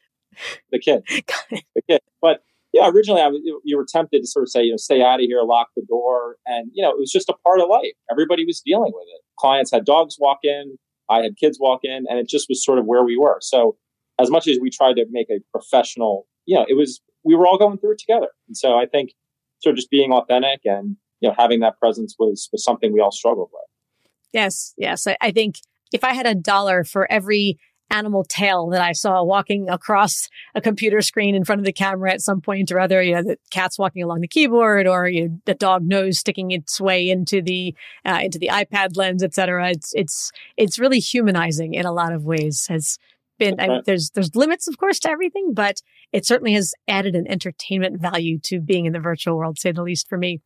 The 0.72 0.80
kid. 0.80 1.04
the 1.50 1.82
kid. 1.90 2.02
But 2.22 2.44
yeah, 2.74 2.90
originally 2.90 3.22
I 3.22 3.28
was, 3.28 3.42
you 3.64 3.76
were 3.76 3.86
tempted 3.90 4.22
to 4.22 4.28
sort 4.28 4.44
of 4.44 4.50
say, 4.50 4.64
you 4.64 4.72
know, 4.72 4.78
stay 4.78 5.02
out 5.02 5.20
of 5.20 5.26
here, 5.26 5.42
lock 5.42 5.70
the 5.76 5.84
door. 5.88 6.38
And, 6.46 6.70
you 6.74 6.84
know, 6.84 6.92
it 6.92 7.00
was 7.00 7.12
just 7.12 7.28
a 7.30 7.34
part 7.44 7.60
of 7.60 7.70
life. 7.70 7.94
Everybody 8.10 8.46
was 8.46 8.62
dealing 8.64 8.92
with 8.94 9.08
it. 9.16 9.22
Clients 9.40 9.72
had 9.72 9.84
dogs 9.84 10.18
walk 10.20 10.40
in, 10.44 10.78
I 11.10 11.22
had 11.22 11.38
kids 11.38 11.58
walk 11.60 11.82
in, 11.84 12.06
and 12.10 12.20
it 12.20 12.28
just 12.28 12.48
was 12.50 12.64
sort 12.64 12.80
of 12.80 12.86
where 12.86 13.04
we 13.04 13.18
were. 13.18 13.38
So, 13.42 13.78
as 14.20 14.30
much 14.30 14.48
as 14.48 14.60
we 14.62 14.70
tried 14.70 14.96
to 14.96 15.06
make 15.10 15.30
a 15.30 15.40
professional, 15.52 16.28
you 16.46 16.56
know, 16.56 16.66
it 16.68 16.76
was, 16.76 17.02
we 17.24 17.36
were 17.36 17.48
all 17.48 17.58
going 17.58 17.78
through 17.78 17.94
it 17.94 18.00
together. 18.00 18.28
And 18.48 18.56
so 18.56 18.78
I 18.78 18.86
think 18.86 19.12
sort 19.60 19.74
of 19.74 19.78
just 19.78 19.90
being 19.90 20.12
authentic 20.12 20.62
and, 20.66 20.98
you 21.22 21.30
know, 21.30 21.36
having 21.38 21.62
that 21.62 21.80
presence 21.80 22.16
was, 22.20 22.50
was 22.52 22.64
something 22.64 22.94
we 22.94 23.00
all 23.00 23.12
struggled 23.12 23.50
with. 23.52 24.10
Yes. 24.34 24.74
Yes. 24.78 25.08
I, 25.08 25.18
I 25.22 25.32
think 25.32 25.56
if 25.92 26.04
I 26.04 26.14
had 26.14 26.26
a 26.26 26.36
dollar 26.36 26.84
for 26.84 27.12
every 27.12 27.60
animal 27.92 28.24
tail 28.24 28.68
that 28.70 28.82
I 28.82 28.94
saw 28.94 29.24
walking 29.24 29.70
across 29.70 30.28
a 30.56 30.62
computer 30.62 31.02
screen 31.02 31.36
in 31.36 31.44
front 31.44 31.60
of 31.60 31.66
the 31.66 31.74
camera 31.74 32.12
at 32.12 32.22
some 32.22 32.42
point 32.42 32.72
or 32.72 32.80
other. 32.80 33.02
You 33.02 33.16
know, 33.16 33.24
the 33.24 33.38
cat's 33.52 33.78
walking 33.78 34.02
along 34.02 34.22
the 34.22 34.28
keyboard, 34.28 34.88
or 34.88 35.08
you 35.08 35.30
know, 35.30 35.38
the 35.46 35.54
dog 35.54 35.84
nose 35.84 36.20
sticking 36.20 36.52
its 36.52 36.80
way 36.80 37.10
into 37.10 37.42
the 37.42 37.76
uh, 38.06 38.20
into 38.24 38.40
the 38.40 38.48
iPad 38.48 38.96
lens, 38.96 39.24
etc. 39.24 39.70
It's 39.70 39.92
it's 39.94 40.32
it's 40.58 40.80
really 40.80 41.00
humanizing 41.00 41.74
in 41.74 41.86
a 41.86 41.94
lot 41.94 42.14
of 42.14 42.24
ways. 42.24 42.66
Has 42.68 42.98
been 43.38 43.60
I, 43.60 43.82
there's 43.86 44.12
there's 44.12 44.36
limits, 44.36 44.68
of 44.68 44.78
course, 44.78 45.00
to 45.00 45.10
everything, 45.10 45.54
but 45.54 45.82
it 46.12 46.26
certainly 46.26 46.54
has 46.54 46.74
added 46.88 47.16
an 47.16 47.28
entertainment 47.28 48.02
value 48.02 48.40
to 48.44 48.60
being 48.60 48.86
in 48.86 48.94
the 48.94 49.00
virtual 49.00 49.38
world, 49.38 49.60
say 49.60 49.72
the 49.72 49.84
least, 49.84 50.08
for 50.08 50.18
me. 50.18 50.42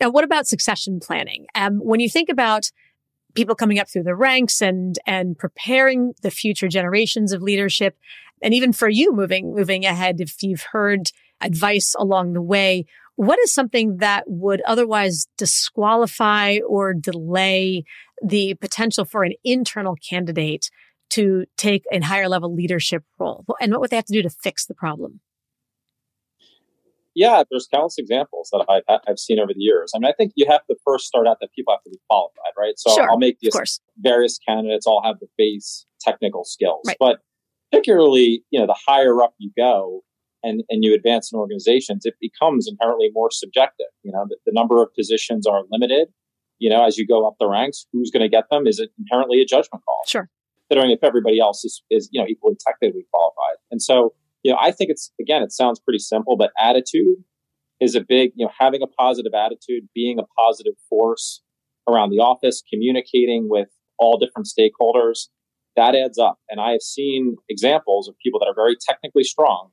Now, 0.00 0.10
what 0.10 0.24
about 0.24 0.46
succession 0.46 1.00
planning? 1.00 1.46
Um, 1.54 1.78
when 1.78 2.00
you 2.00 2.10
think 2.10 2.28
about 2.28 2.70
people 3.36 3.54
coming 3.54 3.78
up 3.78 3.88
through 3.88 4.02
the 4.02 4.16
ranks 4.16 4.60
and 4.60 4.98
and 5.06 5.38
preparing 5.38 6.14
the 6.22 6.30
future 6.30 6.68
generations 6.68 7.32
of 7.32 7.42
leadership. 7.42 7.96
And 8.42 8.52
even 8.52 8.72
for 8.72 8.88
you 8.88 9.12
moving 9.14 9.54
moving 9.54 9.84
ahead 9.84 10.20
if 10.20 10.42
you've 10.42 10.66
heard 10.72 11.10
advice 11.40 11.94
along 11.98 12.32
the 12.32 12.42
way 12.42 12.86
what 13.16 13.38
is 13.38 13.52
something 13.52 13.96
that 13.96 14.24
would 14.26 14.60
otherwise 14.62 15.26
disqualify 15.38 16.58
or 16.68 16.92
delay 16.92 17.84
the 18.22 18.54
potential 18.54 19.04
for 19.04 19.24
an 19.24 19.32
internal 19.42 19.96
candidate 19.96 20.70
to 21.08 21.46
take 21.56 21.84
a 21.90 22.00
higher 22.00 22.28
level 22.28 22.54
leadership 22.54 23.04
role? 23.18 23.44
And 23.60 23.72
what 23.72 23.80
would 23.80 23.90
they 23.90 23.96
have 23.96 24.04
to 24.06 24.12
do 24.12 24.22
to 24.22 24.30
fix 24.30 24.66
the 24.66 24.74
problem 24.74 25.20
yeah, 27.16 27.42
there's 27.50 27.66
countless 27.72 27.96
examples 27.96 28.50
that 28.52 28.66
I've, 28.68 29.00
I've 29.08 29.18
seen 29.18 29.40
over 29.40 29.52
the 29.54 29.60
years. 29.60 29.90
I 29.96 29.98
mean, 29.98 30.06
I 30.06 30.12
think 30.12 30.32
you 30.36 30.44
have 30.50 30.60
to 30.66 30.76
first 30.84 31.06
start 31.06 31.26
out 31.26 31.38
that 31.40 31.48
people 31.56 31.72
have 31.72 31.82
to 31.84 31.90
be 31.90 31.98
qualified, 32.10 32.52
right? 32.58 32.74
So 32.76 32.94
sure, 32.94 33.10
I'll 33.10 33.18
make 33.18 33.38
these 33.40 33.80
various 33.98 34.38
candidates 34.46 34.86
all 34.86 35.02
have 35.02 35.18
the 35.18 35.26
base 35.38 35.86
technical 35.98 36.44
skills, 36.44 36.82
right. 36.86 36.96
but 37.00 37.20
particularly, 37.72 38.44
you 38.50 38.60
know, 38.60 38.66
the 38.66 38.76
higher 38.86 39.22
up 39.22 39.32
you 39.38 39.50
go 39.56 40.02
and, 40.42 40.62
and 40.68 40.84
you 40.84 40.94
advance 40.94 41.32
in 41.32 41.38
organizations, 41.38 42.04
it 42.04 42.14
becomes 42.20 42.68
inherently 42.68 43.08
more 43.14 43.30
subjective. 43.30 43.86
You 44.02 44.12
know, 44.12 44.26
the, 44.28 44.36
the 44.44 44.52
number 44.52 44.82
of 44.82 44.94
positions 44.94 45.46
are 45.46 45.62
limited. 45.70 46.08
You 46.58 46.68
know, 46.68 46.86
as 46.86 46.98
you 46.98 47.06
go 47.06 47.26
up 47.26 47.36
the 47.40 47.48
ranks, 47.48 47.86
who's 47.94 48.10
going 48.10 48.22
to 48.22 48.28
get 48.28 48.44
them? 48.50 48.66
Is 48.66 48.78
it 48.78 48.90
inherently 48.98 49.40
a 49.40 49.46
judgment 49.46 49.82
call? 49.86 50.02
Sure. 50.06 50.28
Considering 50.68 50.90
if 50.92 51.02
everybody 51.02 51.40
else 51.40 51.64
is, 51.64 51.82
is 51.90 52.10
you 52.12 52.20
know, 52.20 52.26
equally 52.28 52.56
technically 52.66 53.06
qualified. 53.10 53.56
And 53.70 53.80
so 53.80 54.12
you 54.46 54.52
know, 54.52 54.58
I 54.62 54.70
think 54.70 54.90
it's 54.90 55.10
again, 55.20 55.42
it 55.42 55.50
sounds 55.50 55.80
pretty 55.80 55.98
simple, 55.98 56.36
but 56.36 56.52
attitude 56.56 57.18
is 57.80 57.96
a 57.96 58.00
big, 58.00 58.30
you 58.36 58.46
know, 58.46 58.52
having 58.56 58.80
a 58.80 58.86
positive 58.86 59.32
attitude, 59.34 59.88
being 59.92 60.20
a 60.20 60.22
positive 60.38 60.74
force 60.88 61.42
around 61.88 62.10
the 62.10 62.18
office, 62.18 62.62
communicating 62.72 63.48
with 63.50 63.66
all 63.98 64.18
different 64.18 64.46
stakeholders, 64.46 65.26
that 65.74 65.96
adds 65.96 66.16
up. 66.16 66.38
And 66.48 66.60
I 66.60 66.70
have 66.70 66.80
seen 66.80 67.34
examples 67.48 68.06
of 68.06 68.14
people 68.22 68.38
that 68.38 68.46
are 68.46 68.54
very 68.54 68.76
technically 68.88 69.24
strong, 69.24 69.70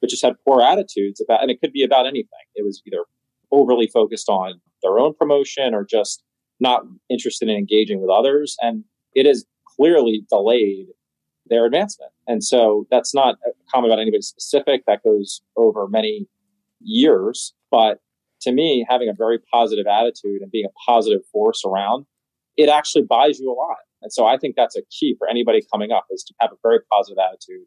but 0.00 0.10
just 0.10 0.24
had 0.24 0.34
poor 0.44 0.60
attitudes 0.62 1.22
about, 1.24 1.42
and 1.42 1.50
it 1.50 1.60
could 1.60 1.72
be 1.72 1.84
about 1.84 2.06
anything. 2.06 2.46
It 2.56 2.64
was 2.64 2.82
either 2.88 3.04
overly 3.52 3.86
focused 3.86 4.28
on 4.28 4.60
their 4.82 4.98
own 4.98 5.14
promotion 5.14 5.74
or 5.74 5.86
just 5.88 6.24
not 6.58 6.82
interested 7.08 7.48
in 7.48 7.56
engaging 7.56 8.00
with 8.00 8.10
others. 8.10 8.56
And 8.60 8.82
it 9.14 9.26
has 9.26 9.44
clearly 9.76 10.24
delayed 10.28 10.86
their 11.48 11.66
advancement. 11.66 12.12
And 12.26 12.42
so 12.42 12.86
that's 12.90 13.14
not 13.14 13.36
a 13.46 13.50
comment 13.72 13.92
about 13.92 14.00
anybody 14.00 14.22
specific. 14.22 14.84
That 14.86 15.02
goes 15.02 15.42
over 15.56 15.88
many 15.88 16.26
years. 16.80 17.54
But 17.70 17.98
to 18.42 18.52
me, 18.52 18.86
having 18.88 19.08
a 19.08 19.14
very 19.14 19.38
positive 19.52 19.86
attitude 19.86 20.42
and 20.42 20.50
being 20.50 20.66
a 20.66 20.90
positive 20.90 21.20
force 21.32 21.62
around, 21.64 22.06
it 22.56 22.68
actually 22.68 23.02
buys 23.02 23.38
you 23.38 23.50
a 23.50 23.54
lot. 23.54 23.78
And 24.02 24.12
so 24.12 24.26
I 24.26 24.36
think 24.36 24.54
that's 24.56 24.76
a 24.76 24.82
key 24.90 25.16
for 25.18 25.28
anybody 25.28 25.60
coming 25.72 25.90
up 25.90 26.06
is 26.10 26.22
to 26.24 26.34
have 26.40 26.52
a 26.52 26.56
very 26.62 26.78
positive 26.90 27.18
attitude 27.18 27.66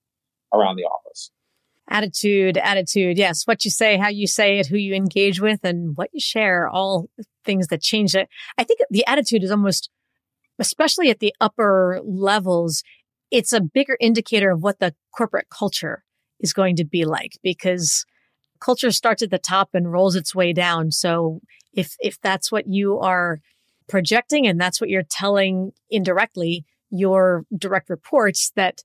around 0.53 0.77
the 0.77 0.83
office. 0.83 1.31
Attitude, 1.89 2.57
attitude. 2.57 3.17
Yes. 3.17 3.43
What 3.45 3.65
you 3.65 3.71
say, 3.71 3.97
how 3.97 4.07
you 4.07 4.27
say 4.27 4.59
it, 4.59 4.67
who 4.67 4.77
you 4.77 4.93
engage 4.93 5.41
with, 5.41 5.59
and 5.63 5.97
what 5.97 6.09
you 6.13 6.21
share, 6.21 6.69
all 6.69 7.09
things 7.43 7.67
that 7.67 7.81
change 7.81 8.15
it. 8.15 8.29
I 8.57 8.63
think 8.63 8.79
the 8.89 9.05
attitude 9.07 9.43
is 9.43 9.51
almost, 9.51 9.89
especially 10.57 11.09
at 11.09 11.19
the 11.19 11.33
upper 11.41 11.99
levels, 12.03 12.83
it's 13.31 13.53
a 13.53 13.61
bigger 13.61 13.97
indicator 13.99 14.51
of 14.51 14.61
what 14.61 14.79
the 14.79 14.93
corporate 15.15 15.47
culture 15.49 16.03
is 16.39 16.53
going 16.53 16.75
to 16.75 16.85
be 16.85 17.05
like 17.05 17.33
because 17.41 18.05
culture 18.59 18.91
starts 18.91 19.23
at 19.23 19.31
the 19.31 19.39
top 19.39 19.69
and 19.73 19.91
rolls 19.91 20.15
its 20.15 20.35
way 20.35 20.53
down. 20.53 20.91
So 20.91 21.39
if 21.73 21.95
if 21.99 22.19
that's 22.21 22.51
what 22.51 22.65
you 22.67 22.99
are 22.99 23.39
projecting 23.87 24.45
and 24.45 24.59
that's 24.59 24.79
what 24.79 24.89
you're 24.89 25.03
telling 25.03 25.71
indirectly 25.89 26.65
your 26.89 27.45
direct 27.57 27.89
reports 27.89 28.51
that 28.55 28.81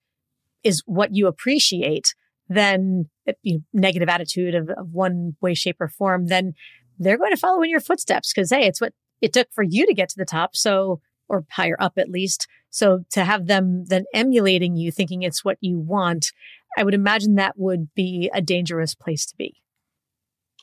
is 0.63 0.83
what 0.87 1.15
you 1.15 1.27
appreciate, 1.27 2.15
then 2.49 3.09
you 3.43 3.55
know, 3.55 3.61
negative 3.73 4.09
attitude 4.09 4.55
of, 4.55 4.71
of 4.71 4.93
one 4.93 5.37
way, 5.41 5.55
shape, 5.55 5.77
or 5.81 5.89
form, 5.89 6.27
then 6.27 6.55
they're 6.99 7.19
going 7.19 7.33
to 7.33 7.37
follow 7.37 7.63
in 7.63 7.71
your 7.71 7.81
footsteps 7.81 8.33
because 8.33 8.51
hey, 8.51 8.67
it's 8.67 8.81
what 8.81 8.93
it 9.21 9.33
took 9.33 9.49
for 9.53 9.65
you 9.65 9.87
to 9.87 9.95
get 9.95 10.09
to 10.09 10.19
the 10.19 10.25
top. 10.25 10.55
So 10.55 11.01
or 11.29 11.45
higher 11.51 11.77
up 11.79 11.95
at 11.97 12.11
least. 12.11 12.47
So 12.71 13.05
to 13.13 13.25
have 13.25 13.47
them 13.47 13.85
then 13.87 14.05
emulating 14.13 14.77
you, 14.77 14.93
thinking 14.93 15.23
it's 15.23 15.45
what 15.45 15.59
you 15.61 15.79
want, 15.79 16.33
I 16.77 16.85
would 16.85 16.95
imagine 16.95 17.37
that 17.37 17.59
would 17.59 17.89
be 17.95 18.31
a 18.35 18.43
dangerous 18.43 18.95
place 18.95 19.25
to 19.27 19.37
be. 19.37 19.63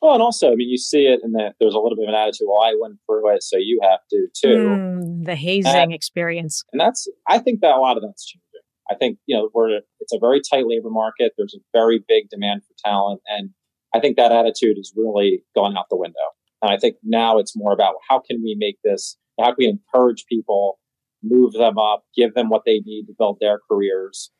Well, 0.02 0.12
and 0.14 0.22
also, 0.22 0.52
I 0.52 0.54
mean, 0.54 0.68
you 0.68 0.76
see 0.76 1.06
it 1.06 1.20
in 1.24 1.32
that 1.32 1.54
there's 1.58 1.74
a 1.74 1.78
little 1.78 1.96
bit 1.96 2.04
of 2.04 2.08
an 2.10 2.14
attitude. 2.14 2.46
Well, 2.48 2.62
I 2.62 2.74
went 2.78 2.98
through 3.06 3.34
it, 3.34 3.42
so 3.42 3.56
you 3.56 3.80
have 3.82 4.00
to 4.10 4.26
too. 4.34 4.48
Mm, 4.48 5.24
the 5.24 5.34
hazing 5.34 5.74
and, 5.74 5.94
experience, 5.94 6.62
and 6.72 6.80
that's. 6.80 7.08
I 7.28 7.38
think 7.38 7.60
that 7.60 7.70
a 7.72 7.78
lot 7.78 7.96
of 7.96 8.02
that's 8.02 8.26
changing. 8.26 8.42
I 8.90 8.96
think 8.96 9.18
you 9.26 9.34
know 9.34 9.48
we're 9.54 9.80
it's 10.00 10.12
a 10.12 10.18
very 10.18 10.40
tight 10.42 10.66
labor 10.66 10.90
market. 10.90 11.32
There's 11.38 11.54
a 11.54 11.62
very 11.72 12.04
big 12.06 12.28
demand 12.28 12.62
for 12.64 12.74
talent, 12.84 13.22
and 13.28 13.50
I 13.94 14.00
think 14.00 14.16
that 14.16 14.30
attitude 14.32 14.76
has 14.76 14.92
really 14.94 15.42
gone 15.54 15.76
out 15.76 15.86
the 15.88 15.96
window. 15.96 16.18
And 16.60 16.72
I 16.72 16.76
think 16.76 16.96
now 17.02 17.38
it's 17.38 17.56
more 17.56 17.72
about 17.72 17.94
how 18.08 18.18
can 18.18 18.42
we 18.42 18.56
make 18.58 18.78
this 18.82 19.16
how 19.38 19.46
can 19.46 19.56
we 19.58 19.66
encourage 19.66 20.26
people, 20.26 20.78
move 21.22 21.52
them 21.52 21.78
up, 21.78 22.04
give 22.16 22.34
them 22.34 22.48
what 22.48 22.62
they 22.64 22.80
need 22.80 23.06
to 23.06 23.14
build 23.18 23.38
their 23.40 23.58
careers 23.68 24.30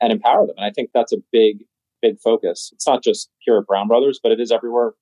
and 0.00 0.12
empower 0.12 0.46
them? 0.46 0.56
And 0.56 0.66
I 0.66 0.70
think 0.70 0.90
that's 0.92 1.12
a 1.12 1.18
big, 1.32 1.64
big 2.00 2.20
focus. 2.20 2.70
It's 2.72 2.86
not 2.86 3.02
just 3.02 3.30
here 3.40 3.58
at 3.58 3.66
Brown 3.66 3.88
Brothers, 3.88 4.20
but 4.22 4.32
it 4.32 4.40
is 4.40 4.52
everywhere. 4.52 4.92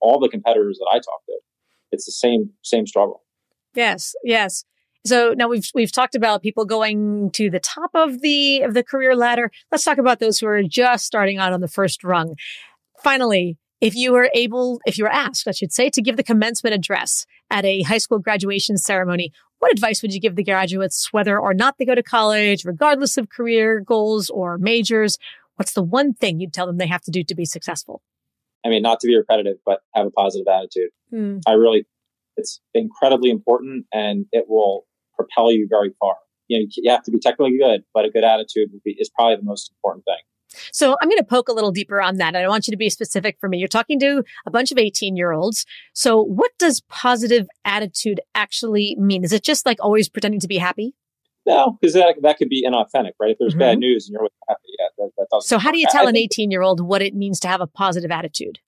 All 0.00 0.20
the 0.20 0.28
competitors 0.28 0.78
that 0.78 0.88
I 0.92 0.96
talk 0.96 1.24
to, 1.26 1.38
it's 1.90 2.06
the 2.06 2.12
same, 2.12 2.50
same 2.62 2.86
struggle. 2.86 3.22
Yes. 3.74 4.14
Yes. 4.24 4.64
So 5.06 5.32
now 5.36 5.48
we've 5.48 5.68
we've 5.74 5.92
talked 5.92 6.14
about 6.14 6.42
people 6.42 6.64
going 6.64 7.30
to 7.30 7.50
the 7.50 7.60
top 7.60 7.90
of 7.94 8.20
the 8.20 8.62
of 8.62 8.74
the 8.74 8.82
career 8.82 9.16
ladder. 9.16 9.50
Let's 9.70 9.84
talk 9.84 9.98
about 9.98 10.18
those 10.18 10.38
who 10.38 10.46
are 10.46 10.62
just 10.62 11.06
starting 11.06 11.38
out 11.38 11.52
on 11.52 11.60
the 11.60 11.68
first 11.68 12.04
rung. 12.04 12.34
Finally, 13.02 13.56
if 13.80 13.94
you 13.94 14.12
were 14.12 14.30
able, 14.34 14.80
if 14.86 14.98
you 14.98 15.04
were 15.04 15.12
asked, 15.12 15.46
I 15.46 15.52
should 15.52 15.72
say, 15.72 15.88
to 15.90 16.02
give 16.02 16.16
the 16.16 16.22
commencement 16.22 16.74
address 16.74 17.26
at 17.50 17.64
a 17.64 17.82
high 17.82 17.98
school 17.98 18.18
graduation 18.18 18.76
ceremony, 18.76 19.32
what 19.58 19.72
advice 19.72 20.02
would 20.02 20.14
you 20.14 20.20
give 20.20 20.36
the 20.36 20.44
graduates, 20.44 21.12
whether 21.12 21.38
or 21.38 21.54
not 21.54 21.78
they 21.78 21.84
go 21.84 21.94
to 21.94 22.02
college, 22.02 22.64
regardless 22.64 23.16
of 23.16 23.28
career 23.28 23.80
goals 23.80 24.30
or 24.30 24.58
majors? 24.58 25.18
What's 25.56 25.72
the 25.72 25.82
one 25.82 26.14
thing 26.14 26.38
you'd 26.38 26.52
tell 26.52 26.66
them 26.66 26.78
they 26.78 26.86
have 26.86 27.02
to 27.02 27.10
do 27.10 27.24
to 27.24 27.34
be 27.34 27.44
successful? 27.44 28.02
I 28.64 28.68
mean, 28.68 28.82
not 28.82 29.00
to 29.00 29.06
be 29.06 29.16
repetitive, 29.16 29.56
but 29.64 29.80
have 29.94 30.06
a 30.06 30.10
positive 30.10 30.46
attitude. 30.46 30.90
Hmm. 31.10 31.38
I 31.46 31.52
really, 31.52 31.86
it's 32.36 32.60
incredibly 32.74 33.30
important 33.30 33.86
and 33.92 34.26
it 34.32 34.46
will 34.48 34.86
propel 35.16 35.50
you 35.50 35.66
very 35.68 35.92
far. 35.98 36.16
You 36.46 36.60
know, 36.60 36.66
you 36.76 36.90
have 36.90 37.02
to 37.04 37.10
be 37.10 37.18
technically 37.18 37.58
good, 37.58 37.84
but 37.92 38.04
a 38.04 38.10
good 38.10 38.24
attitude 38.24 38.70
be, 38.84 38.96
is 38.98 39.10
probably 39.10 39.36
the 39.36 39.42
most 39.42 39.70
important 39.70 40.04
thing. 40.04 40.22
So 40.72 40.96
I'm 41.00 41.08
going 41.08 41.18
to 41.18 41.24
poke 41.24 41.48
a 41.48 41.52
little 41.52 41.72
deeper 41.72 42.00
on 42.00 42.16
that. 42.16 42.34
I 42.34 42.48
want 42.48 42.66
you 42.66 42.72
to 42.72 42.76
be 42.76 42.90
specific 42.90 43.36
for 43.40 43.48
me. 43.48 43.58
You're 43.58 43.68
talking 43.68 43.98
to 44.00 44.22
a 44.46 44.50
bunch 44.50 44.72
of 44.72 44.78
18 44.78 45.16
year 45.16 45.32
olds. 45.32 45.64
So 45.92 46.22
what 46.22 46.52
does 46.58 46.80
positive 46.88 47.46
attitude 47.64 48.20
actually 48.34 48.96
mean? 48.98 49.24
Is 49.24 49.32
it 49.32 49.42
just 49.42 49.66
like 49.66 49.78
always 49.80 50.08
pretending 50.08 50.40
to 50.40 50.48
be 50.48 50.58
happy? 50.58 50.94
No, 51.46 51.78
because 51.80 51.94
that, 51.94 52.16
that 52.22 52.36
could 52.36 52.48
be 52.50 52.66
inauthentic, 52.66 53.12
right? 53.18 53.30
If 53.30 53.38
there's 53.38 53.52
mm-hmm. 53.52 53.60
bad 53.60 53.78
news 53.78 54.06
and 54.06 54.12
you're 54.12 54.20
always 54.20 54.32
happy, 54.48 54.68
yeah, 54.78 54.86
that, 54.98 55.10
that 55.16 55.26
doesn't. 55.30 55.48
So 55.48 55.58
how 55.58 55.72
do 55.72 55.78
you 55.78 55.86
tell 55.90 56.06
I, 56.06 56.10
an 56.10 56.16
18 56.16 56.50
year 56.50 56.62
old 56.62 56.80
what 56.80 57.00
it 57.00 57.14
means 57.14 57.40
to 57.40 57.48
have 57.48 57.60
a 57.60 57.66
positive 57.66 58.10
attitude? 58.10 58.58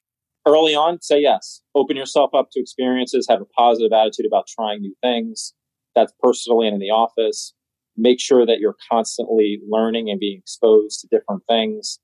Early 0.46 0.74
on, 0.74 1.02
say 1.02 1.20
yes. 1.20 1.60
Open 1.74 1.96
yourself 1.96 2.30
up 2.34 2.48
to 2.52 2.60
experiences. 2.60 3.26
Have 3.28 3.42
a 3.42 3.44
positive 3.44 3.92
attitude 3.92 4.24
about 4.26 4.46
trying 4.46 4.80
new 4.80 4.94
things. 5.02 5.52
That's 5.94 6.12
personally 6.22 6.68
and 6.68 6.74
in 6.74 6.80
the 6.80 6.90
office 6.90 7.52
make 8.00 8.20
sure 8.20 8.46
that 8.46 8.58
you're 8.58 8.76
constantly 8.90 9.60
learning 9.68 10.10
and 10.10 10.18
being 10.18 10.38
exposed 10.38 11.00
to 11.00 11.08
different 11.08 11.42
things. 11.48 11.98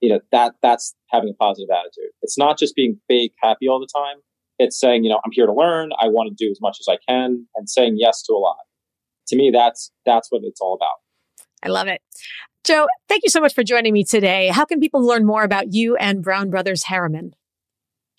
You 0.00 0.10
know, 0.10 0.20
that 0.32 0.54
that's 0.62 0.94
having 1.10 1.30
a 1.30 1.34
positive 1.34 1.68
attitude. 1.70 2.10
It's 2.22 2.36
not 2.36 2.58
just 2.58 2.74
being 2.74 2.98
fake 3.08 3.34
happy 3.42 3.68
all 3.68 3.80
the 3.80 3.88
time. 3.94 4.16
It's 4.58 4.78
saying, 4.78 5.04
you 5.04 5.10
know, 5.10 5.20
I'm 5.24 5.32
here 5.32 5.46
to 5.46 5.52
learn. 5.52 5.90
I 6.00 6.08
want 6.08 6.28
to 6.28 6.44
do 6.44 6.50
as 6.50 6.58
much 6.60 6.78
as 6.80 6.86
I 6.88 6.98
can 7.08 7.46
and 7.56 7.68
saying 7.68 7.96
yes 7.98 8.22
to 8.24 8.32
a 8.32 8.38
lot. 8.38 8.56
To 9.28 9.36
me, 9.36 9.50
that's 9.52 9.90
that's 10.04 10.30
what 10.30 10.42
it's 10.44 10.60
all 10.60 10.74
about. 10.74 10.98
I 11.62 11.68
love 11.68 11.88
it. 11.88 12.02
Joe, 12.64 12.86
thank 13.08 13.22
you 13.24 13.30
so 13.30 13.40
much 13.40 13.54
for 13.54 13.62
joining 13.62 13.92
me 13.92 14.04
today. 14.04 14.48
How 14.48 14.64
can 14.64 14.80
people 14.80 15.02
learn 15.02 15.26
more 15.26 15.44
about 15.44 15.72
you 15.72 15.96
and 15.96 16.22
Brown 16.22 16.50
Brothers 16.50 16.84
Harriman? 16.84 17.34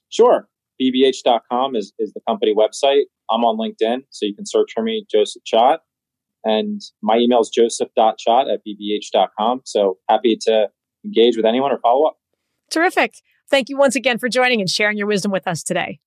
Sure. 0.09 0.47
BBH.com 0.81 1.75
is, 1.75 1.93
is 1.99 2.13
the 2.13 2.21
company 2.27 2.53
website. 2.53 3.03
I'm 3.29 3.43
on 3.43 3.57
LinkedIn, 3.57 4.01
so 4.09 4.25
you 4.25 4.35
can 4.35 4.45
search 4.45 4.71
for 4.73 4.83
me, 4.83 5.05
Joseph 5.11 5.41
Chott. 5.51 5.79
And 6.45 6.81
my 7.01 7.17
email 7.17 7.41
is 7.41 7.49
joseph.chott 7.49 8.53
at 8.53 8.61
bbh.com. 8.65 9.61
So 9.65 9.97
happy 10.07 10.37
to 10.41 10.69
engage 11.03 11.35
with 11.35 11.45
anyone 11.45 11.71
or 11.71 11.79
follow 11.79 12.07
up. 12.07 12.17
Terrific. 12.71 13.15
Thank 13.49 13.69
you 13.69 13.77
once 13.77 13.95
again 13.95 14.17
for 14.17 14.29
joining 14.29 14.61
and 14.61 14.69
sharing 14.69 14.97
your 14.97 15.07
wisdom 15.07 15.31
with 15.31 15.47
us 15.47 15.63
today. 15.63 15.99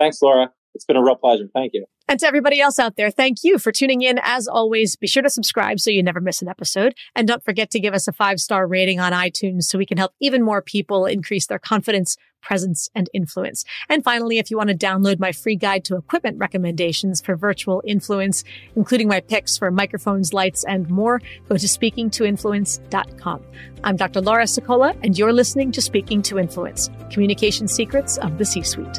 Thanks, 0.00 0.20
Laura. 0.22 0.50
It's 0.74 0.84
been 0.84 0.96
a 0.96 1.02
real 1.02 1.16
pleasure. 1.16 1.48
Thank 1.54 1.72
you. 1.74 1.86
And 2.08 2.18
to 2.20 2.26
everybody 2.26 2.58
else 2.58 2.78
out 2.78 2.96
there, 2.96 3.10
thank 3.10 3.44
you 3.44 3.58
for 3.58 3.70
tuning 3.70 4.00
in. 4.00 4.18
As 4.22 4.48
always, 4.48 4.96
be 4.96 5.06
sure 5.06 5.22
to 5.22 5.28
subscribe 5.28 5.78
so 5.78 5.90
you 5.90 6.02
never 6.02 6.22
miss 6.22 6.40
an 6.40 6.48
episode. 6.48 6.94
And 7.14 7.28
don't 7.28 7.44
forget 7.44 7.70
to 7.72 7.80
give 7.80 7.92
us 7.92 8.08
a 8.08 8.12
five 8.12 8.40
star 8.40 8.66
rating 8.66 8.98
on 8.98 9.12
iTunes 9.12 9.64
so 9.64 9.76
we 9.76 9.84
can 9.84 9.98
help 9.98 10.14
even 10.18 10.42
more 10.42 10.62
people 10.62 11.04
increase 11.04 11.46
their 11.46 11.58
confidence, 11.58 12.16
presence, 12.40 12.88
and 12.94 13.10
influence. 13.12 13.64
And 13.90 14.02
finally, 14.02 14.38
if 14.38 14.50
you 14.50 14.56
want 14.56 14.70
to 14.70 14.76
download 14.76 15.18
my 15.18 15.32
free 15.32 15.56
guide 15.56 15.84
to 15.86 15.96
equipment 15.96 16.38
recommendations 16.38 17.20
for 17.20 17.36
virtual 17.36 17.82
influence, 17.86 18.42
including 18.74 19.08
my 19.08 19.20
picks 19.20 19.58
for 19.58 19.70
microphones, 19.70 20.32
lights, 20.32 20.64
and 20.64 20.88
more, 20.88 21.20
go 21.48 21.58
to 21.58 21.66
speakingtoinfluence.com. 21.66 23.44
I'm 23.84 23.96
Dr. 23.96 24.22
Laura 24.22 24.44
Sicola, 24.44 24.98
and 25.02 25.18
you're 25.18 25.32
listening 25.34 25.72
to 25.72 25.82
Speaking 25.82 26.22
to 26.22 26.38
Influence, 26.38 26.88
Communication 27.10 27.68
Secrets 27.68 28.16
of 28.16 28.38
the 28.38 28.46
C-Suite. 28.46 28.98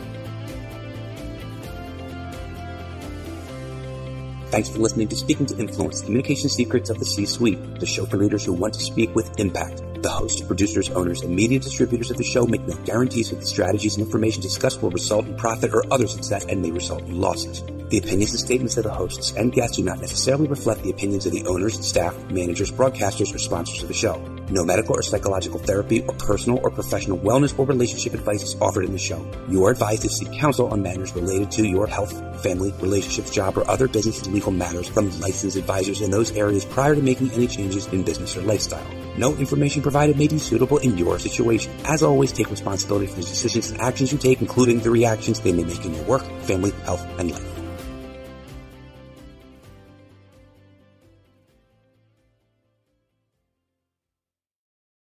Thanks 4.51 4.67
for 4.67 4.79
listening 4.79 5.07
to 5.07 5.15
Speaking 5.15 5.45
to 5.45 5.57
Influence, 5.57 6.01
Communication 6.01 6.49
Secrets 6.49 6.89
of 6.89 6.99
the 6.99 7.05
C-Suite, 7.05 7.79
the 7.79 7.85
show 7.85 8.05
for 8.05 8.17
leaders 8.17 8.43
who 8.43 8.51
want 8.51 8.73
to 8.73 8.81
speak 8.81 9.15
with 9.15 9.39
impact. 9.39 9.81
The 10.03 10.09
hosts, 10.09 10.41
producers, 10.41 10.89
owners, 10.89 11.21
and 11.21 11.33
media 11.33 11.57
distributors 11.57 12.11
of 12.11 12.17
the 12.17 12.25
show 12.25 12.45
make 12.45 12.67
no 12.67 12.75
guarantees 12.83 13.29
that 13.29 13.39
the 13.39 13.45
strategies 13.45 13.95
and 13.95 14.05
information 14.05 14.41
discussed 14.41 14.81
will 14.81 14.89
result 14.89 15.25
in 15.25 15.37
profit 15.37 15.73
or 15.73 15.85
other 15.93 16.05
success 16.05 16.43
and 16.43 16.61
may 16.61 16.71
result 16.71 17.03
in 17.03 17.21
losses. 17.21 17.63
The 17.63 17.99
opinions 17.99 18.31
and 18.31 18.41
statements 18.41 18.75
of 18.75 18.83
the 18.83 18.91
hosts 18.91 19.33
and 19.37 19.53
guests 19.53 19.77
do 19.77 19.83
not 19.83 20.01
necessarily 20.01 20.49
reflect 20.49 20.83
the 20.83 20.91
opinions 20.91 21.25
of 21.25 21.31
the 21.31 21.45
owners, 21.45 21.79
staff, 21.87 22.13
managers, 22.29 22.73
broadcasters, 22.73 23.33
or 23.33 23.37
sponsors 23.37 23.81
of 23.83 23.87
the 23.87 23.93
show. 23.93 24.15
No 24.51 24.65
medical 24.65 24.97
or 24.97 25.01
psychological 25.01 25.59
therapy 25.59 26.01
or 26.01 26.13
personal 26.15 26.59
or 26.61 26.69
professional 26.69 27.17
wellness 27.17 27.57
or 27.57 27.65
relationship 27.65 28.13
advice 28.13 28.43
is 28.43 28.59
offered 28.59 28.83
in 28.83 28.91
the 28.91 28.97
show. 28.97 29.25
You 29.47 29.63
are 29.63 29.71
advised 29.71 30.01
to 30.01 30.09
seek 30.09 30.29
counsel 30.33 30.67
on 30.67 30.81
matters 30.81 31.15
related 31.15 31.51
to 31.51 31.65
your 31.65 31.87
health, 31.87 32.11
family, 32.43 32.73
relationships, 32.81 33.31
job, 33.31 33.57
or 33.57 33.65
other 33.71 33.87
business 33.87 34.21
and 34.23 34.33
legal 34.33 34.51
matters 34.51 34.89
from 34.89 35.09
licensed 35.21 35.55
advisors 35.55 36.01
in 36.01 36.11
those 36.11 36.35
areas 36.35 36.65
prior 36.65 36.95
to 36.95 37.01
making 37.01 37.31
any 37.31 37.47
changes 37.47 37.87
in 37.87 38.03
business 38.03 38.35
or 38.35 38.41
lifestyle. 38.41 38.85
No 39.17 39.33
information 39.35 39.81
provided 39.81 40.17
may 40.17 40.27
be 40.27 40.37
suitable 40.37 40.79
in 40.79 40.97
your 40.97 41.17
situation. 41.17 41.71
As 41.85 42.03
always, 42.03 42.33
take 42.33 42.51
responsibility 42.51 43.07
for 43.07 43.21
the 43.21 43.21
decisions 43.21 43.71
and 43.71 43.79
actions 43.79 44.11
you 44.11 44.17
take, 44.17 44.41
including 44.41 44.79
the 44.79 44.91
reactions 44.91 45.39
they 45.39 45.53
may 45.53 45.63
make 45.63 45.85
in 45.85 45.95
your 45.95 46.03
work, 46.03 46.23
family, 46.41 46.71
health, 46.83 47.05
and 47.19 47.31
life. 47.31 47.60